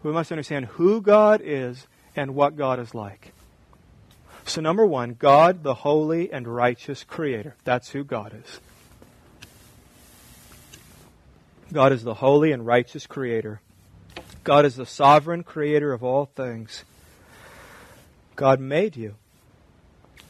we 0.03 0.13
must 0.13 0.31
understand 0.31 0.67
who 0.67 1.01
God 1.01 1.41
is 1.43 1.87
and 2.15 2.35
what 2.35 2.57
God 2.57 2.79
is 2.79 2.95
like. 2.95 3.33
So, 4.45 4.61
number 4.61 4.87
one, 4.87 5.15
God, 5.19 5.63
the 5.63 5.75
holy 5.75 6.33
and 6.33 6.49
righteous 6.49 7.05
creator. 7.05 7.55
That's 7.65 7.91
who 7.91 8.05
God 8.05 8.33
is. 8.35 8.61
God 11.73 11.93
is 11.93 12.03
the 12.03 12.15
holy 12.15 12.53
and 12.53 12.65
righteous 12.65 13.07
creator. 13.07 13.61
God 14.45 14.65
is 14.65 14.77
the 14.77 14.87
sovereign 14.87 15.43
creator 15.43 15.93
of 15.93 16.03
all 16.03 16.25
things. 16.25 16.85
God 18.37 18.59
made 18.61 18.97
you. 18.97 19.17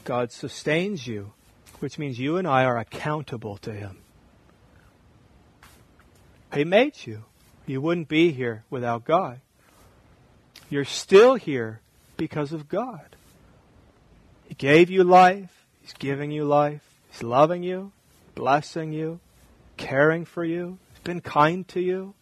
God 0.04 0.32
sustains 0.32 1.06
you, 1.06 1.32
which 1.78 1.98
means 1.98 2.18
you 2.18 2.38
and 2.38 2.48
I 2.48 2.64
are 2.64 2.78
accountable 2.78 3.56
to 3.58 3.72
Him. 3.72 3.98
He 6.52 6.64
made 6.64 7.06
you. 7.06 7.24
You 7.66 7.80
wouldn't 7.80 8.08
be 8.08 8.32
here 8.32 8.64
without 8.70 9.04
God. 9.04 9.40
You're 10.70 10.84
still 10.84 11.34
here 11.36 11.80
because 12.16 12.52
of 12.52 12.68
God. 12.68 13.16
He 14.46 14.54
gave 14.54 14.90
you 14.90 15.04
life. 15.04 15.66
He's 15.80 15.94
giving 15.94 16.30
you 16.30 16.44
life. 16.44 16.82
He's 17.10 17.22
loving 17.22 17.62
you, 17.62 17.92
blessing 18.34 18.92
you, 18.92 19.20
caring 19.76 20.24
for 20.24 20.44
you. 20.44 20.78
He's 20.90 21.00
been 21.00 21.20
kind 21.20 21.66
to 21.68 21.80
you. 21.80 22.14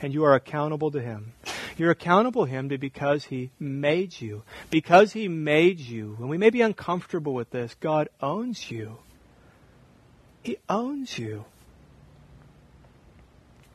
And 0.00 0.12
you 0.12 0.24
are 0.24 0.34
accountable 0.34 0.90
to 0.90 1.00
Him. 1.00 1.32
You're 1.76 1.90
accountable 1.90 2.46
to 2.46 2.50
Him 2.50 2.68
because 2.68 3.24
He 3.24 3.50
made 3.58 4.20
you. 4.20 4.42
Because 4.70 5.12
He 5.12 5.28
made 5.28 5.80
you, 5.80 6.16
and 6.18 6.28
we 6.28 6.38
may 6.38 6.50
be 6.50 6.60
uncomfortable 6.60 7.34
with 7.34 7.50
this, 7.50 7.74
God 7.80 8.08
owns 8.20 8.70
you. 8.70 8.98
He 10.42 10.58
owns 10.68 11.18
you. 11.18 11.46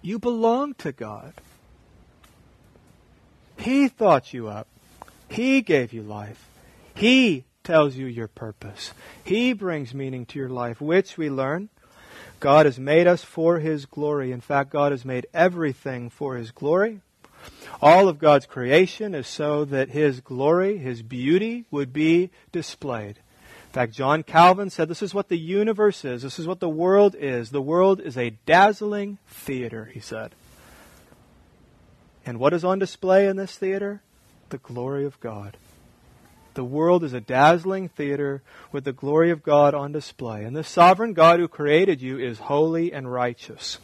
You 0.02 0.20
belong 0.20 0.76
to 0.76 0.92
God. 0.92 1.34
He 3.60 3.88
thought 3.90 4.34
you 4.34 4.48
up. 4.48 4.68
He 5.28 5.62
gave 5.62 5.94
you 5.94 6.02
life. 6.02 6.50
He 6.96 7.44
tells 7.64 7.96
you 7.96 8.06
your 8.06 8.28
purpose. 8.28 8.94
He 9.24 9.54
brings 9.54 9.94
meaning 9.94 10.26
to 10.28 10.40
your 10.40 10.50
life, 10.50 10.82
which 10.82 11.18
we 11.18 11.30
learn. 11.30 11.70
God 12.40 12.66
has 12.66 12.80
made 12.80 13.06
us 13.06 13.24
for 13.24 13.60
His 13.60 13.86
glory. 13.86 14.32
In 14.32 14.42
fact, 14.42 14.72
God 14.72 14.92
has 14.92 15.04
made 15.04 15.28
everything 15.34 16.10
for 16.10 16.36
His 16.36 16.52
glory. 16.52 17.02
All 17.82 18.08
of 18.08 18.18
God's 18.18 18.46
creation 18.46 19.14
is 19.14 19.28
so 19.28 19.66
that 19.66 19.90
His 19.90 20.22
glory, 20.22 20.78
His 20.78 21.02
beauty, 21.02 21.66
would 21.70 21.92
be 21.92 22.30
displayed. 22.52 23.18
In 23.18 23.74
fact, 23.74 23.94
John 23.94 24.24
Calvin 24.24 24.70
said 24.70 24.88
this 24.88 25.04
is 25.04 25.14
what 25.14 25.30
the 25.30 25.38
universe 25.38 26.04
is. 26.04 26.24
This 26.24 26.40
is 26.40 26.48
what 26.48 26.60
the 26.60 26.70
world 26.70 27.16
is. 27.20 27.52
The 27.52 27.62
world 27.62 28.00
is 28.00 28.18
a 28.18 28.32
dazzling 28.46 29.20
theater, 29.28 29.92
he 29.94 30.00
said. 30.00 30.34
And 32.26 32.40
what 32.40 32.54
is 32.54 32.64
on 32.64 32.80
display 32.80 33.28
in 33.28 33.38
this 33.38 33.56
theater? 33.56 34.02
The 34.50 34.58
glory 34.58 35.06
of 35.06 35.20
God. 35.20 35.58
The 36.54 36.64
world 36.64 37.04
is 37.04 37.14
a 37.14 37.22
dazzling 37.22 37.90
theater 37.90 38.42
with 38.72 38.84
the 38.84 38.92
glory 38.92 39.32
of 39.32 39.44
God 39.44 39.74
on 39.74 39.92
display. 39.92 40.44
And 40.44 40.56
the 40.56 40.64
sovereign 40.64 41.14
God 41.14 41.40
who 41.40 41.48
created 41.48 42.02
you 42.02 42.20
is 42.20 42.40
holy 42.40 42.92
and 42.92 43.12
righteous. 43.12 43.78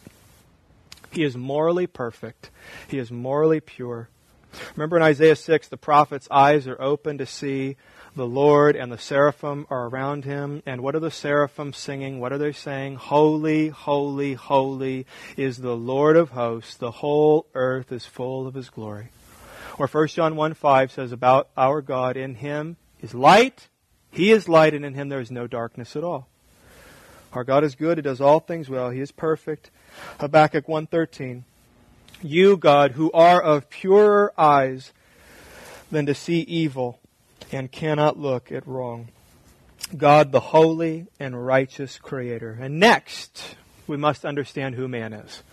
He 1.12 1.24
is 1.24 1.38
morally 1.38 1.88
perfect. 1.88 2.50
He 2.88 2.98
is 2.98 3.12
morally 3.12 3.62
pure. 3.62 4.10
Remember 4.76 4.98
in 4.98 5.04
Isaiah 5.04 5.36
6, 5.36 5.68
the 5.70 5.78
prophet's 5.78 6.28
eyes 6.30 6.68
are 6.68 6.82
open 6.82 7.18
to 7.20 7.26
see 7.26 7.78
the 8.16 8.26
Lord 8.26 8.76
and 8.78 8.92
the 8.92 8.98
seraphim 8.98 9.68
are 9.70 9.88
around 9.88 10.24
him. 10.24 10.64
And 10.66 10.82
what 10.82 10.96
are 10.96 11.00
the 11.00 11.12
seraphim 11.12 11.74
singing? 11.74 12.20
What 12.20 12.32
are 12.32 12.38
they 12.38 12.54
saying? 12.54 12.96
Holy, 12.96 13.68
holy, 13.68 14.34
holy 14.34 15.06
is 15.36 15.58
the 15.58 15.76
Lord 15.76 16.16
of 16.16 16.30
hosts. 16.30 16.76
The 16.76 16.92
whole 16.92 17.46
earth 17.54 17.92
is 17.92 18.06
full 18.06 18.48
of 18.48 18.54
his 18.54 18.70
glory. 18.70 19.10
Or 19.78 19.88
1 19.88 20.08
John 20.10 20.38
1 20.38 20.54
5 20.54 20.92
says 20.92 21.12
about 21.12 21.50
our 21.58 21.82
God, 21.82 22.16
in 22.16 22.36
him 22.36 22.78
is 23.02 23.14
light. 23.14 23.68
He 24.10 24.32
is 24.32 24.48
light, 24.48 24.74
and 24.74 24.86
in 24.86 24.94
him 24.94 25.10
there 25.10 25.20
is 25.20 25.30
no 25.30 25.48
darkness 25.48 25.98
at 25.98 26.04
all. 26.04 26.30
Our 27.34 27.44
God 27.44 27.66
is 27.66 27.76
good. 27.76 27.98
He 27.98 28.02
does 28.02 28.22
all 28.22 28.40
things 28.40 28.70
well. 28.70 28.92
He 28.92 29.02
is 29.02 29.12
perfect. 29.12 29.72
Habakkuk 30.22 30.68
1.13 30.68 31.44
You, 32.22 32.56
God, 32.56 32.94
who 32.94 33.12
are 33.12 33.42
of 33.42 33.70
purer 33.70 34.32
eyes 34.38 34.94
than 35.92 36.06
to 36.06 36.16
see 36.16 36.40
evil 36.40 37.02
and 37.52 37.72
cannot 37.72 38.18
look 38.20 38.52
at 38.52 38.68
wrong. 38.68 39.10
God, 39.96 40.32
the 40.32 40.40
holy 40.40 41.08
and 41.20 41.46
righteous 41.46 41.98
creator. 41.98 42.58
And 42.60 42.80
next, 42.80 43.56
we 43.88 43.98
must 43.98 44.26
understand 44.26 44.76
who 44.76 44.88
man 44.88 45.14
is. 45.14 45.44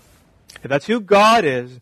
If 0.62 0.68
that's 0.70 0.86
who 0.86 1.00
God 1.00 1.44
is, 1.44 1.80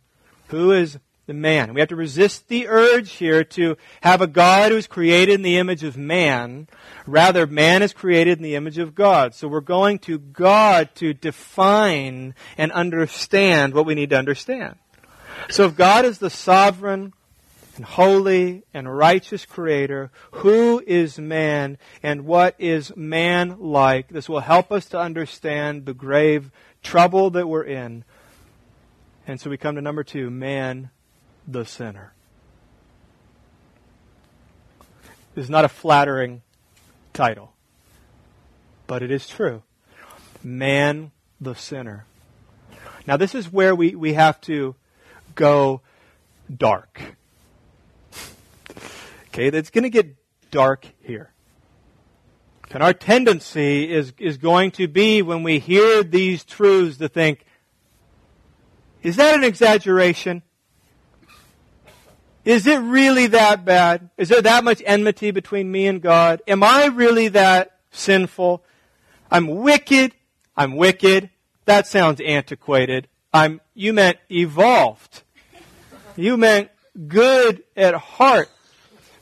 who 0.48 0.72
is 0.72 0.98
the 1.26 1.34
man? 1.34 1.74
We 1.74 1.80
have 1.80 1.90
to 1.90 1.96
resist 1.96 2.48
the 2.48 2.66
urge 2.66 3.12
here 3.12 3.44
to 3.44 3.76
have 4.00 4.20
a 4.20 4.26
God 4.26 4.72
who's 4.72 4.86
created 4.86 5.34
in 5.34 5.42
the 5.42 5.58
image 5.58 5.84
of 5.84 5.96
man. 5.96 6.66
Rather, 7.06 7.46
man 7.46 7.82
is 7.82 7.92
created 7.92 8.38
in 8.38 8.42
the 8.42 8.56
image 8.56 8.78
of 8.78 8.94
God. 8.94 9.34
So 9.34 9.46
we're 9.46 9.61
going 9.61 10.00
to 10.00 10.18
God 10.18 10.94
to 10.96 11.14
define 11.14 12.34
and 12.58 12.72
understand 12.72 13.74
what 13.74 13.86
we 13.86 13.94
need 13.94 14.11
to 14.11 14.18
understand. 14.18 14.76
So 15.50 15.66
if 15.66 15.76
God 15.76 16.04
is 16.04 16.18
the 16.18 16.30
sovereign, 16.30 17.12
and 17.77 17.85
holy 17.85 18.64
and 18.75 18.97
righteous 18.97 19.47
creator. 19.47 20.11
Who 20.33 20.83
is 20.87 21.18
man 21.18 21.79
and 22.03 22.27
what 22.27 22.55
is 22.59 22.95
man 22.97 23.57
like? 23.59 24.09
This 24.09 24.29
will 24.29 24.41
help 24.41 24.73
us 24.73 24.87
to 24.87 24.99
understand 24.99 25.87
the 25.87 25.95
grave 25.95 26.51
trouble 26.83 27.31
that 27.31 27.49
we're 27.49 27.64
in. 27.64 28.05
And 29.27 29.41
so 29.41 29.51
we 29.51 29.57
come 29.57 29.77
to 29.77 29.83
number 29.83 30.05
two 30.05 30.31
man, 30.31 30.91
the 31.47 31.64
sinner. 31.64 32.12
This 35.35 35.45
is 35.45 35.51
not 35.51 35.64
a 35.64 35.68
flattering 35.68 36.43
title, 37.12 37.53
but 38.87 39.03
it 39.03 39.11
is 39.11 39.29
true. 39.29 39.62
Man, 40.43 41.12
the 41.41 41.55
sinner. 41.55 42.07
Now, 43.07 43.16
this 43.16 43.35
is 43.35 43.51
where 43.51 43.75
we, 43.75 43.95
we 43.95 44.14
have 44.14 44.41
to 44.43 44.75
go 45.35 45.81
dark. 46.55 47.01
Okay, 49.33 49.47
it's 49.47 49.70
going 49.70 49.85
to 49.85 49.91
get 49.91 50.16
dark 50.51 50.87
here. 51.01 51.33
And 52.72 52.83
our 52.83 52.93
tendency 52.93 53.91
is, 53.91 54.12
is 54.18 54.39
going 54.39 54.72
to 54.72 54.89
be 54.89 55.22
when 55.22 55.43
we 55.43 55.59
hear 55.59 56.03
these 56.03 56.45
truths 56.45 56.99
to 56.99 57.09
think, 57.09 57.45
is 59.03 59.16
that 59.16 59.35
an 59.35 59.45
exaggeration? 59.45 60.43
Is 62.45 62.66
it 62.66 62.78
really 62.78 63.28
that 63.28 63.64
bad? 63.64 64.11
Is 64.16 64.28
there 64.28 64.43
that 64.43 64.64
much 64.64 64.83
enmity 64.85 65.31
between 65.31 65.70
me 65.70 65.87
and 65.87 66.01
God? 66.01 66.43
Am 66.49 66.62
I 66.62 66.87
really 66.87 67.28
that 67.28 67.76
sinful? 67.91 68.64
I'm 69.31 69.47
wicked. 69.47 70.14
I'm 70.57 70.76
wicked. 70.76 71.31
That 71.66 71.87
sounds 71.87 72.20
antiquated. 72.20 73.09
I'm, 73.33 73.61
you 73.74 73.93
meant 73.93 74.18
evolved. 74.31 75.22
You 76.16 76.37
meant 76.37 76.70
good 77.07 77.62
at 77.76 77.95
heart. 77.95 78.49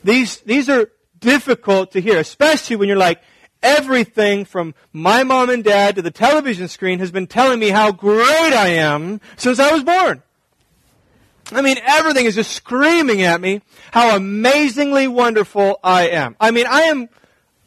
These, 0.03 0.37
these 0.41 0.69
are 0.69 0.89
difficult 1.19 1.91
to 1.91 2.01
hear, 2.01 2.19
especially 2.19 2.75
when 2.75 2.87
you're 2.87 2.97
like, 2.97 3.21
everything 3.61 4.45
from 4.45 4.73
my 4.93 5.23
mom 5.23 5.49
and 5.49 5.63
dad 5.63 5.95
to 5.95 6.01
the 6.01 6.11
television 6.11 6.67
screen 6.67 6.99
has 6.99 7.11
been 7.11 7.27
telling 7.27 7.59
me 7.59 7.69
how 7.69 7.91
great 7.91 8.53
I 8.53 8.69
am 8.69 9.19
since 9.35 9.59
I 9.59 9.71
was 9.71 9.83
born. 9.83 10.23
I 11.51 11.61
mean, 11.61 11.77
everything 11.83 12.25
is 12.25 12.35
just 12.35 12.51
screaming 12.51 13.23
at 13.23 13.41
me 13.41 13.61
how 13.91 14.15
amazingly 14.15 15.07
wonderful 15.07 15.79
I 15.83 16.09
am. 16.09 16.35
I 16.39 16.51
mean, 16.51 16.67
I 16.67 16.83
am, 16.83 17.09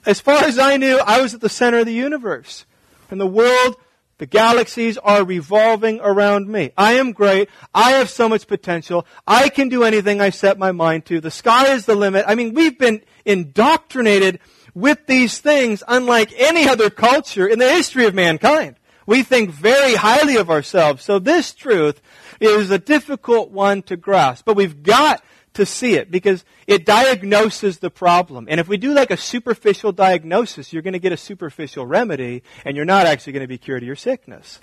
as 0.06 0.20
far 0.20 0.44
as 0.44 0.58
I 0.58 0.76
knew, 0.76 0.98
I 0.98 1.20
was 1.20 1.34
at 1.34 1.40
the 1.40 1.48
center 1.48 1.78
of 1.78 1.86
the 1.86 1.92
universe. 1.92 2.64
And 3.10 3.20
the 3.20 3.26
world 3.26 3.76
The 4.18 4.26
galaxies 4.26 4.98
are 4.98 5.24
revolving 5.24 6.00
around 6.00 6.48
me. 6.48 6.72
I 6.76 6.94
am 6.94 7.12
great. 7.12 7.48
I 7.74 7.92
have 7.92 8.08
so 8.08 8.28
much 8.28 8.46
potential. 8.46 9.06
I 9.26 9.48
can 9.48 9.68
do 9.68 9.82
anything 9.82 10.20
I 10.20 10.30
set 10.30 10.58
my 10.58 10.70
mind 10.70 11.06
to. 11.06 11.20
The 11.20 11.30
sky 11.30 11.72
is 11.72 11.86
the 11.86 11.94
limit. 11.94 12.24
I 12.28 12.34
mean, 12.34 12.54
we've 12.54 12.78
been 12.78 13.02
indoctrinated 13.24 14.38
with 14.74 15.06
these 15.06 15.38
things 15.38 15.82
unlike 15.88 16.32
any 16.36 16.68
other 16.68 16.88
culture 16.90 17.46
in 17.46 17.58
the 17.58 17.68
history 17.68 18.06
of 18.06 18.14
mankind. 18.14 18.76
We 19.06 19.22
think 19.22 19.50
very 19.50 19.94
highly 19.94 20.36
of 20.36 20.50
ourselves. 20.50 21.02
So 21.02 21.18
this 21.18 21.52
truth 21.52 22.00
is 22.40 22.70
a 22.70 22.78
difficult 22.78 23.50
one 23.50 23.82
to 23.82 23.96
grasp. 23.96 24.44
But 24.44 24.56
we've 24.56 24.82
got 24.82 25.22
to 25.54 25.66
see 25.66 25.94
it 25.94 26.10
because 26.10 26.44
it 26.66 26.86
diagnoses 26.86 27.78
the 27.78 27.90
problem. 27.90 28.46
And 28.48 28.58
if 28.58 28.68
we 28.68 28.76
do 28.76 28.94
like 28.94 29.10
a 29.10 29.16
superficial 29.16 29.92
diagnosis, 29.92 30.72
you're 30.72 30.82
going 30.82 30.92
to 30.94 30.98
get 30.98 31.12
a 31.12 31.16
superficial 31.16 31.86
remedy 31.86 32.42
and 32.64 32.76
you're 32.76 32.86
not 32.86 33.06
actually 33.06 33.34
going 33.34 33.42
to 33.42 33.48
be 33.48 33.58
cured 33.58 33.82
of 33.82 33.86
your 33.86 33.96
sickness. 33.96 34.60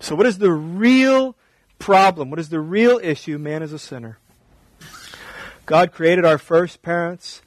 So 0.00 0.14
what 0.14 0.26
is 0.26 0.38
the 0.38 0.52
real 0.52 1.36
problem? 1.78 2.30
What 2.30 2.38
is 2.38 2.48
the 2.48 2.60
real 2.60 2.98
issue? 3.02 3.38
Man 3.38 3.62
is 3.62 3.72
a 3.72 3.78
sinner. 3.78 4.18
God 5.66 5.92
created 5.92 6.24
our 6.24 6.38
first 6.38 6.82
parents. 6.82 7.42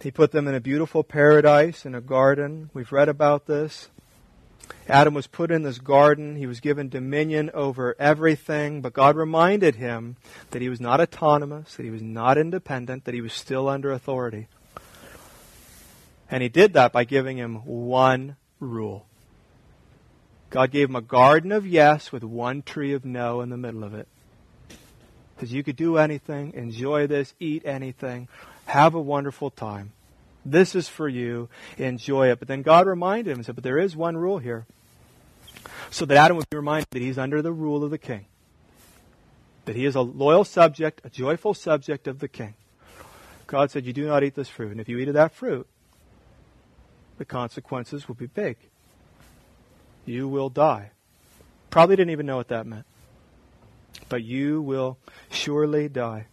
He 0.00 0.10
put 0.10 0.32
them 0.32 0.46
in 0.48 0.54
a 0.54 0.60
beautiful 0.60 1.02
paradise 1.02 1.84
in 1.84 1.94
a 1.94 2.00
garden. 2.00 2.70
We've 2.72 2.92
read 2.92 3.08
about 3.08 3.46
this. 3.46 3.90
Adam 4.88 5.14
was 5.14 5.26
put 5.26 5.50
in 5.50 5.62
this 5.62 5.78
garden. 5.78 6.36
He 6.36 6.46
was 6.46 6.60
given 6.60 6.88
dominion 6.88 7.50
over 7.52 7.96
everything, 7.98 8.80
but 8.80 8.92
God 8.92 9.16
reminded 9.16 9.76
him 9.76 10.16
that 10.50 10.62
he 10.62 10.68
was 10.68 10.80
not 10.80 11.00
autonomous, 11.00 11.74
that 11.74 11.84
he 11.84 11.90
was 11.90 12.02
not 12.02 12.38
independent, 12.38 13.04
that 13.04 13.14
he 13.14 13.20
was 13.20 13.32
still 13.32 13.68
under 13.68 13.90
authority. 13.90 14.46
And 16.30 16.42
he 16.42 16.48
did 16.48 16.72
that 16.74 16.92
by 16.92 17.04
giving 17.04 17.36
him 17.36 17.56
one 17.64 18.36
rule. 18.60 19.06
God 20.50 20.70
gave 20.70 20.88
him 20.88 20.96
a 20.96 21.00
garden 21.00 21.50
of 21.52 21.66
yes 21.66 22.12
with 22.12 22.22
one 22.22 22.62
tree 22.62 22.92
of 22.92 23.04
no 23.04 23.40
in 23.40 23.50
the 23.50 23.56
middle 23.56 23.82
of 23.82 23.94
it. 23.94 24.06
Because 25.34 25.52
you 25.52 25.62
could 25.62 25.76
do 25.76 25.98
anything, 25.98 26.54
enjoy 26.54 27.06
this, 27.06 27.34
eat 27.38 27.62
anything, 27.66 28.28
have 28.66 28.94
a 28.94 29.00
wonderful 29.00 29.50
time. 29.50 29.92
This 30.46 30.76
is 30.76 30.88
for 30.88 31.08
you. 31.08 31.48
Enjoy 31.76 32.30
it. 32.30 32.38
But 32.38 32.46
then 32.46 32.62
God 32.62 32.86
reminded 32.86 33.32
him 33.32 33.38
and 33.38 33.46
said, 33.46 33.56
But 33.56 33.64
there 33.64 33.78
is 33.78 33.96
one 33.96 34.16
rule 34.16 34.38
here. 34.38 34.64
So 35.90 36.04
that 36.06 36.16
Adam 36.16 36.36
would 36.36 36.48
be 36.48 36.56
reminded 36.56 36.88
that 36.90 37.02
he's 37.02 37.18
under 37.18 37.42
the 37.42 37.52
rule 37.52 37.82
of 37.82 37.90
the 37.90 37.98
king. 37.98 38.26
That 39.64 39.74
he 39.74 39.84
is 39.84 39.96
a 39.96 40.00
loyal 40.00 40.44
subject, 40.44 41.00
a 41.04 41.10
joyful 41.10 41.52
subject 41.52 42.06
of 42.06 42.20
the 42.20 42.28
king. 42.28 42.54
God 43.48 43.72
said, 43.72 43.84
You 43.84 43.92
do 43.92 44.06
not 44.06 44.22
eat 44.22 44.36
this 44.36 44.48
fruit. 44.48 44.70
And 44.70 44.80
if 44.80 44.88
you 44.88 44.98
eat 44.98 45.08
of 45.08 45.14
that 45.14 45.34
fruit, 45.34 45.66
the 47.18 47.24
consequences 47.24 48.06
will 48.06 48.14
be 48.14 48.26
big. 48.26 48.56
You 50.04 50.28
will 50.28 50.48
die. 50.48 50.92
Probably 51.70 51.96
didn't 51.96 52.12
even 52.12 52.26
know 52.26 52.36
what 52.36 52.48
that 52.48 52.66
meant. 52.66 52.86
But 54.08 54.22
you 54.22 54.62
will 54.62 54.98
surely 55.28 55.88
die. 55.88 56.26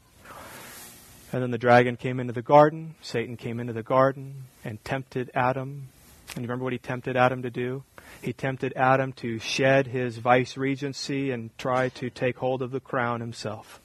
And 1.34 1.42
then 1.42 1.50
the 1.50 1.58
dragon 1.58 1.98
came 1.98 2.20
into 2.20 2.32
the 2.32 2.44
garden, 2.44 2.94
Satan 3.02 3.38
came 3.38 3.60
into 3.60 3.74
the 3.74 3.82
garden 3.82 4.44
and 4.64 4.82
tempted 4.86 5.32
Adam. 5.34 5.90
And 6.36 6.38
you 6.38 6.44
remember 6.44 6.64
what 6.64 6.74
he 6.74 6.80
tempted 6.80 7.18
Adam 7.18 7.42
to 7.42 7.50
do? 7.50 7.84
He 8.22 8.34
tempted 8.34 8.72
Adam 8.76 9.14
to 9.14 9.40
shed 9.40 9.88
his 9.88 10.20
vice 10.20 10.58
regency 10.58 11.32
and 11.32 11.50
try 11.58 11.90
to 11.90 12.12
take 12.12 12.38
hold 12.38 12.62
of 12.62 12.70
the 12.70 12.80
crown 12.80 13.20
himself. 13.20 13.82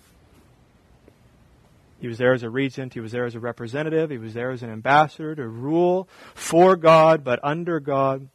He 2.02 2.06
was 2.06 2.18
there 2.18 2.34
as 2.34 2.42
a 2.42 2.50
regent, 2.50 2.92
he 2.92 3.00
was 3.00 3.12
there 3.12 3.24
as 3.24 3.34
a 3.34 3.40
representative, 3.40 4.10
he 4.10 4.18
was 4.18 4.34
there 4.34 4.50
as 4.50 4.62
an 4.62 4.70
ambassador 4.70 5.34
to 5.34 5.48
rule 5.48 6.06
for 6.34 6.76
God 6.76 7.24
but 7.24 7.40
under 7.42 7.80
God. 7.80 8.28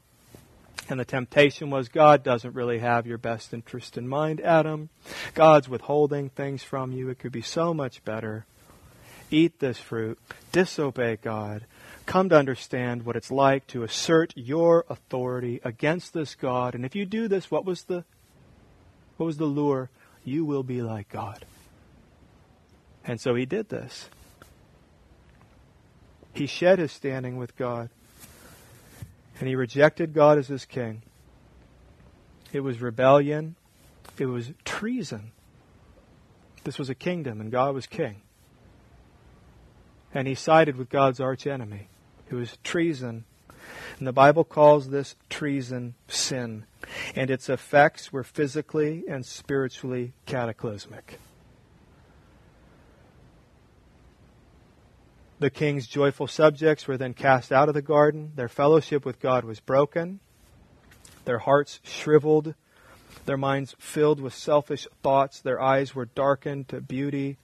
And 0.89 0.99
the 0.99 1.05
temptation 1.05 1.69
was 1.69 1.87
God 1.87 2.23
doesn't 2.23 2.55
really 2.55 2.79
have 2.79 3.05
your 3.05 3.19
best 3.19 3.53
interest 3.53 3.95
in 3.95 4.07
mind, 4.07 4.41
Adam. 4.41 4.89
God's 5.35 5.69
withholding 5.69 6.29
things 6.29 6.63
from 6.63 6.91
you. 6.91 7.09
It 7.09 7.19
could 7.19 7.31
be 7.31 7.43
so 7.43 7.75
much 7.75 8.03
better 8.03 8.47
eat 9.33 9.59
this 9.59 9.79
fruit, 9.79 10.19
disobey 10.51 11.17
God, 11.21 11.65
come 12.05 12.29
to 12.29 12.37
understand 12.37 13.03
what 13.03 13.15
it's 13.15 13.31
like 13.31 13.65
to 13.67 13.83
assert 13.83 14.33
your 14.35 14.85
authority 14.89 15.59
against 15.63 16.13
this 16.13 16.35
God. 16.35 16.75
And 16.75 16.85
if 16.85 16.95
you 16.95 17.05
do 17.05 17.27
this, 17.27 17.49
what 17.49 17.65
was 17.65 17.83
the 17.83 18.03
what 19.17 19.25
was 19.25 19.37
the 19.37 19.45
lure? 19.45 19.89
You 20.23 20.45
will 20.45 20.63
be 20.63 20.81
like 20.81 21.09
God. 21.09 21.45
And 23.05 23.19
so 23.19 23.35
he 23.35 23.45
did 23.45 23.69
this. 23.69 24.09
He 26.33 26.47
shed 26.47 26.79
his 26.79 26.91
standing 26.91 27.37
with 27.37 27.55
God. 27.55 27.89
And 29.39 29.47
he 29.47 29.55
rejected 29.55 30.13
God 30.13 30.37
as 30.37 30.47
his 30.47 30.65
king. 30.65 31.03
It 32.51 32.61
was 32.61 32.81
rebellion. 32.81 33.55
It 34.17 34.25
was 34.25 34.51
treason. 34.63 35.31
This 36.63 36.79
was 36.79 36.89
a 36.89 36.95
kingdom, 36.95 37.41
and 37.41 37.51
God 37.51 37.75
was 37.75 37.85
king 37.85 38.21
and 40.13 40.27
he 40.27 40.35
sided 40.35 40.75
with 40.77 40.89
God's 40.89 41.19
archenemy. 41.19 41.89
It 42.29 42.35
was 42.35 42.57
treason. 42.63 43.25
And 43.97 44.07
the 44.07 44.13
Bible 44.13 44.43
calls 44.43 44.89
this 44.89 45.15
treason 45.29 45.95
sin. 46.07 46.65
And 47.15 47.29
its 47.29 47.49
effects 47.49 48.11
were 48.11 48.23
physically 48.23 49.03
and 49.07 49.25
spiritually 49.25 50.13
cataclysmic. 50.25 51.19
The 55.39 55.49
king's 55.49 55.87
joyful 55.87 56.27
subjects 56.27 56.87
were 56.87 56.97
then 56.97 57.13
cast 57.13 57.51
out 57.51 57.67
of 57.67 57.75
the 57.75 57.81
garden. 57.81 58.31
Their 58.35 58.47
fellowship 58.47 59.05
with 59.05 59.19
God 59.19 59.43
was 59.43 59.59
broken. 59.59 60.19
Their 61.25 61.39
hearts 61.39 61.79
shriveled. 61.83 62.55
Their 63.25 63.37
minds 63.37 63.75
filled 63.79 64.19
with 64.19 64.33
selfish 64.33 64.87
thoughts. 65.01 65.39
Their 65.39 65.61
eyes 65.61 65.95
were 65.95 66.05
darkened 66.05 66.67
to 66.69 66.81
beauty 66.81 67.37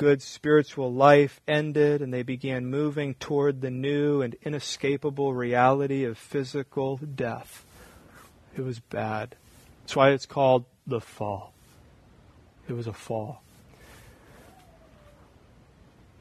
good 0.00 0.22
spiritual 0.22 0.90
life 0.90 1.42
ended 1.46 2.00
and 2.00 2.10
they 2.10 2.22
began 2.22 2.64
moving 2.64 3.12
toward 3.16 3.60
the 3.60 3.70
new 3.70 4.22
and 4.22 4.34
inescapable 4.42 5.34
reality 5.34 6.04
of 6.04 6.16
physical 6.16 6.96
death. 6.96 7.66
It 8.56 8.62
was 8.62 8.80
bad. 8.80 9.36
That's 9.82 9.94
why 9.94 10.12
it's 10.12 10.24
called 10.24 10.64
the 10.86 11.02
fall. 11.02 11.52
It 12.66 12.72
was 12.72 12.86
a 12.86 12.94
fall. 12.94 13.42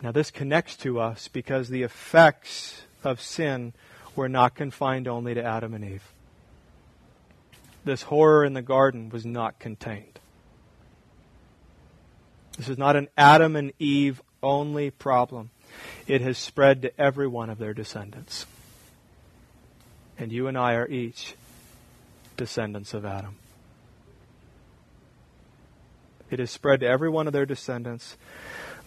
Now, 0.01 0.11
this 0.11 0.29
connects 0.29 0.75
to 0.77 0.99
us 0.99 1.29
because 1.29 1.69
the 1.69 1.83
effects 1.83 2.81
of 3.01 3.21
sin 3.21 3.71
were 4.13 4.27
not 4.27 4.55
confined 4.55 5.07
only 5.07 5.33
to 5.35 5.41
Adam 5.41 5.73
and 5.73 5.85
Eve. 5.85 6.13
This 7.89 8.03
horror 8.03 8.45
in 8.45 8.53
the 8.53 8.61
garden 8.61 9.09
was 9.09 9.25
not 9.25 9.57
contained. 9.57 10.19
This 12.55 12.69
is 12.69 12.77
not 12.77 12.95
an 12.95 13.07
Adam 13.17 13.55
and 13.55 13.73
Eve 13.79 14.21
only 14.43 14.91
problem. 14.91 15.49
It 16.05 16.21
has 16.21 16.37
spread 16.37 16.83
to 16.83 17.01
every 17.01 17.27
one 17.27 17.49
of 17.49 17.57
their 17.57 17.73
descendants. 17.73 18.45
And 20.19 20.31
you 20.31 20.45
and 20.45 20.55
I 20.55 20.75
are 20.75 20.87
each 20.87 21.33
descendants 22.37 22.93
of 22.93 23.05
Adam. 23.05 23.37
It 26.29 26.37
has 26.37 26.51
spread 26.51 26.81
to 26.81 26.87
every 26.87 27.09
one 27.09 27.25
of 27.25 27.33
their 27.33 27.47
descendants. 27.47 28.17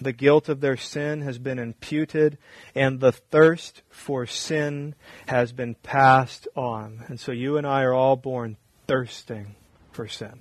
The 0.00 0.12
guilt 0.12 0.48
of 0.48 0.60
their 0.60 0.76
sin 0.76 1.22
has 1.22 1.38
been 1.38 1.58
imputed, 1.58 2.38
and 2.72 3.00
the 3.00 3.10
thirst 3.10 3.82
for 3.90 4.26
sin 4.26 4.94
has 5.26 5.50
been 5.50 5.74
passed 5.74 6.46
on. 6.54 7.04
And 7.08 7.18
so 7.18 7.32
you 7.32 7.56
and 7.56 7.66
I 7.66 7.82
are 7.82 7.94
all 7.94 8.14
born 8.14 8.58
thirsting 8.86 9.54
for 9.92 10.08
sin. 10.08 10.40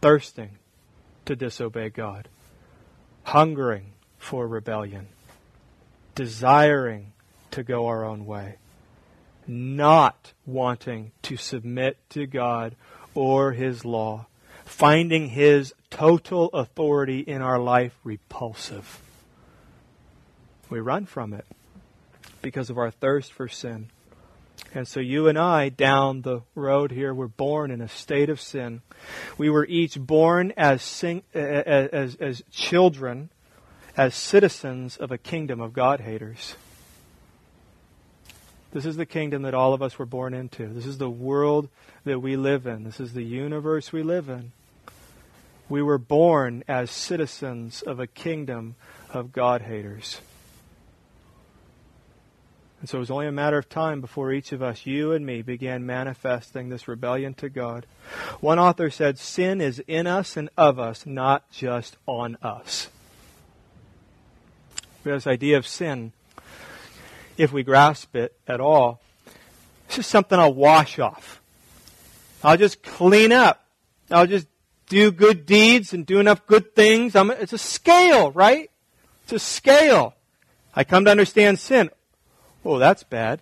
Thirsting 0.00 0.58
to 1.24 1.36
disobey 1.36 1.90
God, 1.90 2.28
hungering 3.24 3.92
for 4.18 4.46
rebellion, 4.46 5.08
desiring 6.14 7.12
to 7.52 7.62
go 7.62 7.86
our 7.86 8.04
own 8.04 8.26
way, 8.26 8.56
not 9.46 10.32
wanting 10.46 11.12
to 11.22 11.36
submit 11.36 11.98
to 12.10 12.26
God 12.26 12.74
or 13.14 13.52
His 13.52 13.84
law, 13.84 14.26
finding 14.64 15.28
His 15.28 15.74
total 15.90 16.48
authority 16.48 17.20
in 17.20 17.42
our 17.42 17.58
life 17.58 17.96
repulsive. 18.02 19.00
We 20.70 20.80
run 20.80 21.06
from 21.06 21.34
it 21.34 21.44
because 22.40 22.70
of 22.70 22.78
our 22.78 22.90
thirst 22.90 23.32
for 23.32 23.48
sin. 23.48 23.90
And 24.74 24.88
so 24.88 25.00
you 25.00 25.28
and 25.28 25.38
I, 25.38 25.68
down 25.68 26.22
the 26.22 26.42
road 26.54 26.92
here, 26.92 27.12
were 27.12 27.28
born 27.28 27.70
in 27.70 27.82
a 27.82 27.88
state 27.88 28.30
of 28.30 28.40
sin. 28.40 28.80
We 29.36 29.50
were 29.50 29.66
each 29.66 29.98
born 29.98 30.52
as, 30.56 30.82
sing, 30.82 31.22
as, 31.34 32.14
as 32.16 32.42
children, 32.50 33.28
as 33.96 34.14
citizens 34.14 34.96
of 34.96 35.10
a 35.10 35.18
kingdom 35.18 35.60
of 35.60 35.74
God 35.74 36.00
haters. 36.00 36.56
This 38.72 38.86
is 38.86 38.96
the 38.96 39.04
kingdom 39.04 39.42
that 39.42 39.52
all 39.52 39.74
of 39.74 39.82
us 39.82 39.98
were 39.98 40.06
born 40.06 40.32
into. 40.32 40.66
This 40.68 40.86
is 40.86 40.96
the 40.96 41.10
world 41.10 41.68
that 42.04 42.20
we 42.20 42.36
live 42.36 42.66
in. 42.66 42.84
This 42.84 43.00
is 43.00 43.12
the 43.12 43.22
universe 43.22 43.92
we 43.92 44.02
live 44.02 44.30
in. 44.30 44.52
We 45.68 45.82
were 45.82 45.98
born 45.98 46.64
as 46.66 46.90
citizens 46.90 47.82
of 47.82 48.00
a 48.00 48.06
kingdom 48.06 48.76
of 49.10 49.32
God 49.32 49.60
haters. 49.60 50.22
And 52.82 52.88
so 52.88 52.98
it 52.98 53.00
was 53.00 53.12
only 53.12 53.28
a 53.28 53.32
matter 53.32 53.58
of 53.58 53.68
time 53.68 54.00
before 54.00 54.32
each 54.32 54.50
of 54.50 54.60
us, 54.60 54.86
you 54.86 55.12
and 55.12 55.24
me, 55.24 55.40
began 55.40 55.86
manifesting 55.86 56.68
this 56.68 56.88
rebellion 56.88 57.32
to 57.34 57.48
God. 57.48 57.86
One 58.40 58.58
author 58.58 58.90
said, 58.90 59.20
Sin 59.20 59.60
is 59.60 59.78
in 59.86 60.08
us 60.08 60.36
and 60.36 60.50
of 60.56 60.80
us, 60.80 61.06
not 61.06 61.48
just 61.52 61.96
on 62.06 62.36
us. 62.42 62.88
This 65.04 65.28
idea 65.28 65.58
of 65.58 65.64
sin, 65.64 66.10
if 67.38 67.52
we 67.52 67.62
grasp 67.62 68.16
it 68.16 68.36
at 68.48 68.60
all, 68.60 69.00
it's 69.86 69.94
just 69.94 70.10
something 70.10 70.36
I'll 70.36 70.52
wash 70.52 70.98
off. 70.98 71.40
I'll 72.42 72.56
just 72.56 72.82
clean 72.82 73.30
up. 73.30 73.64
I'll 74.10 74.26
just 74.26 74.48
do 74.88 75.12
good 75.12 75.46
deeds 75.46 75.92
and 75.92 76.04
do 76.04 76.18
enough 76.18 76.48
good 76.48 76.74
things. 76.74 77.14
I'm, 77.14 77.30
it's 77.30 77.52
a 77.52 77.58
scale, 77.58 78.32
right? 78.32 78.72
It's 79.22 79.34
a 79.34 79.38
scale. 79.38 80.16
I 80.74 80.82
come 80.82 81.04
to 81.04 81.12
understand 81.12 81.60
sin. 81.60 81.88
Oh, 82.64 82.78
that's 82.78 83.02
bad. 83.02 83.40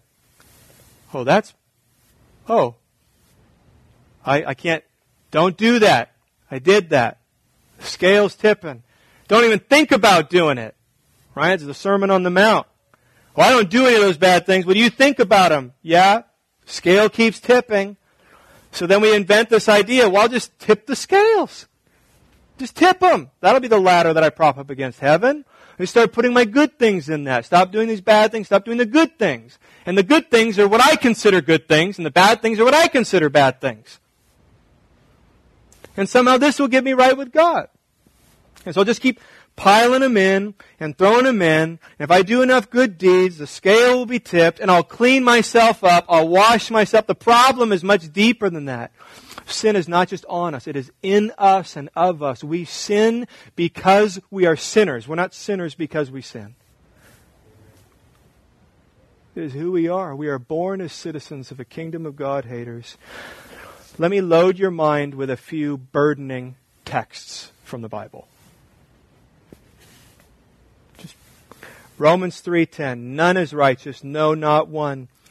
Oh, 1.12 1.25
that's, 1.25 1.55
oh, 2.49 2.77
I, 4.25 4.45
I 4.45 4.55
can't, 4.55 4.85
don't 5.31 5.57
do 5.57 5.81
that. 5.81 6.12
I 6.51 6.59
did 6.59 6.91
that. 6.91 7.18
The 7.79 7.87
scale's 7.87 8.35
tipping. 8.35 8.83
Don't 9.29 9.45
even 9.45 9.59
think 9.59 9.93
about 9.93 10.31
doing 10.31 10.59
it. 10.59 10.75
Right? 11.35 11.53
It's 11.53 11.64
the 11.64 11.75
Sermon 11.75 12.11
on 12.11 12.23
the 12.23 12.31
Mount. 12.31 12.66
Well, 13.35 13.49
I 13.49 13.53
don't 13.53 13.71
do 13.71 13.87
any 13.87 13.95
of 13.95 14.03
those 14.03 14.18
bad 14.18 14.47
things. 14.47 14.66
What 14.66 14.75
do 14.75 14.81
you 14.81 14.91
think 14.91 15.18
about 15.18 15.51
them? 15.51 15.73
Yeah. 15.83 16.23
Scale 16.66 17.09
keeps 17.09 17.41
tipping. 17.41 17.97
So 18.73 18.87
then 18.87 19.01
we 19.01 19.14
invent 19.14 19.49
this 19.49 19.68
idea. 19.68 20.09
Well, 20.09 20.23
I'll 20.23 20.29
just 20.29 20.59
tip 20.59 20.87
the 20.87 20.97
scales. 20.97 21.66
Just 22.59 22.77
tip 22.77 23.01
them. 23.01 23.31
That'll 23.41 23.61
be 23.61 23.68
the 23.68 23.81
ladder 23.81 24.12
that 24.12 24.23
I 24.23 24.31
prop 24.31 24.59
up 24.59 24.71
against 24.71 24.99
heaven. 24.99 25.45
I 25.81 25.87
start 25.87 26.12
putting 26.12 26.35
my 26.35 26.45
good 26.45 26.78
things 26.78 27.09
in 27.09 27.24
that. 27.24 27.47
Stop 27.47 27.72
doing 27.72 27.89
these 27.89 28.03
bad 28.03 28.33
things. 28.33 28.47
Stop 28.47 28.64
doing 28.66 28.76
the 28.76 28.87
good 28.87 29.18
things. 29.18 29.59
And 29.87 29.97
the 29.97 30.03
good 30.03 30.31
things 30.31 30.59
are 30.59 30.68
what 30.68 30.85
I 30.85 30.97
consider 30.97 31.41
good 31.41 31.68
things, 31.68 31.99
and 31.99 32.05
the 32.05 32.11
bad 32.11 32.43
things 32.43 32.61
are 32.61 32.64
what 32.64 32.74
I 32.74 32.87
consider 32.89 33.31
bad 33.31 33.61
things. 33.61 33.99
And 35.97 36.09
somehow 36.09 36.37
this 36.37 36.59
will 36.59 36.68
get 36.68 36.85
me 36.85 36.93
right 36.93 37.16
with 37.16 37.33
God. 37.33 37.68
And 38.64 38.74
so 38.74 38.83
I'll 38.83 38.85
just 38.85 39.01
keep 39.01 39.20
piling 39.57 40.01
them 40.01 40.16
in 40.16 40.55
and 40.78 40.97
throwing 40.97 41.24
them 41.24 41.43
in. 41.43 41.78
If 41.99 42.11
I 42.11 42.22
do 42.22 42.43
enough 42.43 42.70
good 42.70 42.99
deeds, 42.99 43.39
the 43.39 43.47
scale 43.47 43.99
will 43.99 44.07
be 44.07 44.20
tipped 44.20 44.61
and 44.61 44.70
I'll 44.70 44.83
clean 44.83 45.24
myself 45.24 45.83
up. 45.83 46.05
I'll 46.09 46.28
wash 46.28 46.70
myself. 46.70 47.07
The 47.07 47.14
problem 47.14 47.72
is 47.72 47.83
much 47.83 48.12
deeper 48.12 48.49
than 48.51 48.66
that. 48.66 48.93
Sin 49.51 49.76
is 49.76 49.88
not 49.88 50.09
just 50.09 50.24
on 50.28 50.55
us, 50.55 50.66
it 50.66 50.76
is 50.76 50.92
in 51.03 51.32
us 51.36 51.76
and 51.76 51.90
of 51.96 52.22
us. 52.22 52.44
We 52.44 52.64
sin 52.64 53.26
because 53.57 54.20
we 54.30 54.46
are 54.46 54.57
sinners. 54.57 55.09
We're 55.09 55.16
not 55.16 55.34
sinners 55.34 55.74
because 55.74 56.11
we 56.11 56.22
sin. 56.22 56.55
It 59.34 59.44
is 59.44 59.53
who 59.53 59.72
we 59.72 59.88
are. 59.88 60.14
We 60.14 60.28
are 60.28 60.38
born 60.38 60.80
as 60.80 60.92
citizens 60.92 61.51
of 61.51 61.61
a 61.61 61.64
kingdom 61.64 62.05
of 62.05 62.16
God 62.16 62.44
haters. 62.46 62.96
Let 63.98 64.11
me 64.11 64.20
load 64.20 64.59
your 64.59 64.70
mind 64.70 65.14
with 65.14 65.30
a 65.30 65.36
few 65.36 65.76
burdening 65.76 66.57
texts 66.84 67.53
from 67.62 67.82
the 67.82 67.88
Bible. 67.88 68.28
Romans 71.98 72.40
3:10 72.40 73.14
None 73.14 73.36
is 73.36 73.53
righteous, 73.53 74.03
no 74.03 74.34
not 74.34 74.68
one. 74.68 75.09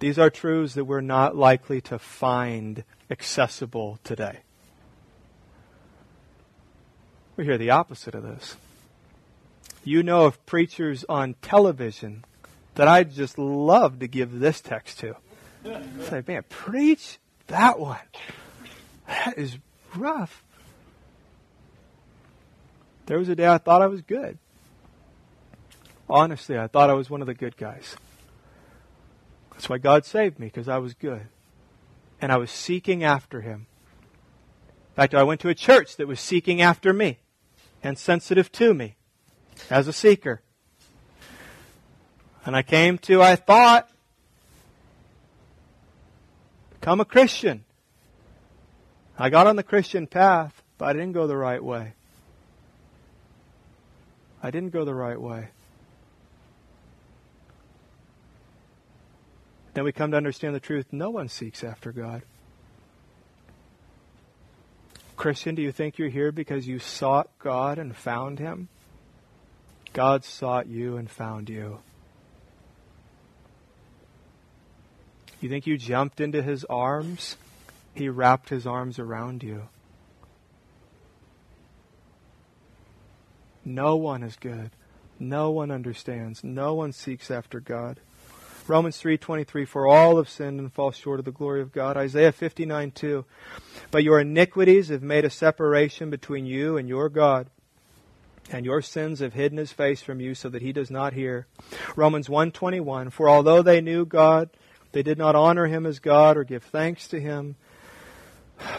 These 0.00 0.18
are 0.18 0.30
truths 0.30 0.74
that 0.74 0.86
we're 0.86 1.02
not 1.02 1.36
likely 1.36 1.82
to 1.82 1.98
find 1.98 2.84
accessible 3.10 3.98
today. 4.02 4.40
We 7.36 7.44
hear 7.44 7.58
the 7.58 7.70
opposite 7.70 8.14
of 8.14 8.22
this. 8.22 8.56
You 9.84 10.02
know 10.02 10.24
of 10.24 10.44
preachers 10.46 11.04
on 11.08 11.34
television 11.42 12.24
that 12.76 12.88
I'd 12.88 13.12
just 13.12 13.38
love 13.38 13.98
to 13.98 14.08
give 14.08 14.40
this 14.40 14.60
text 14.62 15.00
to. 15.00 15.16
Say, 15.64 16.22
man, 16.26 16.44
preach 16.48 17.18
that 17.48 17.78
one. 17.78 17.98
That 19.06 19.36
is 19.36 19.58
rough. 19.94 20.42
There 23.04 23.18
was 23.18 23.28
a 23.28 23.34
day 23.34 23.46
I 23.46 23.58
thought 23.58 23.82
I 23.82 23.86
was 23.86 24.00
good. 24.00 24.38
Honestly, 26.08 26.58
I 26.58 26.68
thought 26.68 26.88
I 26.88 26.94
was 26.94 27.10
one 27.10 27.20
of 27.20 27.26
the 27.26 27.34
good 27.34 27.56
guys. 27.58 27.96
That's 29.60 29.68
why 29.68 29.76
God 29.76 30.06
saved 30.06 30.38
me, 30.38 30.46
because 30.46 30.70
I 30.70 30.78
was 30.78 30.94
good. 30.94 31.26
And 32.18 32.32
I 32.32 32.38
was 32.38 32.50
seeking 32.50 33.04
after 33.04 33.42
Him. 33.42 33.66
In 34.88 34.94
fact, 34.94 35.14
I 35.14 35.22
went 35.22 35.42
to 35.42 35.50
a 35.50 35.54
church 35.54 35.96
that 35.96 36.08
was 36.08 36.18
seeking 36.18 36.62
after 36.62 36.94
me 36.94 37.18
and 37.82 37.98
sensitive 37.98 38.50
to 38.52 38.72
me 38.72 38.96
as 39.68 39.86
a 39.86 39.92
seeker. 39.92 40.40
And 42.46 42.56
I 42.56 42.62
came 42.62 42.96
to, 43.00 43.20
I 43.20 43.36
thought, 43.36 43.90
become 46.70 46.98
a 46.98 47.04
Christian. 47.04 47.64
I 49.18 49.28
got 49.28 49.46
on 49.46 49.56
the 49.56 49.62
Christian 49.62 50.06
path, 50.06 50.62
but 50.78 50.86
I 50.86 50.94
didn't 50.94 51.12
go 51.12 51.26
the 51.26 51.36
right 51.36 51.62
way. 51.62 51.92
I 54.42 54.50
didn't 54.50 54.70
go 54.70 54.86
the 54.86 54.94
right 54.94 55.20
way. 55.20 55.50
Then 59.80 59.86
we 59.86 59.92
come 59.92 60.10
to 60.10 60.18
understand 60.18 60.54
the 60.54 60.60
truth 60.60 60.92
no 60.92 61.08
one 61.08 61.30
seeks 61.30 61.64
after 61.64 61.90
God. 61.90 62.20
Christian, 65.16 65.54
do 65.54 65.62
you 65.62 65.72
think 65.72 65.96
you're 65.96 66.10
here 66.10 66.30
because 66.30 66.68
you 66.68 66.78
sought 66.78 67.30
God 67.38 67.78
and 67.78 67.96
found 67.96 68.38
Him? 68.38 68.68
God 69.94 70.22
sought 70.22 70.66
you 70.66 70.98
and 70.98 71.10
found 71.10 71.48
you. 71.48 71.78
You 75.40 75.48
think 75.48 75.66
you 75.66 75.78
jumped 75.78 76.20
into 76.20 76.42
His 76.42 76.66
arms? 76.66 77.38
He 77.94 78.10
wrapped 78.10 78.50
His 78.50 78.66
arms 78.66 78.98
around 78.98 79.42
you. 79.42 79.70
No 83.64 83.96
one 83.96 84.22
is 84.22 84.36
good. 84.36 84.72
No 85.18 85.50
one 85.50 85.70
understands. 85.70 86.44
No 86.44 86.74
one 86.74 86.92
seeks 86.92 87.30
after 87.30 87.60
God. 87.60 87.98
Romans 88.68 89.00
3:23 89.00 89.64
for 89.66 89.86
all 89.86 90.16
have 90.16 90.28
sinned 90.28 90.60
and 90.60 90.72
fall 90.72 90.90
short 90.90 91.18
of 91.18 91.24
the 91.24 91.32
glory 91.32 91.60
of 91.60 91.72
God. 91.72 91.96
Isaiah 91.96 92.32
59:2 92.32 93.24
But 93.90 94.04
your 94.04 94.20
iniquities 94.20 94.88
have 94.88 95.02
made 95.02 95.24
a 95.24 95.30
separation 95.30 96.10
between 96.10 96.46
you 96.46 96.76
and 96.76 96.88
your 96.88 97.08
God. 97.08 97.48
And 98.52 98.64
your 98.64 98.82
sins 98.82 99.20
have 99.20 99.34
hidden 99.34 99.58
his 99.58 99.72
face 99.72 100.02
from 100.02 100.20
you 100.20 100.34
so 100.34 100.48
that 100.48 100.62
he 100.62 100.72
does 100.72 100.90
not 100.90 101.12
hear. 101.12 101.46
Romans 101.94 102.28
1:21 102.28 103.10
For 103.10 103.28
although 103.28 103.62
they 103.62 103.80
knew 103.80 104.04
God, 104.04 104.50
they 104.92 105.02
did 105.02 105.18
not 105.18 105.36
honor 105.36 105.66
him 105.66 105.86
as 105.86 105.98
God 105.98 106.36
or 106.36 106.44
give 106.44 106.64
thanks 106.64 107.06
to 107.08 107.20
him, 107.20 107.56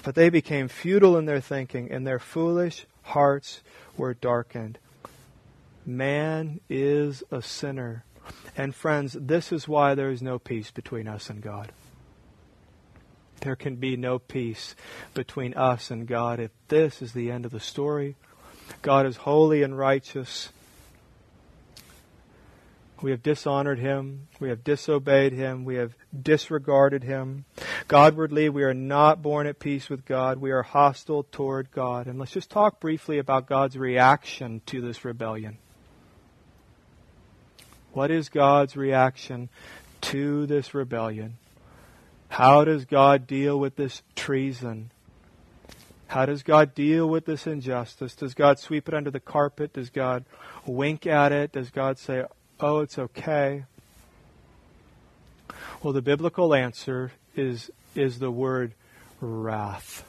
but 0.03 0.15
they 0.15 0.29
became 0.29 0.67
futile 0.67 1.17
in 1.17 1.25
their 1.25 1.39
thinking 1.39 1.89
and 1.91 2.05
their 2.05 2.19
foolish 2.19 2.85
hearts 3.03 3.61
were 3.97 4.13
darkened. 4.13 4.77
Man 5.85 6.59
is 6.69 7.23
a 7.31 7.41
sinner. 7.41 8.03
And 8.55 8.75
friends, 8.75 9.15
this 9.19 9.51
is 9.51 9.67
why 9.67 9.95
there 9.95 10.11
is 10.11 10.21
no 10.21 10.39
peace 10.39 10.71
between 10.71 11.07
us 11.07 11.29
and 11.29 11.41
God. 11.41 11.71
There 13.41 13.55
can 13.55 13.77
be 13.77 13.97
no 13.97 14.19
peace 14.19 14.75
between 15.13 15.53
us 15.55 15.89
and 15.89 16.07
God 16.07 16.39
if 16.39 16.51
this 16.67 17.01
is 17.01 17.13
the 17.13 17.31
end 17.31 17.45
of 17.45 17.51
the 17.51 17.59
story. 17.59 18.15
God 18.81 19.05
is 19.05 19.17
holy 19.17 19.63
and 19.63 19.77
righteous. 19.77 20.49
We 23.01 23.09
have 23.11 23.23
dishonored 23.23 23.79
him. 23.79 24.27
We 24.39 24.49
have 24.49 24.63
disobeyed 24.63 25.33
him. 25.33 25.65
We 25.65 25.75
have 25.75 25.95
disregarded 26.21 27.03
him. 27.03 27.45
Godwardly, 27.87 28.51
we 28.51 28.61
are 28.63 28.75
not 28.75 29.23
born 29.23 29.47
at 29.47 29.59
peace 29.59 29.89
with 29.89 30.05
God. 30.05 30.37
We 30.37 30.51
are 30.51 30.61
hostile 30.61 31.23
toward 31.23 31.71
God. 31.71 32.05
And 32.05 32.19
let's 32.19 32.31
just 32.31 32.51
talk 32.51 32.79
briefly 32.79 33.17
about 33.17 33.47
God's 33.47 33.75
reaction 33.75 34.61
to 34.67 34.81
this 34.81 35.03
rebellion. 35.03 35.57
What 37.93 38.11
is 38.11 38.29
God's 38.29 38.77
reaction 38.77 39.49
to 40.01 40.45
this 40.45 40.73
rebellion? 40.73 41.37
How 42.29 42.63
does 42.63 42.85
God 42.85 43.27
deal 43.27 43.59
with 43.59 43.75
this 43.75 44.01
treason? 44.15 44.91
How 46.07 46.25
does 46.25 46.43
God 46.43 46.73
deal 46.73 47.07
with 47.07 47.25
this 47.25 47.47
injustice? 47.47 48.15
Does 48.15 48.33
God 48.33 48.59
sweep 48.59 48.87
it 48.87 48.93
under 48.93 49.11
the 49.11 49.19
carpet? 49.19 49.73
Does 49.73 49.89
God 49.89 50.25
wink 50.65 51.05
at 51.05 51.31
it? 51.31 51.51
Does 51.51 51.69
God 51.69 51.97
say, 51.97 52.25
oh, 52.59 52.79
it's 52.79 52.97
okay? 52.97 53.65
Well, 55.83 55.93
the 55.93 56.01
biblical 56.01 56.53
answer 56.53 57.11
is, 57.35 57.71
is 57.95 58.19
the 58.19 58.31
word 58.31 58.73
wrath. 59.19 60.05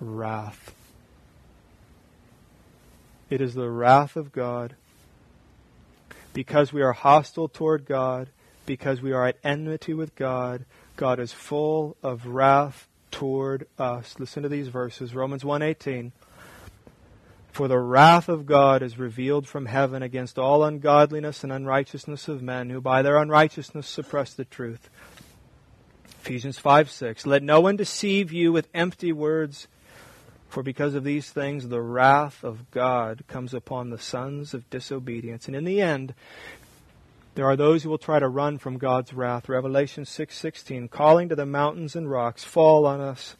Wrath. 0.00 0.74
It 3.30 3.40
is 3.40 3.54
the 3.54 3.70
wrath 3.70 4.16
of 4.16 4.32
God. 4.32 4.74
Because 6.32 6.72
we 6.72 6.82
are 6.82 6.92
hostile 6.92 7.48
toward 7.48 7.84
God, 7.84 8.28
because 8.66 9.02
we 9.02 9.12
are 9.12 9.26
at 9.26 9.38
enmity 9.44 9.94
with 9.94 10.14
God, 10.14 10.64
God 10.96 11.20
is 11.20 11.32
full 11.32 11.96
of 12.02 12.26
wrath 12.26 12.88
toward 13.10 13.66
us. 13.78 14.16
Listen 14.18 14.42
to 14.42 14.48
these 14.48 14.68
verses. 14.68 15.14
Romans 15.14 15.44
1:18. 15.44 16.12
For 17.52 17.68
the 17.68 17.78
wrath 17.78 18.30
of 18.30 18.46
God 18.46 18.82
is 18.82 18.98
revealed 18.98 19.46
from 19.46 19.66
heaven 19.66 20.02
against 20.02 20.38
all 20.38 20.64
ungodliness 20.64 21.44
and 21.44 21.52
unrighteousness 21.52 22.26
of 22.26 22.42
men 22.42 22.70
who 22.70 22.80
by 22.80 23.02
their 23.02 23.18
unrighteousness 23.18 23.86
suppress 23.86 24.32
the 24.32 24.46
truth. 24.46 24.88
Ephesians 26.22 26.58
5 26.58 26.90
6. 26.90 27.26
Let 27.26 27.42
no 27.42 27.60
one 27.60 27.76
deceive 27.76 28.32
you 28.32 28.52
with 28.52 28.68
empty 28.72 29.12
words, 29.12 29.68
for 30.52 30.62
because 30.62 30.94
of 30.94 31.02
these 31.02 31.30
things 31.30 31.66
the 31.66 31.80
wrath 31.80 32.44
of 32.44 32.70
God 32.70 33.24
comes 33.26 33.54
upon 33.54 33.88
the 33.88 33.98
sons 33.98 34.52
of 34.52 34.68
disobedience. 34.68 35.46
And 35.46 35.56
in 35.56 35.64
the 35.64 35.80
end, 35.80 36.12
there 37.34 37.46
are 37.46 37.56
those 37.56 37.82
who 37.82 37.88
will 37.88 37.96
try 37.96 38.18
to 38.18 38.28
run 38.28 38.58
from 38.58 38.76
God's 38.76 39.14
wrath. 39.14 39.48
Revelation 39.48 40.04
6:16, 40.04 40.88
calling 40.88 41.30
to 41.30 41.34
the 41.34 41.46
mountains 41.46 41.96
and 41.96 42.10
rocks, 42.10 42.44
fall 42.44 42.84
on 42.84 43.00
us 43.00 43.34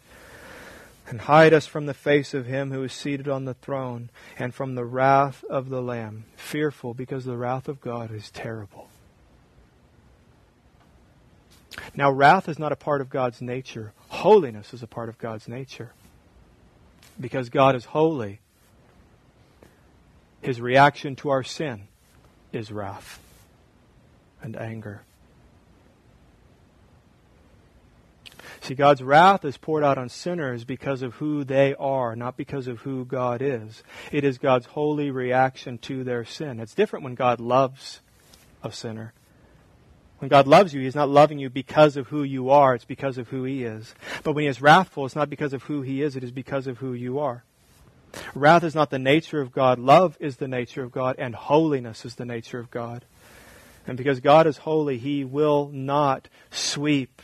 and 1.06 1.20
hide 1.20 1.52
us 1.52 1.66
from 1.66 1.84
the 1.84 1.92
face 1.92 2.32
of 2.32 2.46
him 2.46 2.70
who 2.70 2.82
is 2.82 2.94
seated 2.94 3.28
on 3.28 3.44
the 3.44 3.54
throne 3.54 4.08
and 4.38 4.54
from 4.54 4.74
the 4.74 4.86
wrath 4.86 5.44
of 5.50 5.68
the 5.68 5.82
lamb. 5.82 6.24
Fearful 6.36 6.94
because 6.94 7.26
the 7.26 7.36
wrath 7.36 7.68
of 7.68 7.82
God 7.82 8.10
is 8.10 8.30
terrible. 8.30 8.88
Now, 11.94 12.10
wrath 12.10 12.48
is 12.48 12.58
not 12.58 12.72
a 12.72 12.76
part 12.76 13.02
of 13.02 13.10
God's 13.10 13.42
nature. 13.42 13.92
Holiness 14.08 14.72
is 14.72 14.82
a 14.82 14.86
part 14.86 15.10
of 15.10 15.18
God's 15.18 15.46
nature. 15.46 15.92
Because 17.20 17.48
God 17.48 17.76
is 17.76 17.84
holy, 17.84 18.40
his 20.40 20.60
reaction 20.60 21.14
to 21.16 21.30
our 21.30 21.42
sin 21.42 21.88
is 22.52 22.72
wrath 22.72 23.20
and 24.42 24.56
anger. 24.56 25.02
See, 28.62 28.74
God's 28.74 29.02
wrath 29.02 29.44
is 29.44 29.56
poured 29.56 29.82
out 29.82 29.98
on 29.98 30.08
sinners 30.08 30.64
because 30.64 31.02
of 31.02 31.14
who 31.14 31.42
they 31.42 31.74
are, 31.74 32.14
not 32.14 32.36
because 32.36 32.68
of 32.68 32.80
who 32.80 33.04
God 33.04 33.42
is. 33.42 33.82
It 34.12 34.22
is 34.22 34.38
God's 34.38 34.66
holy 34.66 35.10
reaction 35.10 35.78
to 35.78 36.04
their 36.04 36.24
sin. 36.24 36.60
It's 36.60 36.74
different 36.74 37.04
when 37.04 37.16
God 37.16 37.40
loves 37.40 38.00
a 38.62 38.70
sinner. 38.70 39.14
When 40.22 40.28
God 40.28 40.46
loves 40.46 40.72
you, 40.72 40.80
He's 40.80 40.94
not 40.94 41.08
loving 41.08 41.40
you 41.40 41.50
because 41.50 41.96
of 41.96 42.06
who 42.06 42.22
you 42.22 42.48
are, 42.48 42.76
it's 42.76 42.84
because 42.84 43.18
of 43.18 43.30
who 43.30 43.42
He 43.42 43.64
is. 43.64 43.92
But 44.22 44.34
when 44.34 44.44
He 44.44 44.48
is 44.48 44.62
wrathful, 44.62 45.04
it's 45.04 45.16
not 45.16 45.28
because 45.28 45.52
of 45.52 45.64
who 45.64 45.82
He 45.82 46.00
is, 46.00 46.14
it 46.14 46.22
is 46.22 46.30
because 46.30 46.68
of 46.68 46.78
who 46.78 46.92
you 46.92 47.18
are. 47.18 47.42
Wrath 48.32 48.62
is 48.62 48.76
not 48.76 48.90
the 48.90 49.00
nature 49.00 49.40
of 49.40 49.50
God. 49.50 49.80
Love 49.80 50.16
is 50.20 50.36
the 50.36 50.46
nature 50.46 50.84
of 50.84 50.92
God, 50.92 51.16
and 51.18 51.34
holiness 51.34 52.04
is 52.04 52.14
the 52.14 52.24
nature 52.24 52.60
of 52.60 52.70
God. 52.70 53.04
And 53.84 53.98
because 53.98 54.20
God 54.20 54.46
is 54.46 54.58
holy, 54.58 54.96
He 54.96 55.24
will 55.24 55.70
not 55.72 56.28
sweep 56.52 57.20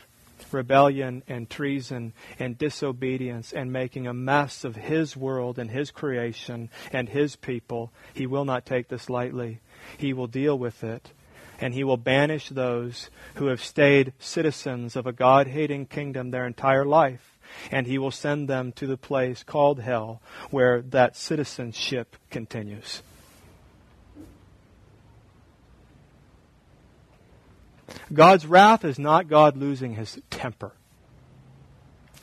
rebellion 0.51 1.23
and 1.25 1.49
treason 1.49 2.11
and 2.37 2.57
disobedience 2.57 3.53
and 3.53 3.71
making 3.71 4.07
a 4.07 4.13
mess 4.13 4.65
of 4.65 4.75
His 4.75 5.15
world 5.15 5.57
and 5.57 5.71
His 5.71 5.89
creation 5.89 6.69
and 6.91 7.07
His 7.07 7.37
people. 7.37 7.93
He 8.13 8.27
will 8.27 8.43
not 8.43 8.65
take 8.65 8.89
this 8.89 9.09
lightly. 9.09 9.61
He 9.97 10.11
will 10.11 10.27
deal 10.27 10.59
with 10.59 10.83
it. 10.83 11.13
And 11.59 11.73
He 11.73 11.83
will 11.83 11.97
banish 11.97 12.49
those 12.49 13.09
who 13.35 13.47
have 13.47 13.63
stayed 13.63 14.13
citizens 14.19 14.95
of 14.95 15.05
a 15.05 15.11
God 15.13 15.47
hating 15.47 15.87
kingdom 15.87 16.31
their 16.31 16.47
entire 16.47 16.85
life. 16.85 17.37
And 17.71 17.87
He 17.87 17.97
will 17.97 18.11
send 18.11 18.47
them 18.47 18.71
to 18.73 18.87
the 18.87 18.97
place 18.97 19.43
called 19.43 19.79
hell 19.79 20.21
where 20.51 20.81
that 20.81 21.17
citizenship 21.17 22.15
continues. 22.29 23.01
God's 28.11 28.45
wrath 28.45 28.83
is 28.83 28.97
not 28.97 29.27
God 29.27 29.57
losing 29.57 29.95
his 29.95 30.19
temper, 30.29 30.73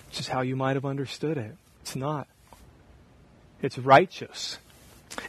which 0.08 0.20
is 0.20 0.28
how 0.28 0.42
you 0.42 0.56
might 0.56 0.76
have 0.76 0.84
understood 0.84 1.38
it. 1.38 1.56
It's 1.82 1.96
not. 1.96 2.28
It's 3.62 3.78
righteous. 3.78 4.58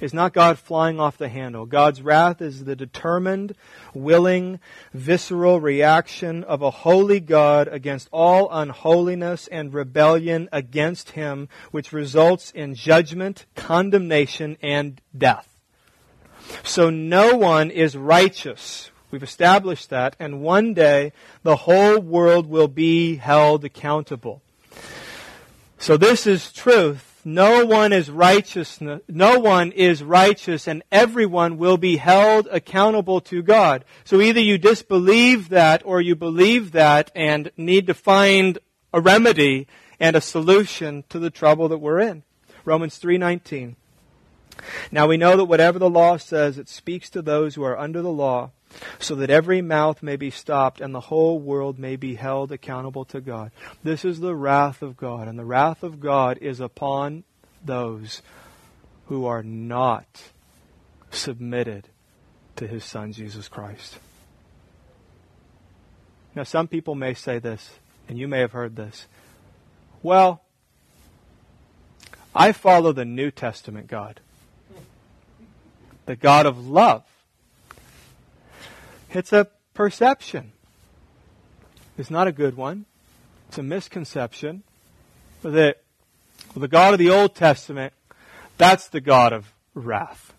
It's 0.02 0.14
not 0.14 0.34
God 0.34 0.60
flying 0.60 1.00
off 1.00 1.18
the 1.18 1.30
handle. 1.30 1.66
God's 1.66 2.02
wrath 2.02 2.42
is 2.42 2.66
the 2.66 2.76
determined, 2.76 3.56
willing, 3.94 4.60
visceral 4.94 5.60
reaction 5.60 6.44
of 6.44 6.62
a 6.62 6.72
holy 6.72 7.20
God 7.20 7.68
against 7.68 8.10
all 8.12 8.50
unholiness 8.52 9.48
and 9.48 9.74
rebellion 9.74 10.50
against 10.52 11.12
Him, 11.12 11.50
which 11.72 11.94
results 11.94 12.52
in 12.52 12.76
judgment, 12.76 13.46
condemnation, 13.56 14.58
and 14.62 15.02
death. 15.18 15.48
So 16.64 16.90
no 16.90 17.36
one 17.36 17.72
is 17.72 17.98
righteous 17.98 18.92
We've 19.10 19.24
established 19.24 19.90
that, 19.90 20.16
and 20.20 20.42
one 20.42 20.74
day 20.74 21.14
the 21.44 21.56
whole 21.56 22.00
world 22.00 22.48
will 22.48 22.68
be 22.68 23.16
held 23.16 23.64
accountable. 23.64 24.42
So 25.78 25.96
this 25.96 26.28
is 26.28 26.52
truth. 26.52 27.07
No 27.30 27.66
one 27.66 27.92
is 27.92 28.10
righteous. 28.10 28.80
No 28.80 29.40
one 29.40 29.74
is 29.74 30.02
righteous, 30.02 30.66
and 30.66 30.82
everyone 30.94 31.58
will 31.58 31.76
be 31.76 31.98
held 31.98 32.48
accountable 32.50 33.20
to 33.20 33.42
God. 33.42 33.84
So 34.06 34.22
either 34.22 34.40
you 34.40 34.58
disbelieve 34.58 35.50
that, 35.50 35.82
or 35.84 36.00
you 36.00 36.16
believe 36.16 36.72
that, 36.72 37.12
and 37.14 37.52
need 37.58 37.86
to 37.88 37.94
find 37.94 38.60
a 38.94 39.02
remedy 39.02 39.68
and 40.00 40.16
a 40.16 40.22
solution 40.22 41.04
to 41.10 41.20
the 41.20 41.30
trouble 41.30 41.68
that 41.68 41.80
we're 41.80 42.00
in. 42.00 42.24
Romans 42.64 42.98
three 42.98 43.18
nineteen. 43.18 43.76
Now 44.90 45.06
we 45.06 45.18
know 45.18 45.36
that 45.36 45.46
whatever 45.46 45.80
the 45.80 45.90
law 45.90 46.16
says, 46.16 46.58
it 46.58 46.70
speaks 46.70 47.10
to 47.10 47.22
those 47.22 47.56
who 47.56 47.64
are 47.64 47.78
under 47.78 48.02
the 48.02 48.10
law 48.10 48.52
so 49.00 49.16
that 49.16 49.30
every 49.30 49.62
mouth 49.62 50.04
may 50.04 50.16
be 50.16 50.30
stopped 50.30 50.82
and 50.82 50.94
the 50.94 51.00
whole 51.00 51.40
world 51.40 51.80
may 51.80 51.96
be 51.96 52.16
held 52.16 52.52
accountable 52.52 53.06
to 53.06 53.22
God. 53.22 53.52
This 53.84 54.06
is 54.06 54.20
the 54.20 54.36
wrath 54.36 54.82
of 54.82 54.98
God, 54.98 55.28
and 55.28 55.38
the 55.38 55.46
wrath 55.46 55.84
of 55.84 56.00
God 56.00 56.38
is 56.40 56.60
upon 56.60 57.24
those 57.64 58.22
who 59.08 59.26
are 59.26 59.44
not 59.44 60.24
submitted 61.10 61.88
to 62.56 62.68
his 62.68 62.84
Son, 62.84 63.14
Jesus 63.14 63.48
Christ. 63.48 64.00
Now, 66.36 66.44
some 66.44 66.68
people 66.68 66.94
may 66.94 67.14
say 67.14 67.40
this, 67.40 67.72
and 68.08 68.18
you 68.18 68.28
may 68.28 68.40
have 68.40 68.52
heard 68.52 68.76
this. 68.76 69.08
Well, 70.04 70.44
I 72.36 72.52
follow 72.52 72.92
the 72.92 73.06
New 73.06 73.32
Testament 73.32 73.88
God, 73.88 74.20
the 76.06 76.16
God 76.16 76.46
of 76.46 76.68
love. 76.68 77.04
It's 79.12 79.32
a 79.32 79.48
perception. 79.74 80.52
It's 81.98 82.10
not 82.10 82.28
a 82.28 82.32
good 82.32 82.56
one. 82.56 82.86
It's 83.48 83.58
a 83.58 83.64
misconception. 83.64 84.64
That 85.42 85.82
the 86.56 86.68
God 86.68 86.94
of 86.94 87.00
the 87.00 87.10
Old 87.10 87.36
Testament, 87.36 87.94
that's 88.58 88.88
the 88.88 89.02
God 89.02 89.34
of 89.34 89.54
wrath. 89.74 90.34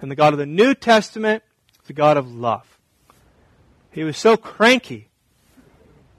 And 0.00 0.10
the 0.10 0.16
God 0.16 0.32
of 0.32 0.38
the 0.38 0.46
New 0.46 0.74
Testament 0.74 1.42
is 1.80 1.86
the 1.86 1.92
God 1.92 2.16
of 2.16 2.30
love. 2.30 2.78
He 3.90 4.04
was 4.04 4.18
so 4.18 4.36
cranky 4.36 5.08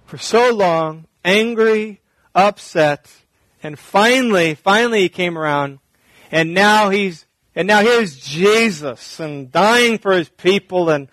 for 0.06 0.18
so 0.18 0.52
long, 0.52 1.06
angry, 1.24 2.02
upset, 2.34 3.12
and 3.62 3.78
finally, 3.78 4.56
finally 4.56 5.02
he 5.02 5.10
came 5.10 5.38
around, 5.38 5.80
and 6.32 6.54
now 6.54 6.90
he's, 6.90 7.26
and 7.56 7.68
now 7.68 7.82
here's 7.82 8.16
Jesus 8.16 9.20
and 9.20 9.52
dying 9.52 9.98
for 9.98 10.14
his 10.14 10.30
people 10.30 10.90
and 10.90 11.08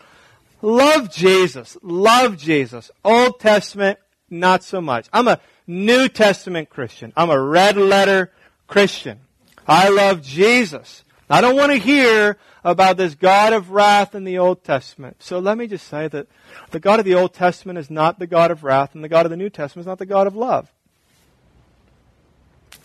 Love 0.65 1.12
Jesus. 1.12 1.77
Love 1.83 2.39
Jesus. 2.39 2.91
Old 3.05 3.39
Testament, 3.39 3.99
not 4.31 4.65
so 4.65 4.81
much. 4.81 5.07
I'm 5.12 5.29
a 5.29 5.39
New 5.67 6.09
Testament 6.09 6.71
Christian. 6.71 7.12
I'm 7.19 7.29
a 7.29 7.39
red 7.39 7.77
letter 7.77 8.33
Christian. 8.67 9.21
I 9.69 9.91
love 9.91 10.23
Jesus. 10.23 11.05
I 11.29 11.43
don't 11.43 11.57
want 11.57 11.73
to 11.73 11.77
hear 11.77 12.39
about 12.65 12.97
this 12.97 13.15
God 13.15 13.53
of 13.53 13.73
wrath 13.73 14.15
in 14.15 14.25
the 14.25 14.39
Old 14.39 14.65
Testament. 14.65 15.23
So 15.23 15.39
let 15.39 15.59
me 15.59 15.67
just 15.67 15.87
say 15.87 16.09
that 16.09 16.29
the 16.71 16.81
God 16.81 16.99
of 16.99 17.05
the 17.05 17.15
Old 17.15 17.35
Testament 17.35 17.79
is 17.79 17.91
not 17.91 18.19
the 18.19 18.27
God 18.27 18.51
of 18.51 18.65
wrath, 18.65 18.95
and 18.95 19.05
the 19.05 19.09
God 19.11 19.27
of 19.27 19.31
the 19.31 19.37
New 19.37 19.51
Testament 19.51 19.83
is 19.83 19.87
not 19.87 19.99
the 19.99 20.07
God 20.07 20.27
of 20.27 20.35
love. 20.35 20.73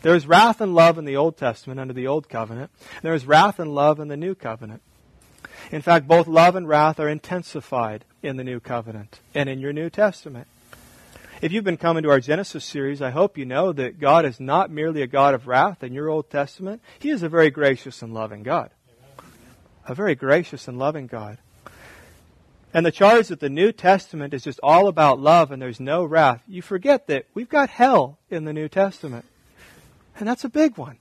There 0.02 0.16
is 0.16 0.28
wrath 0.28 0.60
and 0.60 0.76
love 0.76 0.98
in 0.98 1.06
the 1.06 1.16
Old 1.16 1.38
Testament 1.38 1.80
under 1.80 1.94
the 1.94 2.08
Old 2.08 2.28
Covenant. 2.28 2.72
There 3.04 3.14
is 3.14 3.26
wrath 3.26 3.58
and 3.58 3.74
love 3.74 4.02
in 4.02 4.10
the 4.10 4.18
New 4.18 4.36
Covenant. 4.36 4.82
In 5.72 5.82
fact, 5.82 6.07
both 6.07 6.28
love 6.28 6.55
and 6.55 6.68
wrath 6.68 6.99
are 6.99 7.10
intensified 7.10 8.05
in 8.24 8.38
the 8.38 8.43
New 8.43 8.60
Covenant 8.60 9.20
and 9.34 9.47
in 9.47 9.60
your 9.60 9.74
New 9.74 9.89
Testament. 9.89 10.47
If 11.41 11.51
you've 11.53 11.64
been 11.64 11.78
coming 11.78 12.03
to 12.03 12.10
our 12.10 12.20
Genesis 12.20 12.66
series, 12.66 13.01
I 13.01 13.12
hope 13.12 13.38
you 13.38 13.45
know 13.45 13.72
that 13.72 13.99
God 13.99 14.26
is 14.26 14.39
not 14.39 14.70
merely 14.70 15.01
a 15.01 15.07
God 15.07 15.34
of 15.34 15.47
wrath 15.47 15.84
in 15.84 15.93
your 15.93 16.10
Old 16.10 16.30
Testament. 16.30 16.82
He 16.99 17.10
is 17.10 17.24
a 17.24 17.30
very 17.30 17.49
gracious 17.49 18.01
and 18.01 18.14
loving 18.14 18.43
God. 18.43 18.72
A 19.88 19.95
very 19.95 20.16
gracious 20.16 20.68
and 20.68 20.78
loving 20.78 21.07
God. 21.07 21.38
and 22.74 22.86
the 22.86 22.91
charge 22.91 23.30
that 23.30 23.39
the 23.39 23.49
New 23.49 23.72
Testament 23.72 24.34
is 24.34 24.43
just 24.43 24.60
all 24.62 24.88
about 24.88 25.20
love 25.20 25.51
and 25.51 25.62
there's 25.62 25.80
no 25.80 26.03
wrath, 26.03 26.43
you 26.47 26.62
forget 26.62 27.07
that 27.07 27.26
we've 27.34 27.49
got 27.49 27.70
hell 27.70 28.20
in 28.30 28.45
the 28.45 28.53
New 28.53 28.68
Testament. 28.68 29.26
And 30.18 30.28
that's 30.28 30.43
a 30.43 30.49
big 30.49 30.78
one. 30.78 30.97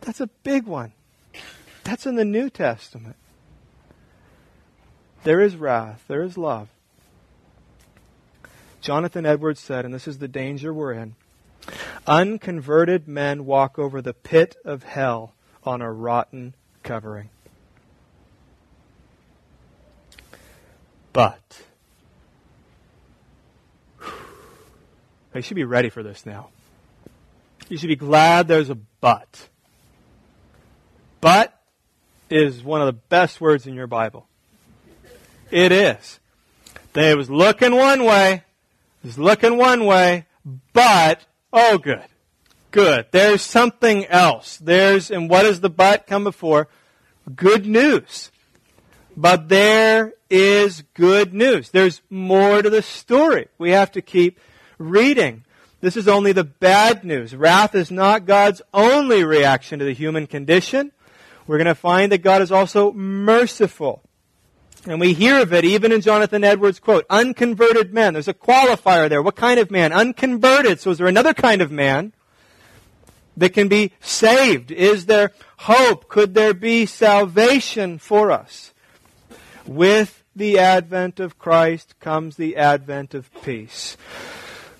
That's 0.00 0.20
a 0.20 0.26
big 0.26 0.66
one. 0.66 0.92
That's 1.84 2.06
in 2.06 2.16
the 2.16 2.24
New 2.24 2.50
Testament. 2.50 3.16
There 5.22 5.40
is 5.40 5.56
wrath, 5.56 6.04
there 6.08 6.22
is 6.22 6.38
love. 6.38 6.68
Jonathan 8.80 9.26
Edwards 9.26 9.60
said, 9.60 9.84
and 9.84 9.92
this 9.92 10.08
is 10.08 10.18
the 10.18 10.28
danger 10.28 10.72
we're 10.72 10.92
in 10.92 11.14
unconverted 12.06 13.06
men 13.06 13.44
walk 13.46 13.78
over 13.78 14.02
the 14.02 14.14
pit 14.14 14.56
of 14.64 14.82
hell 14.82 15.34
on 15.64 15.82
a 15.82 15.92
rotten 15.92 16.54
covering. 16.82 17.28
But, 21.12 21.62
you 25.34 25.42
should 25.42 25.56
be 25.56 25.64
ready 25.64 25.90
for 25.90 26.02
this 26.02 26.24
now. 26.24 26.48
You 27.68 27.76
should 27.76 27.88
be 27.88 27.96
glad 27.96 28.48
there's 28.48 28.70
a 28.70 28.78
but. 29.00 29.48
But 31.20 31.54
is 32.28 32.62
one 32.62 32.80
of 32.80 32.86
the 32.86 32.92
best 32.92 33.40
words 33.40 33.66
in 33.66 33.74
your 33.74 33.86
Bible. 33.86 34.26
It 35.50 35.72
is. 35.72 36.20
They 36.92 37.14
was 37.14 37.30
looking 37.30 37.74
one 37.74 38.04
way, 38.04 38.44
was 39.04 39.18
looking 39.18 39.56
one 39.56 39.84
way, 39.84 40.26
but, 40.72 41.24
oh 41.52 41.78
good. 41.78 42.04
Good. 42.70 43.06
There's 43.10 43.42
something 43.42 44.06
else. 44.06 44.56
There's, 44.58 45.10
and 45.10 45.28
what 45.28 45.42
does 45.42 45.60
the 45.60 45.70
but 45.70 46.06
come 46.06 46.24
before? 46.24 46.68
Good 47.34 47.66
news. 47.66 48.30
But 49.16 49.48
there 49.48 50.14
is 50.28 50.84
good 50.94 51.34
news. 51.34 51.70
There's 51.70 52.00
more 52.10 52.62
to 52.62 52.70
the 52.70 52.82
story. 52.82 53.48
We 53.58 53.70
have 53.70 53.90
to 53.92 54.02
keep 54.02 54.38
reading. 54.78 55.44
This 55.80 55.96
is 55.96 56.06
only 56.06 56.32
the 56.32 56.44
bad 56.44 57.04
news. 57.04 57.34
Wrath 57.34 57.74
is 57.74 57.90
not 57.90 58.26
God's 58.26 58.62
only 58.72 59.24
reaction 59.24 59.78
to 59.80 59.84
the 59.84 59.94
human 59.94 60.26
condition. 60.26 60.92
We're 61.46 61.58
going 61.58 61.66
to 61.66 61.74
find 61.74 62.12
that 62.12 62.22
God 62.22 62.42
is 62.42 62.52
also 62.52 62.92
merciful. 62.92 64.02
And 64.86 64.98
we 64.98 65.12
hear 65.12 65.42
of 65.42 65.52
it 65.52 65.64
even 65.64 65.92
in 65.92 66.00
Jonathan 66.00 66.42
Edwards' 66.42 66.80
quote, 66.80 67.04
unconverted 67.10 67.92
men. 67.92 68.14
There's 68.14 68.28
a 68.28 68.34
qualifier 68.34 69.08
there. 69.08 69.22
What 69.22 69.36
kind 69.36 69.60
of 69.60 69.70
man? 69.70 69.92
Unconverted. 69.92 70.80
So 70.80 70.90
is 70.90 70.98
there 70.98 71.06
another 71.06 71.34
kind 71.34 71.60
of 71.60 71.70
man 71.70 72.12
that 73.36 73.50
can 73.50 73.68
be 73.68 73.92
saved? 74.00 74.70
Is 74.70 75.06
there 75.06 75.32
hope? 75.58 76.08
Could 76.08 76.34
there 76.34 76.54
be 76.54 76.86
salvation 76.86 77.98
for 77.98 78.30
us? 78.30 78.72
With 79.66 80.24
the 80.34 80.58
advent 80.58 81.20
of 81.20 81.38
Christ 81.38 81.94
comes 82.00 82.36
the 82.36 82.56
advent 82.56 83.12
of 83.12 83.30
peace. 83.42 83.98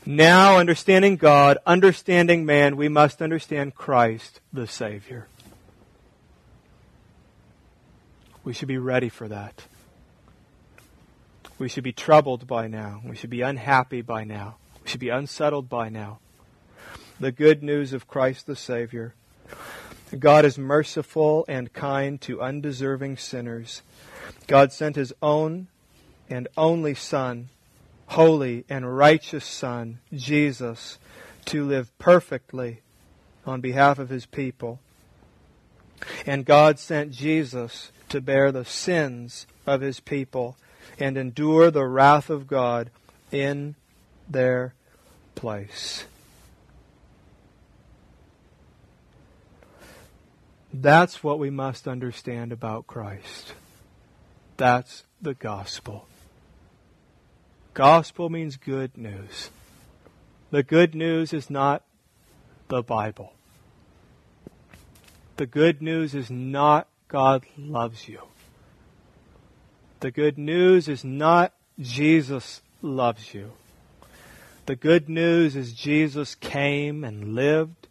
Now, 0.07 0.59
understanding 0.59 1.17
God, 1.17 1.59
understanding 1.67 2.47
man, 2.47 2.79
we 2.79 2.89
must 2.89 3.21
understand 3.21 3.75
Christ, 3.75 4.41
the 4.51 4.67
Savior. 4.67 5.29
We 8.43 8.55
should 8.55 8.69
be 8.69 8.79
ready 8.79 9.11
for 9.11 9.29
that. 9.29 9.65
We 11.61 11.69
should 11.69 11.85
be 11.85 11.93
troubled 11.93 12.47
by 12.47 12.69
now. 12.69 13.03
We 13.05 13.15
should 13.15 13.29
be 13.29 13.43
unhappy 13.43 14.01
by 14.01 14.25
now. 14.25 14.57
We 14.83 14.89
should 14.89 14.99
be 14.99 15.11
unsettled 15.11 15.69
by 15.69 15.91
now. 15.91 16.19
The 17.21 17.33
good 17.33 17.63
news 17.63 17.93
of 17.93 18.09
Christ 18.09 18.47
the 18.47 18.57
Savior. 18.57 19.13
God 20.19 20.47
is 20.47 20.57
merciful 20.57 21.45
and 21.49 21.71
kind 21.75 22.19
to 22.23 22.41
undeserving 22.41 23.19
sinners. 23.19 23.83
God 24.47 24.73
sent 24.73 24.97
His 24.97 25.13
own 25.21 25.69
and 26.31 26.49
only 26.57 26.95
Son, 26.95 27.51
holy 28.07 28.65
and 28.71 28.97
righteous 28.97 29.45
Son, 29.45 29.99
Jesus, 30.15 30.99
to 31.45 31.63
live 31.63 31.97
perfectly 31.99 32.81
on 33.45 33.61
behalf 33.61 33.99
of 33.99 34.09
His 34.09 34.25
people. 34.25 34.81
And 36.25 36.47
God 36.47 36.79
sent 36.79 37.13
Jesus 37.13 37.93
to 38.09 38.23
bear 38.23 38.51
the 38.51 38.65
sins 38.65 39.47
of 39.67 39.83
His 39.83 40.01
people 40.01 40.57
and 40.99 41.17
endure 41.17 41.71
the 41.71 41.87
wrath 41.87 42.31
of 42.31 42.47
God 42.47 42.91
in 43.31 43.75
their 44.29 44.75
place. 45.35 46.05
That's 50.73 51.25
what 51.25 51.39
we 51.39 51.51
must 51.51 51.89
understand 51.89 52.53
about 52.53 52.87
Christ. 52.87 53.55
That's 54.57 55.05
the 55.21 55.35
gospel. 55.35 56.07
Gospel 57.75 58.29
means 58.29 58.57
good 58.57 58.97
news. 58.97 59.51
The 60.51 60.63
good 60.63 60.95
news 60.95 61.33
is 61.33 61.51
not 61.51 61.85
the 62.69 62.83
Bible. 62.83 63.33
The 65.37 65.47
good 65.47 65.81
news 65.81 66.15
is 66.15 66.31
not 66.31 66.89
God 67.09 67.45
loves 67.57 68.09
you. 68.09 68.30
The 70.01 70.11
good 70.11 70.39
news 70.39 70.89
is 70.89 71.05
not 71.05 71.53
Jesus 71.79 72.63
loves 72.83 73.35
you. 73.35 73.53
The 74.67 74.77
good 74.77 75.09
news 75.09 75.57
is 75.57 75.73
Jesus 75.73 76.35
came 76.35 77.05
and 77.05 77.35
lived 77.35 77.89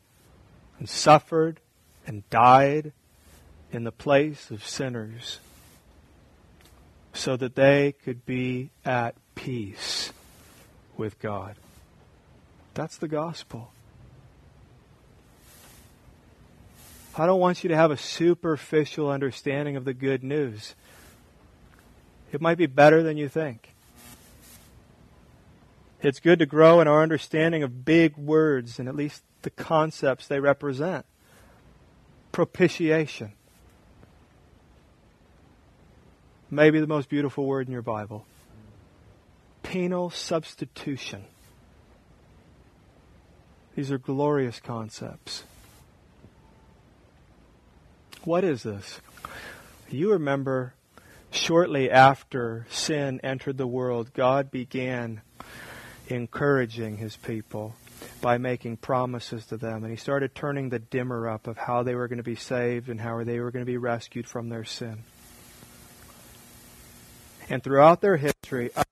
and 0.79 0.89
suffered 0.89 1.59
and 2.07 2.27
died 2.29 2.93
in 3.71 3.83
the 3.83 3.91
place 3.91 4.49
of 4.49 4.65
sinners 4.65 5.39
so 7.13 7.35
that 7.37 7.55
they 7.55 7.93
could 8.03 8.25
be 8.25 8.71
at 8.83 9.15
peace 9.35 10.11
with 10.97 11.19
God. 11.19 11.55
That's 12.73 12.97
the 12.97 13.07
gospel. 13.07 13.71
I 17.15 17.25
don't 17.25 17.39
want 17.39 17.63
you 17.63 17.67
to 17.69 17.75
have 17.75 17.91
a 17.91 17.97
superficial 17.97 19.09
understanding 19.11 19.75
of 19.75 19.85
the 19.85 19.93
good 19.93 20.23
news. 20.23 20.75
It 22.31 22.41
might 22.41 22.57
be 22.57 22.67
better 22.67 23.01
than 23.01 23.17
you 23.17 23.27
think. 23.27 23.73
It's 26.01 26.19
good 26.19 26.39
to 26.39 26.45
grow 26.45 26.79
in 26.79 26.87
our 26.87 27.03
understanding 27.03 27.63
of 27.63 27.83
big 27.83 28.15
words 28.15 28.79
and 28.79 28.87
at 28.87 28.95
least 28.95 29.23
the 29.41 29.49
concepts 29.49 30.27
they 30.27 30.39
represent. 30.39 31.05
Propitiation. 32.31 33.33
Maybe 36.51 36.79
the 36.79 36.87
most 36.87 37.09
beautiful 37.09 37.45
word 37.45 37.67
in 37.67 37.73
your 37.73 37.81
Bible. 37.81 38.25
Penal 39.61 40.09
substitution. 40.09 41.25
These 43.75 43.91
are 43.91 43.97
glorious 43.97 44.59
concepts. 44.59 45.43
What 48.23 48.43
is 48.43 48.63
this? 48.63 48.99
You 49.89 50.11
remember 50.11 50.73
shortly 51.31 51.89
after 51.89 52.65
sin 52.69 53.19
entered 53.23 53.57
the 53.57 53.67
world, 53.67 54.13
God 54.13 54.51
began 54.51 55.21
encouraging 56.07 56.97
his 56.97 57.15
people 57.15 57.75
by 58.21 58.37
making 58.37 58.77
promises 58.77 59.45
to 59.47 59.57
them. 59.57 59.83
And 59.83 59.91
he 59.91 59.97
started 59.97 60.33
turning 60.33 60.69
the 60.69 60.79
dimmer 60.79 61.27
up 61.27 61.47
of 61.47 61.57
how 61.57 61.83
they 61.83 61.95
were 61.95 62.07
going 62.07 62.17
to 62.17 62.23
be 62.23 62.35
saved 62.35 62.89
and 62.89 62.99
how 62.99 63.23
they 63.23 63.39
were 63.39 63.51
going 63.51 63.65
to 63.65 63.71
be 63.71 63.77
rescued 63.77 64.27
from 64.27 64.49
their 64.49 64.65
sin. 64.65 65.03
And 67.49 67.63
throughout 67.63 68.01
their 68.01 68.17
history, 68.17 68.69
up 68.75 68.87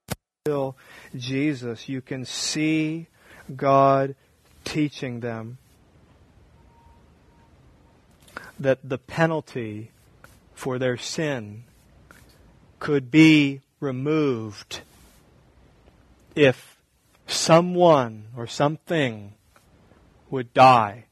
until 0.46 0.78
Jesus, 1.16 1.88
you 1.88 2.02
can 2.02 2.26
see 2.26 3.08
God 3.56 4.16
teaching 4.64 5.20
them 5.20 5.58
that 8.60 8.80
the 8.84 8.98
penalty 8.98 9.92
for 10.56 10.80
their 10.80 10.98
sin 10.98 11.64
could 12.80 13.12
be 13.12 13.62
removed 13.80 14.82
if 16.36 16.78
someone 17.28 18.26
or 18.36 18.48
something 18.48 19.34
would 20.30 20.54
die 20.54 21.06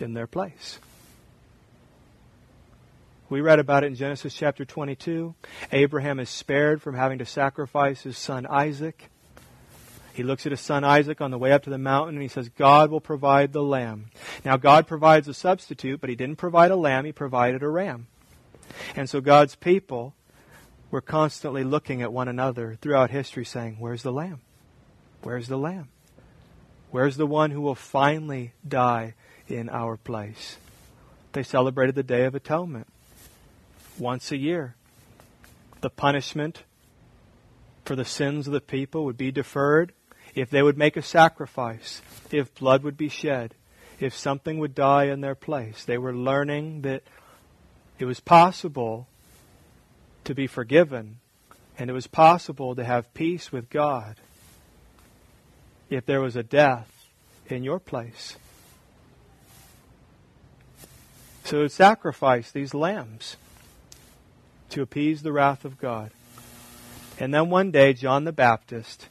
in 0.00 0.14
their 0.14 0.26
place. 0.26 0.78
We 3.30 3.40
read 3.40 3.58
about 3.58 3.84
it 3.84 3.88
in 3.88 3.94
Genesis 3.94 4.34
chapter 4.34 4.64
22. 4.64 5.34
Abraham 5.72 6.20
is 6.20 6.28
spared 6.28 6.82
from 6.82 6.94
having 6.94 7.18
to 7.18 7.26
sacrifice 7.26 8.02
his 8.02 8.18
son 8.18 8.46
Isaac. 8.46 9.10
He 10.12 10.22
looks 10.22 10.46
at 10.46 10.52
his 10.52 10.60
son 10.60 10.84
Isaac 10.84 11.20
on 11.20 11.30
the 11.30 11.38
way 11.38 11.50
up 11.50 11.64
to 11.64 11.70
the 11.70 11.78
mountain 11.78 12.14
and 12.14 12.22
he 12.22 12.28
says, 12.28 12.48
God 12.50 12.90
will 12.90 13.00
provide 13.00 13.52
the 13.52 13.62
lamb. 13.62 14.10
Now, 14.44 14.56
God 14.56 14.86
provides 14.86 15.26
a 15.26 15.34
substitute, 15.34 16.00
but 16.00 16.10
he 16.10 16.16
didn't 16.16 16.36
provide 16.36 16.70
a 16.70 16.76
lamb, 16.76 17.06
he 17.06 17.12
provided 17.12 17.62
a 17.62 17.68
ram. 17.68 18.06
And 18.94 19.10
so 19.10 19.20
God's 19.20 19.56
people 19.56 20.14
we're 20.94 21.00
constantly 21.00 21.64
looking 21.64 22.02
at 22.02 22.12
one 22.12 22.28
another 22.28 22.78
throughout 22.80 23.10
history 23.10 23.44
saying, 23.44 23.74
Where's 23.80 24.04
the 24.04 24.12
Lamb? 24.12 24.42
Where's 25.24 25.48
the 25.48 25.58
Lamb? 25.58 25.88
Where's 26.92 27.16
the 27.16 27.26
one 27.26 27.50
who 27.50 27.60
will 27.60 27.74
finally 27.74 28.52
die 28.66 29.14
in 29.48 29.68
our 29.70 29.96
place? 29.96 30.56
They 31.32 31.42
celebrated 31.42 31.96
the 31.96 32.04
Day 32.04 32.26
of 32.26 32.36
Atonement 32.36 32.86
once 33.98 34.30
a 34.30 34.36
year. 34.36 34.76
The 35.80 35.90
punishment 35.90 36.62
for 37.84 37.96
the 37.96 38.04
sins 38.04 38.46
of 38.46 38.52
the 38.52 38.60
people 38.60 39.04
would 39.04 39.18
be 39.18 39.32
deferred, 39.32 39.92
if 40.36 40.48
they 40.48 40.62
would 40.62 40.78
make 40.78 40.96
a 40.96 41.02
sacrifice, 41.02 42.02
if 42.30 42.54
blood 42.54 42.84
would 42.84 42.96
be 42.96 43.08
shed, 43.08 43.56
if 43.98 44.16
something 44.16 44.60
would 44.60 44.76
die 44.76 45.06
in 45.06 45.22
their 45.22 45.34
place. 45.34 45.82
They 45.82 45.98
were 45.98 46.14
learning 46.14 46.82
that 46.82 47.02
it 47.98 48.04
was 48.04 48.20
possible 48.20 49.08
to 50.24 50.34
be 50.34 50.46
forgiven 50.46 51.18
and 51.78 51.90
it 51.90 51.92
was 51.92 52.06
possible 52.06 52.74
to 52.74 52.84
have 52.84 53.12
peace 53.14 53.50
with 53.50 53.68
God 53.68 54.16
if 55.90 56.06
there 56.06 56.20
was 56.20 56.36
a 56.36 56.42
death 56.42 57.08
in 57.48 57.64
your 57.64 57.78
place. 57.78 58.36
So 61.44 61.66
sacrifice 61.68 62.50
these 62.50 62.74
lambs 62.74 63.36
to 64.70 64.82
appease 64.82 65.22
the 65.22 65.32
wrath 65.32 65.64
of 65.64 65.78
God. 65.78 66.10
And 67.18 67.32
then 67.34 67.50
one 67.50 67.70
day, 67.70 67.92
John 67.92 68.24
the 68.24 68.32
Baptist 68.32 69.08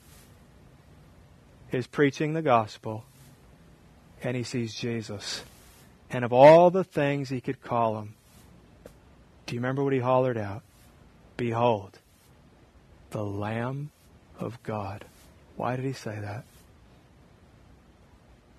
is 1.72 1.88
preaching 1.88 2.34
the 2.34 2.41
gospel 2.41 3.05
and 4.24 4.36
he 4.36 4.43
sees 4.43 4.74
Jesus. 4.74 5.43
And 6.09 6.24
of 6.26 6.34
all 6.34 6.72
the 6.72 6.84
things 6.84 7.30
he 7.30 7.41
could 7.41 7.61
call 7.61 7.99
him, 7.99 8.16
do 9.45 9.55
you 9.55 9.59
remember 9.59 9.84
what 9.84 9.93
he 9.93 9.99
hollered 9.99 10.38
out? 10.38 10.64
Behold, 11.38 11.99
the 13.11 13.23
Lamb 13.23 13.91
of 14.39 14.61
God. 14.63 15.05
Why 15.55 15.75
did 15.75 15.86
he 15.86 15.93
say 15.93 16.19
that? 16.19 16.45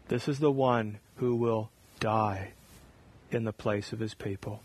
This 0.09 0.29
is 0.29 0.39
the 0.39 0.53
one 0.53 0.99
who 1.17 1.35
will 1.37 1.71
die 2.01 2.53
in 3.31 3.45
the 3.45 3.53
place 3.53 3.93
of 3.93 3.99
his 4.01 4.15
people. 4.15 4.61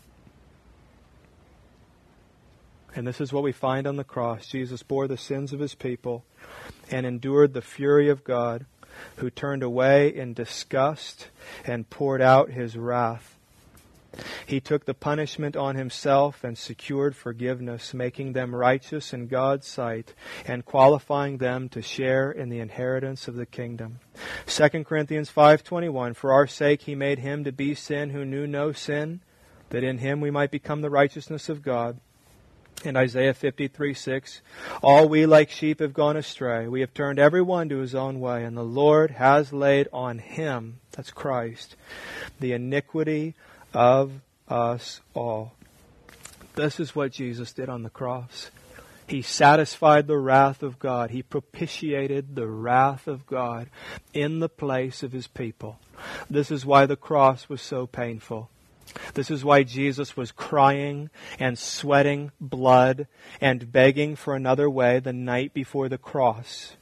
And 2.94 3.06
this 3.06 3.20
is 3.20 3.32
what 3.32 3.42
we 3.42 3.52
find 3.52 3.86
on 3.86 3.96
the 3.96 4.04
cross. 4.04 4.46
Jesus 4.46 4.82
bore 4.82 5.06
the 5.06 5.16
sins 5.16 5.52
of 5.52 5.60
his 5.60 5.74
people 5.74 6.24
and 6.90 7.06
endured 7.06 7.54
the 7.54 7.62
fury 7.62 8.08
of 8.08 8.24
God, 8.24 8.66
who 9.16 9.30
turned 9.30 9.62
away 9.62 10.08
in 10.08 10.34
disgust 10.34 11.28
and 11.64 11.88
poured 11.88 12.20
out 12.20 12.50
his 12.50 12.76
wrath. 12.76 13.36
He 14.46 14.60
took 14.60 14.84
the 14.84 14.94
punishment 14.94 15.56
on 15.56 15.76
himself 15.76 16.42
and 16.42 16.58
secured 16.58 17.14
forgiveness, 17.14 17.94
making 17.94 18.32
them 18.32 18.54
righteous 18.54 19.12
in 19.12 19.28
God's 19.28 19.66
sight 19.66 20.14
and 20.44 20.64
qualifying 20.64 21.38
them 21.38 21.68
to 21.70 21.82
share 21.82 22.30
in 22.30 22.48
the 22.48 22.60
inheritance 22.60 23.28
of 23.28 23.36
the 23.36 23.46
kingdom. 23.46 24.00
2 24.46 24.84
Corinthians 24.84 25.30
5:21 25.30 26.14
For 26.16 26.32
our 26.32 26.46
sake 26.46 26.82
he 26.82 26.94
made 26.94 27.20
him 27.20 27.44
to 27.44 27.52
be 27.52 27.74
sin 27.74 28.10
who 28.10 28.24
knew 28.24 28.46
no 28.46 28.72
sin, 28.72 29.20
that 29.70 29.84
in 29.84 29.98
him 29.98 30.20
we 30.20 30.30
might 30.30 30.50
become 30.50 30.80
the 30.80 30.90
righteousness 30.90 31.48
of 31.48 31.62
God. 31.62 32.00
In 32.82 32.96
Isaiah 32.96 33.34
53 33.34 33.92
6, 33.92 34.40
all 34.82 35.06
we 35.06 35.26
like 35.26 35.50
sheep 35.50 35.80
have 35.80 35.92
gone 35.92 36.16
astray. 36.16 36.66
We 36.66 36.80
have 36.80 36.94
turned 36.94 37.18
every 37.18 37.42
one 37.42 37.68
to 37.68 37.78
his 37.78 37.94
own 37.94 38.20
way, 38.20 38.42
and 38.42 38.56
the 38.56 38.64
Lord 38.64 39.10
has 39.12 39.52
laid 39.52 39.86
on 39.92 40.18
him, 40.18 40.80
that's 40.92 41.10
Christ, 41.10 41.76
the 42.40 42.52
iniquity 42.52 43.34
of 43.72 44.12
us 44.48 45.00
all. 45.14 45.52
This 46.54 46.80
is 46.80 46.94
what 46.94 47.12
Jesus 47.12 47.52
did 47.52 47.68
on 47.68 47.82
the 47.82 47.90
cross. 47.90 48.50
He 49.06 49.22
satisfied 49.22 50.06
the 50.06 50.18
wrath 50.18 50.62
of 50.62 50.78
God. 50.78 51.10
He 51.10 51.22
propitiated 51.22 52.34
the 52.36 52.46
wrath 52.46 53.08
of 53.08 53.26
God 53.26 53.68
in 54.14 54.38
the 54.38 54.48
place 54.48 55.02
of 55.02 55.12
his 55.12 55.26
people. 55.26 55.78
This 56.28 56.50
is 56.50 56.64
why 56.64 56.86
the 56.86 56.96
cross 56.96 57.48
was 57.48 57.60
so 57.60 57.86
painful. 57.86 58.50
This 59.14 59.30
is 59.30 59.44
why 59.44 59.62
Jesus 59.62 60.16
was 60.16 60.32
crying 60.32 61.10
and 61.38 61.58
sweating 61.58 62.32
blood 62.40 63.06
and 63.40 63.72
begging 63.72 64.16
for 64.16 64.34
another 64.34 64.68
way 64.68 65.00
the 65.00 65.12
night 65.12 65.54
before 65.54 65.88
the 65.88 65.98
cross. 65.98 66.76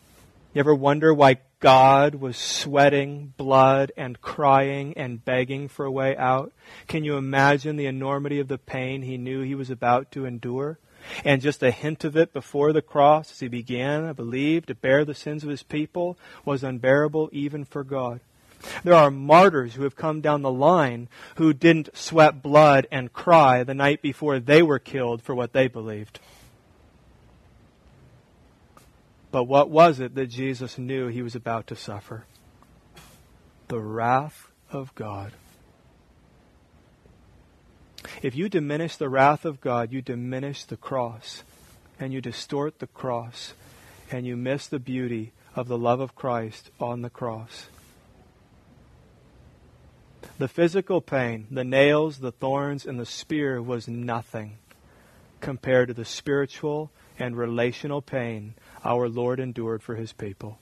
You 0.55 0.61
ever 0.61 0.75
wonder 0.75 1.13
why 1.13 1.39
God 1.61 2.15
was 2.15 2.37
sweating 2.37 3.35
blood 3.37 3.91
and 3.97 4.21
crying 4.21 4.95
and 4.97 5.25
begging 5.25 5.69
for 5.69 5.85
a 5.85 5.91
way 5.91 6.17
out? 6.17 6.53
Can 6.87 7.03
you 7.03 7.17
imagine 7.17 7.77
the 7.77 7.87
enormity 7.87 8.39
of 8.39 8.49
the 8.49 8.59
pain 8.59 9.03
he 9.03 9.17
knew 9.17 9.43
he 9.43 9.57
was 9.57 9.71
about 9.71 10.13
to 10.13 10.25
endure? 10.25 10.79
And 11.25 11.43
just 11.43 11.63
a 11.63 11.71
hint 11.71 12.05
of 12.05 12.17
it 12.17 12.33
before 12.33 12.73
the 12.73 12.83
cross, 12.83 13.33
as 13.33 13.41
he 13.41 13.49
began, 13.49 14.05
I 14.05 14.13
believe, 14.13 14.67
to 14.67 14.75
bear 14.75 15.05
the 15.05 15.15
sins 15.15 15.43
of 15.43 15.51
his 15.51 15.63
people, 15.63 16.19
was 16.45 16.63
unbearable 16.63 17.31
even 17.33 17.65
for 17.65 17.83
God. 17.83 18.21
There 18.85 18.95
are 18.95 19.11
martyrs 19.11 19.75
who 19.75 19.85
have 19.85 19.97
come 19.97 20.21
down 20.21 20.43
the 20.43 20.51
line 20.51 21.09
who 21.37 21.53
didn't 21.53 21.97
sweat 21.97 22.43
blood 22.43 22.87
and 22.91 23.13
cry 23.13 23.63
the 23.63 23.75
night 23.75 24.03
before 24.03 24.39
they 24.39 24.63
were 24.63 24.81
killed 24.81 25.23
for 25.23 25.35
what 25.35 25.53
they 25.53 25.69
believed. 25.69 26.21
But 29.31 29.45
what 29.45 29.69
was 29.69 30.01
it 30.01 30.15
that 30.15 30.27
Jesus 30.27 30.79
knew 30.79 31.09
he 31.09 31.23
was 31.23 31.35
about 31.35 31.67
to 31.69 31.77
suffer? 31.77 32.25
The 33.69 33.81
wrath 33.81 34.49
of 34.71 34.95
God. 34.95 35.33
If 38.23 38.35
you 38.35 38.49
diminish 38.49 38.97
the 38.97 39.09
wrath 39.09 39.45
of 39.45 39.61
God, 39.61 39.93
you 39.93 40.01
diminish 40.01 40.65
the 40.65 40.77
cross, 40.77 41.43
and 42.01 42.13
you 42.13 42.21
distort 42.21 42.79
the 42.79 42.87
cross, 42.87 43.55
and 44.11 44.27
you 44.27 44.37
miss 44.37 44.67
the 44.67 44.79
beauty 44.79 45.33
of 45.55 45.69
the 45.69 45.79
love 45.79 46.01
of 46.01 46.15
Christ 46.15 46.71
on 46.81 47.03
the 47.03 47.11
cross. 47.11 47.67
The 50.39 50.49
physical 50.49 51.01
pain, 51.01 51.49
the 51.51 51.65
nails, 51.65 52.19
the 52.19 52.33
thorns, 52.33 52.87
and 52.87 52.99
the 52.99 53.07
spear 53.07 53.61
was 53.61 53.89
nothing 53.89 54.59
compared 55.41 55.89
to 55.89 55.95
the 55.95 56.05
spiritual 56.05 56.91
and 57.19 57.37
relational 57.37 58.01
pain 58.01 58.55
our 58.85 59.09
Lord 59.09 59.41
endured 59.41 59.83
for 59.83 59.97
his 59.97 60.13
people. 60.13 60.59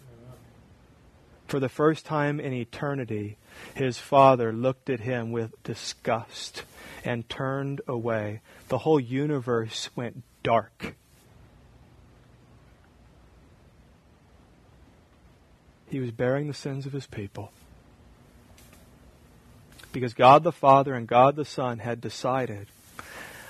For 1.46 1.60
the 1.60 1.68
first 1.68 2.04
time 2.04 2.40
in 2.40 2.52
eternity, 2.52 3.36
his 3.74 3.98
father 3.98 4.52
looked 4.52 4.90
at 4.90 5.00
him 5.00 5.30
with 5.30 5.62
disgust 5.62 6.64
and 7.04 7.28
turned 7.28 7.80
away. 7.86 8.40
The 8.68 8.78
whole 8.78 8.98
universe 8.98 9.90
went 9.94 10.24
dark. 10.42 10.96
He 15.88 16.00
was 16.00 16.10
bearing 16.10 16.48
the 16.48 16.54
sins 16.54 16.84
of 16.84 16.92
his 16.92 17.06
people 17.06 17.52
because 19.92 20.12
God 20.12 20.42
the 20.42 20.52
Father 20.52 20.92
and 20.92 21.06
God 21.06 21.36
the 21.36 21.44
Son 21.46 21.78
had 21.78 22.02
decided 22.02 22.66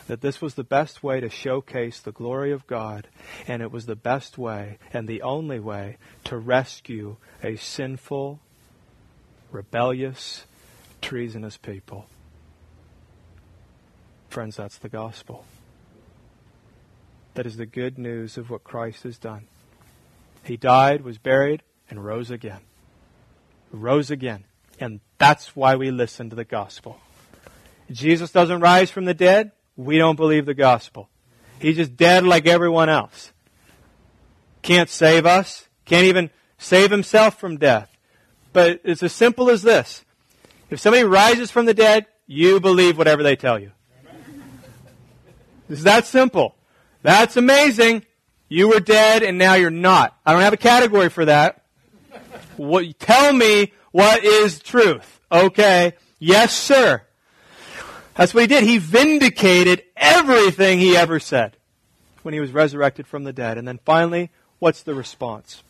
that 0.07 0.21
this 0.21 0.41
was 0.41 0.55
the 0.55 0.65
best 0.65 1.03
way 1.03 1.21
to 1.21 1.29
showcase 1.29 2.01
the 2.01 2.13
glory 2.13 2.53
of 2.53 2.67
God, 2.67 3.09
and 3.47 3.63
it 3.63 3.73
was 3.73 3.87
the 3.87 3.97
best 3.97 4.39
way 4.39 4.79
and 4.93 5.09
the 5.09 5.23
only 5.23 5.59
way 5.59 5.97
to 6.25 6.37
rescue 6.37 7.17
a 7.43 7.57
sinful, 7.57 8.41
rebellious, 9.51 10.45
treasonous 11.03 11.57
people. 11.57 12.07
Friends, 14.29 14.57
that's 14.57 14.79
the 14.79 14.89
gospel. 14.89 15.45
That 17.35 17.47
is 17.47 17.57
the 17.57 17.67
good 17.67 17.99
news 17.99 18.39
of 18.39 18.51
what 18.51 18.65
Christ 18.65 19.03
has 19.03 19.19
done. 19.19 19.47
He 20.43 20.57
died, 20.57 21.03
was 21.03 21.19
buried, 21.19 21.63
and 21.91 22.05
rose 22.05 22.31
again. 22.31 22.61
Rose 23.73 24.11
again. 24.11 24.45
And 24.79 25.01
that's 25.19 25.57
why 25.57 25.77
we 25.77 25.91
listen 25.91 26.31
to 26.31 26.37
the 26.37 26.45
gospel. 26.45 27.01
Jesus 27.91 28.31
doesn't 28.31 28.61
rise 28.61 28.91
from 28.91 29.05
the 29.05 29.15
dead. 29.15 29.53
We 29.77 29.99
don't 29.99 30.17
believe 30.17 30.47
the 30.47 30.55
gospel. 30.55 31.09
He's 31.59 31.77
just 31.77 31.97
dead 31.97 32.25
like 32.25 32.47
everyone 32.47 32.89
else. 32.89 33.33
Can't 34.63 34.89
save 34.89 35.27
us. 35.27 35.69
Can't 35.85 36.07
even 36.07 36.31
save 36.59 36.91
himself 36.91 37.39
from 37.39 37.59
death. 37.59 37.91
But 38.53 38.81
it's 38.85 39.03
as 39.03 39.13
simple 39.13 39.51
as 39.51 39.63
this. 39.63 40.05
If 40.71 40.81
somebody 40.81 41.05
rises 41.05 41.51
from 41.51 41.67
the 41.67 41.75
dead, 41.75 42.07
you 42.27 42.59
believe 42.59 42.99
whatever 42.99 43.23
they 43.23 43.37
tell 43.37 43.59
you. 43.59 43.73
It's 45.69 45.83
that 45.83 46.07
simple. 46.07 46.55
That's 47.03 47.37
amazing. 47.37 48.05
You 48.49 48.69
were 48.69 48.81
dead 48.81 49.23
and 49.23 49.39
now 49.39 49.55
you're 49.55 49.71
not. 49.71 50.17
I 50.25 50.33
don't 50.33 50.43
have 50.43 50.53
a 50.53 50.59
category 50.59 51.09
for 51.09 51.25
that. 51.25 51.63
What, 52.57 52.99
tell 52.99 53.33
me 53.33 53.73
what 53.93 54.25
is 54.25 54.61
truth? 54.61 55.21
Okay. 55.31 55.95
Yes, 56.19 56.57
sir. 56.57 57.03
That's 58.17 58.33
what 58.33 58.43
he 58.43 58.47
did. 58.47 58.65
He 58.65 58.79
vindicated 58.79 59.83
everything 59.97 60.79
he 60.79 60.97
ever 60.97 61.21
said 61.21 61.57
when 62.23 62.35
he 62.35 62.41
was 62.41 62.53
resurrected 62.53 63.07
from 63.07 63.25
the 63.25 63.33
dead. 63.33 63.59
And 63.59 63.69
then 63.69 63.79
finally, 63.85 64.31
what's 64.59 64.83
the 64.83 64.95
response? 64.95 65.63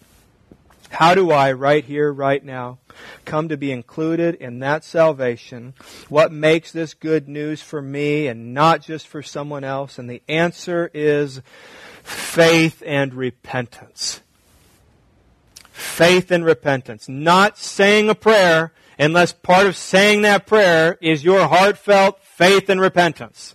How 0.89 1.15
do 1.15 1.33
I, 1.33 1.51
right 1.53 1.85
here, 1.85 2.13
right 2.13 2.45
now, 2.45 2.79
come 3.25 3.49
to 3.49 3.57
be 3.57 3.73
included 3.73 4.37
in 4.37 4.61
that 4.61 4.85
salvation? 4.85 5.75
What 6.09 6.31
makes 6.31 6.71
this 6.71 6.95
good 6.95 7.29
news 7.29 7.61
for 7.61 7.83
me 7.83 8.29
and 8.29 8.55
not 8.55 8.83
just 8.83 9.09
for 9.09 9.23
someone 9.23 9.65
else? 9.65 9.99
And 9.99 10.09
the 10.09 10.23
answer 10.29 10.89
is 10.95 11.43
faith 12.05 12.83
and 12.87 13.13
repentance 13.13 14.21
faith 15.77 16.31
and 16.31 16.45
repentance. 16.45 17.09
Not 17.09 17.59
saying 17.59 18.09
a 18.09 18.15
prayer 18.15 18.73
unless 18.99 19.33
part 19.33 19.67
of 19.67 19.77
saying 19.77 20.23
that 20.23 20.47
prayer 20.47 20.99
is 21.01 21.25
your 21.25 21.47
heartfelt 21.49 22.21
faith 22.23 22.69
and 22.69 22.81
repentance. 22.81 23.55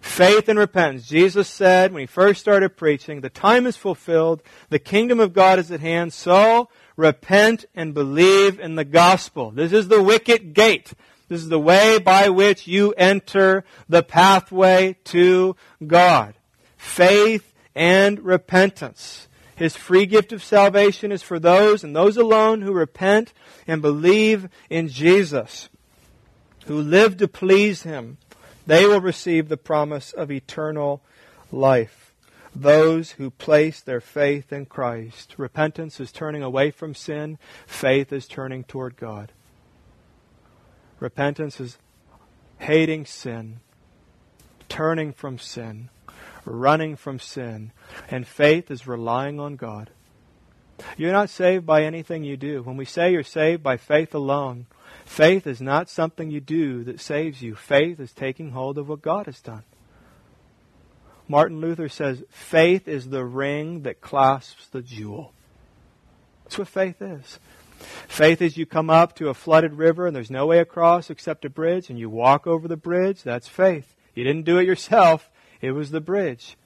Faith 0.00 0.48
and 0.48 0.58
repentance. 0.58 1.06
Jesus 1.06 1.48
said 1.48 1.92
when 1.92 2.00
he 2.00 2.06
first 2.06 2.40
started 2.40 2.76
preaching, 2.76 3.20
the 3.20 3.30
time 3.30 3.66
is 3.66 3.76
fulfilled, 3.76 4.42
the 4.70 4.78
kingdom 4.78 5.20
of 5.20 5.32
God 5.32 5.58
is 5.58 5.70
at 5.70 5.80
hand, 5.80 6.12
so 6.12 6.68
repent 6.96 7.64
and 7.74 7.94
believe 7.94 8.58
in 8.58 8.74
the 8.74 8.84
gospel. 8.84 9.50
This 9.50 9.72
is 9.72 9.88
the 9.88 10.02
wicket 10.02 10.52
gate. 10.54 10.92
This 11.28 11.42
is 11.42 11.48
the 11.48 11.60
way 11.60 11.98
by 11.98 12.28
which 12.28 12.66
you 12.66 12.92
enter 12.96 13.64
the 13.88 14.02
pathway 14.02 14.96
to 15.04 15.54
God. 15.86 16.34
Faith 16.76 17.54
and 17.74 18.18
repentance. 18.20 19.28
His 19.60 19.76
free 19.76 20.06
gift 20.06 20.32
of 20.32 20.42
salvation 20.42 21.12
is 21.12 21.22
for 21.22 21.38
those 21.38 21.84
and 21.84 21.94
those 21.94 22.16
alone 22.16 22.62
who 22.62 22.72
repent 22.72 23.34
and 23.66 23.82
believe 23.82 24.48
in 24.70 24.88
Jesus, 24.88 25.68
who 26.64 26.80
live 26.80 27.18
to 27.18 27.28
please 27.28 27.82
Him. 27.82 28.16
They 28.66 28.86
will 28.86 29.02
receive 29.02 29.50
the 29.50 29.58
promise 29.58 30.14
of 30.14 30.30
eternal 30.30 31.02
life. 31.52 32.14
Those 32.56 33.10
who 33.10 33.28
place 33.28 33.82
their 33.82 34.00
faith 34.00 34.50
in 34.50 34.64
Christ. 34.64 35.34
Repentance 35.36 36.00
is 36.00 36.10
turning 36.10 36.42
away 36.42 36.70
from 36.70 36.94
sin. 36.94 37.36
Faith 37.66 38.14
is 38.14 38.26
turning 38.26 38.64
toward 38.64 38.96
God. 38.96 39.30
Repentance 41.00 41.60
is 41.60 41.76
hating 42.60 43.04
sin, 43.04 43.60
turning 44.70 45.12
from 45.12 45.38
sin, 45.38 45.90
running 46.50 46.96
from 46.96 47.18
sin. 47.18 47.72
And 48.08 48.26
faith 48.26 48.70
is 48.70 48.86
relying 48.86 49.40
on 49.40 49.56
God. 49.56 49.90
You're 50.96 51.12
not 51.12 51.30
saved 51.30 51.66
by 51.66 51.84
anything 51.84 52.24
you 52.24 52.36
do. 52.36 52.62
When 52.62 52.76
we 52.76 52.84
say 52.84 53.12
you're 53.12 53.22
saved 53.22 53.62
by 53.62 53.76
faith 53.76 54.14
alone, 54.14 54.66
faith 55.04 55.46
is 55.46 55.60
not 55.60 55.90
something 55.90 56.30
you 56.30 56.40
do 56.40 56.84
that 56.84 57.00
saves 57.00 57.42
you. 57.42 57.54
Faith 57.54 58.00
is 58.00 58.12
taking 58.12 58.50
hold 58.52 58.78
of 58.78 58.88
what 58.88 59.02
God 59.02 59.26
has 59.26 59.40
done. 59.40 59.64
Martin 61.28 61.60
Luther 61.60 61.88
says, 61.88 62.24
faith 62.30 62.88
is 62.88 63.08
the 63.08 63.24
ring 63.24 63.82
that 63.82 64.00
clasps 64.00 64.66
the 64.68 64.82
jewel. 64.82 65.32
That's 66.44 66.58
what 66.58 66.68
faith 66.68 67.00
is. 67.00 67.38
Faith 68.08 68.42
is 68.42 68.56
you 68.56 68.66
come 68.66 68.90
up 68.90 69.14
to 69.16 69.28
a 69.28 69.34
flooded 69.34 69.74
river 69.74 70.06
and 70.06 70.16
there's 70.16 70.30
no 70.30 70.46
way 70.46 70.58
across 70.58 71.08
except 71.08 71.44
a 71.44 71.50
bridge 71.50 71.88
and 71.88 71.98
you 71.98 72.10
walk 72.10 72.46
over 72.46 72.66
the 72.66 72.76
bridge. 72.76 73.22
That's 73.22 73.48
faith. 73.48 73.94
You 74.14 74.24
didn't 74.24 74.44
do 74.44 74.58
it 74.58 74.66
yourself. 74.66 75.30
It 75.60 75.72
was 75.72 75.90
the 75.90 76.00
bridge. 76.00 76.56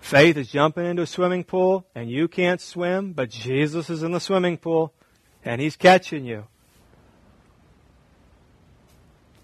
Faith 0.00 0.36
is 0.36 0.50
jumping 0.50 0.84
into 0.84 1.02
a 1.02 1.06
swimming 1.06 1.44
pool 1.44 1.86
and 1.94 2.10
you 2.10 2.28
can't 2.28 2.60
swim, 2.60 3.12
but 3.12 3.30
Jesus 3.30 3.88
is 3.88 4.02
in 4.02 4.12
the 4.12 4.20
swimming 4.20 4.58
pool 4.58 4.92
and 5.44 5.60
he's 5.60 5.76
catching 5.76 6.24
you. 6.24 6.46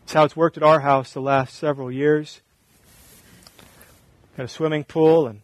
That's 0.02 0.12
how 0.12 0.24
it's 0.24 0.36
worked 0.36 0.56
at 0.56 0.62
our 0.62 0.80
house 0.80 1.12
the 1.12 1.20
last 1.20 1.54
several 1.54 1.90
years. 1.90 2.42
Got 4.36 4.44
a 4.44 4.48
swimming 4.48 4.84
pool 4.84 5.26
and 5.26 5.40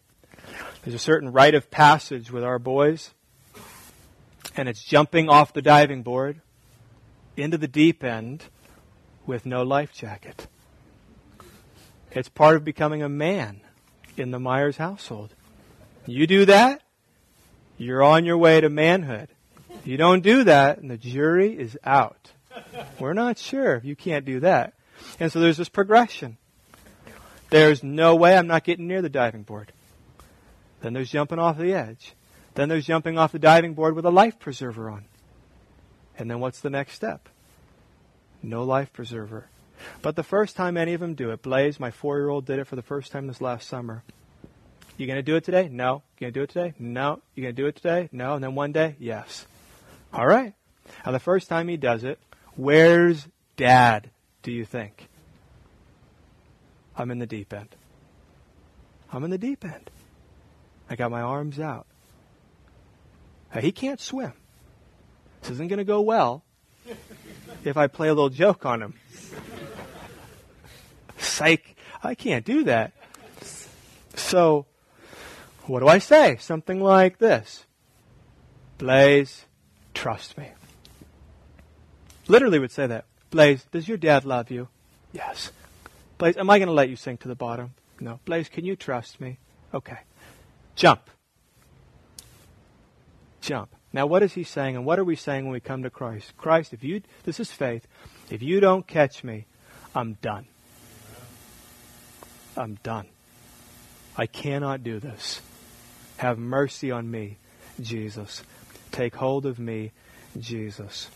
there's 0.82 0.94
a 0.94 0.98
certain 0.98 1.32
rite 1.32 1.54
of 1.54 1.70
passage 1.70 2.30
with 2.30 2.44
our 2.44 2.58
boys. 2.58 3.14
And 4.54 4.68
it's 4.68 4.84
jumping 4.84 5.28
off 5.28 5.52
the 5.52 5.62
diving 5.62 6.02
board 6.02 6.40
into 7.36 7.58
the 7.58 7.68
deep 7.68 8.04
end 8.04 8.44
with 9.26 9.46
no 9.46 9.62
life 9.62 9.92
jacket. 9.92 10.46
It's 12.16 12.30
part 12.30 12.56
of 12.56 12.64
becoming 12.64 13.02
a 13.02 13.10
man 13.10 13.60
in 14.16 14.30
the 14.30 14.40
Myers 14.40 14.78
household. 14.78 15.34
You 16.06 16.26
do 16.26 16.46
that, 16.46 16.80
you're 17.76 18.02
on 18.02 18.24
your 18.24 18.38
way 18.38 18.58
to 18.58 18.70
manhood. 18.70 19.28
You 19.84 19.98
don't 19.98 20.22
do 20.22 20.44
that, 20.44 20.78
and 20.78 20.90
the 20.90 20.96
jury 20.96 21.52
is 21.52 21.76
out. 21.84 22.32
We're 22.98 23.12
not 23.12 23.36
sure 23.36 23.74
if 23.76 23.84
you 23.84 23.94
can't 23.94 24.24
do 24.24 24.40
that. 24.40 24.72
And 25.20 25.30
so 25.30 25.40
there's 25.40 25.58
this 25.58 25.68
progression. 25.68 26.38
There's 27.50 27.82
no 27.82 28.16
way 28.16 28.34
I'm 28.34 28.46
not 28.46 28.64
getting 28.64 28.86
near 28.86 29.02
the 29.02 29.10
diving 29.10 29.42
board. 29.42 29.70
Then 30.80 30.94
there's 30.94 31.10
jumping 31.10 31.38
off 31.38 31.58
the 31.58 31.74
edge. 31.74 32.14
Then 32.54 32.70
there's 32.70 32.86
jumping 32.86 33.18
off 33.18 33.32
the 33.32 33.38
diving 33.38 33.74
board 33.74 33.94
with 33.94 34.06
a 34.06 34.10
life 34.10 34.38
preserver 34.38 34.88
on. 34.88 35.04
And 36.18 36.30
then 36.30 36.40
what's 36.40 36.60
the 36.60 36.70
next 36.70 36.94
step? 36.94 37.28
No 38.42 38.64
life 38.64 38.90
preserver. 38.94 39.50
But 40.02 40.16
the 40.16 40.22
first 40.22 40.56
time 40.56 40.76
any 40.76 40.94
of 40.94 41.00
them 41.00 41.14
do 41.14 41.30
it, 41.30 41.42
Blaze, 41.42 41.80
my 41.80 41.90
four 41.90 42.16
year 42.18 42.28
old, 42.28 42.46
did 42.46 42.58
it 42.58 42.66
for 42.66 42.76
the 42.76 42.82
first 42.82 43.12
time 43.12 43.26
this 43.26 43.40
last 43.40 43.68
summer. 43.68 44.02
You 44.96 45.06
going 45.06 45.18
to 45.18 45.22
do 45.22 45.36
it 45.36 45.44
today? 45.44 45.68
No. 45.68 46.02
You 46.18 46.24
going 46.24 46.32
to 46.32 46.40
do 46.40 46.42
it 46.44 46.50
today? 46.50 46.74
No. 46.78 47.20
You 47.34 47.42
going 47.42 47.54
to 47.54 47.62
do 47.62 47.66
it 47.66 47.76
today? 47.76 48.08
No. 48.12 48.34
And 48.34 48.42
then 48.42 48.54
one 48.54 48.72
day? 48.72 48.96
Yes. 48.98 49.46
All 50.12 50.26
right. 50.26 50.54
Now, 51.04 51.12
the 51.12 51.18
first 51.18 51.48
time 51.48 51.68
he 51.68 51.76
does 51.76 52.04
it, 52.04 52.18
where's 52.54 53.26
dad, 53.56 54.10
do 54.42 54.52
you 54.52 54.64
think? 54.64 55.08
I'm 56.96 57.10
in 57.10 57.18
the 57.18 57.26
deep 57.26 57.52
end. 57.52 57.74
I'm 59.12 59.24
in 59.24 59.30
the 59.30 59.38
deep 59.38 59.64
end. 59.64 59.90
I 60.88 60.96
got 60.96 61.10
my 61.10 61.20
arms 61.20 61.60
out. 61.60 61.86
Now, 63.54 63.60
he 63.60 63.72
can't 63.72 64.00
swim. 64.00 64.32
This 65.42 65.50
isn't 65.50 65.68
going 65.68 65.78
to 65.78 65.84
go 65.84 66.00
well 66.00 66.42
if 67.64 67.76
I 67.76 67.86
play 67.86 68.08
a 68.08 68.14
little 68.14 68.30
joke 68.30 68.64
on 68.64 68.82
him. 68.82 68.94
Psych, 71.36 71.76
I 72.02 72.14
can't 72.14 72.46
do 72.46 72.64
that. 72.64 72.92
So, 74.14 74.64
what 75.66 75.80
do 75.80 75.86
I 75.86 75.98
say? 75.98 76.38
Something 76.40 76.80
like 76.80 77.18
this 77.18 77.66
Blaze, 78.78 79.44
trust 79.92 80.38
me. 80.38 80.48
Literally 82.26 82.58
would 82.58 82.70
say 82.70 82.86
that. 82.86 83.04
Blaze, 83.30 83.66
does 83.70 83.86
your 83.86 83.98
dad 83.98 84.24
love 84.24 84.50
you? 84.50 84.68
Yes. 85.12 85.52
Blaze, 86.16 86.38
am 86.38 86.48
I 86.48 86.58
going 86.58 86.68
to 86.68 86.72
let 86.72 86.88
you 86.88 86.96
sink 86.96 87.20
to 87.20 87.28
the 87.28 87.34
bottom? 87.34 87.74
No. 88.00 88.18
Blaze, 88.24 88.48
can 88.48 88.64
you 88.64 88.74
trust 88.74 89.20
me? 89.20 89.38
Okay. 89.74 89.98
Jump. 90.74 91.02
Jump. 93.42 93.74
Now, 93.92 94.06
what 94.06 94.22
is 94.22 94.32
he 94.32 94.42
saying, 94.42 94.74
and 94.74 94.86
what 94.86 94.98
are 94.98 95.04
we 95.04 95.16
saying 95.16 95.44
when 95.44 95.52
we 95.52 95.60
come 95.60 95.82
to 95.82 95.90
Christ? 95.90 96.34
Christ, 96.38 96.72
if 96.72 96.82
you, 96.82 97.02
this 97.24 97.38
is 97.38 97.52
faith, 97.52 97.86
if 98.30 98.42
you 98.42 98.58
don't 98.58 98.86
catch 98.86 99.22
me, 99.22 99.44
I'm 99.94 100.14
done. 100.22 100.46
I'm 102.56 102.78
done. 102.82 103.06
I 104.16 104.26
cannot 104.26 104.82
do 104.82 104.98
this. 104.98 105.40
Have 106.18 106.38
mercy 106.38 106.90
on 106.90 107.10
me, 107.10 107.36
Jesus. 107.80 108.42
Take 108.90 109.16
hold 109.16 109.44
of 109.44 109.58
me, 109.58 109.92
Jesus. 110.38 111.10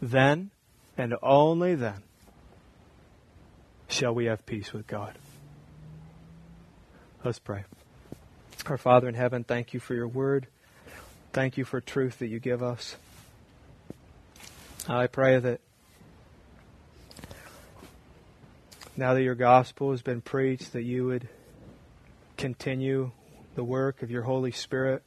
Then, 0.00 0.50
and 0.96 1.14
only 1.22 1.74
then, 1.74 2.02
shall 3.88 4.14
we 4.14 4.26
have 4.26 4.46
peace 4.46 4.72
with 4.72 4.86
God. 4.86 5.18
Let's 7.24 7.38
pray. 7.38 7.64
Our 8.66 8.78
Father 8.78 9.08
in 9.08 9.14
heaven, 9.14 9.44
thank 9.44 9.74
you 9.74 9.80
for 9.80 9.94
your 9.94 10.08
word. 10.08 10.46
Thank 11.32 11.56
you 11.56 11.64
for 11.64 11.80
truth 11.80 12.18
that 12.18 12.28
you 12.28 12.38
give 12.38 12.62
us. 12.62 12.96
I 14.88 15.06
pray 15.06 15.38
that 15.38 15.60
now 18.96 19.14
that 19.14 19.22
your 19.22 19.34
gospel 19.34 19.90
has 19.90 20.02
been 20.02 20.20
preached, 20.20 20.72
that 20.72 20.82
you 20.82 21.06
would 21.06 21.28
continue 22.36 23.10
the 23.54 23.64
work 23.64 24.02
of 24.02 24.10
your 24.10 24.22
Holy 24.22 24.52
Spirit 24.52 25.02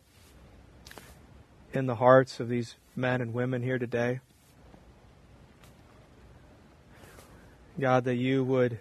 in 1.73 1.85
the 1.85 1.95
hearts 1.95 2.39
of 2.39 2.49
these 2.49 2.75
men 2.95 3.21
and 3.21 3.33
women 3.33 3.61
here 3.61 3.77
today. 3.77 4.19
God, 7.79 8.05
that 8.05 8.15
you 8.15 8.43
would 8.43 8.79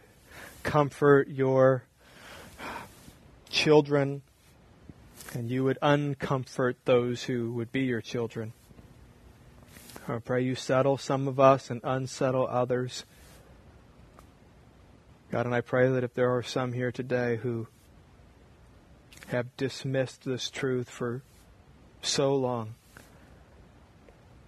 comfort 0.62 1.28
your 1.28 1.82
children 3.51 4.22
and 5.35 5.51
you 5.51 5.64
would 5.64 5.78
uncomfort 5.82 6.76
those 6.85 7.24
who 7.24 7.52
would 7.52 7.72
be 7.72 7.81
your 7.81 8.01
children. 8.01 8.52
I 10.06 10.18
pray 10.18 10.43
you 10.43 10.55
settle 10.55 10.97
some 10.97 11.26
of 11.26 11.40
us 11.40 11.70
and 11.70 11.81
unsettle 11.82 12.47
others. 12.47 13.05
God, 15.31 15.47
and 15.47 15.55
I 15.55 15.61
pray 15.61 15.89
that 15.89 16.05
if 16.05 16.15
there 16.15 16.35
are 16.35 16.43
some 16.43 16.73
here 16.73 16.93
today 16.93 17.37
who 17.37 17.67
have 19.29 19.57
dismissed 19.57 20.25
this 20.25 20.51
truth 20.51 20.89
for 20.89 21.23
so 22.03 22.35
long, 22.37 22.75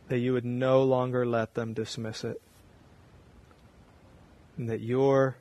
that 0.09 0.19
you 0.19 0.33
would 0.33 0.45
no 0.45 0.83
longer 0.83 1.27
let 1.27 1.55
them 1.55 1.73
dismiss 1.73 2.25
it. 2.25 2.41
And 4.57 4.69
that 4.69 4.81
your 4.81 5.37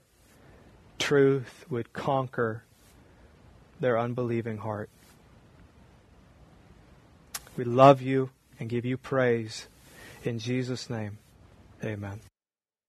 truth 0.97 1.65
would 1.69 1.93
conquer 1.93 2.63
their 3.79 3.99
unbelieving 3.99 4.57
heart. 4.57 4.89
We 7.55 7.63
love 7.63 8.01
you 8.01 8.31
and 8.59 8.69
give 8.69 8.85
you 8.85 8.97
praise. 8.97 9.67
In 10.23 10.39
Jesus' 10.39 10.89
name, 10.89 11.19
amen. 11.83 12.19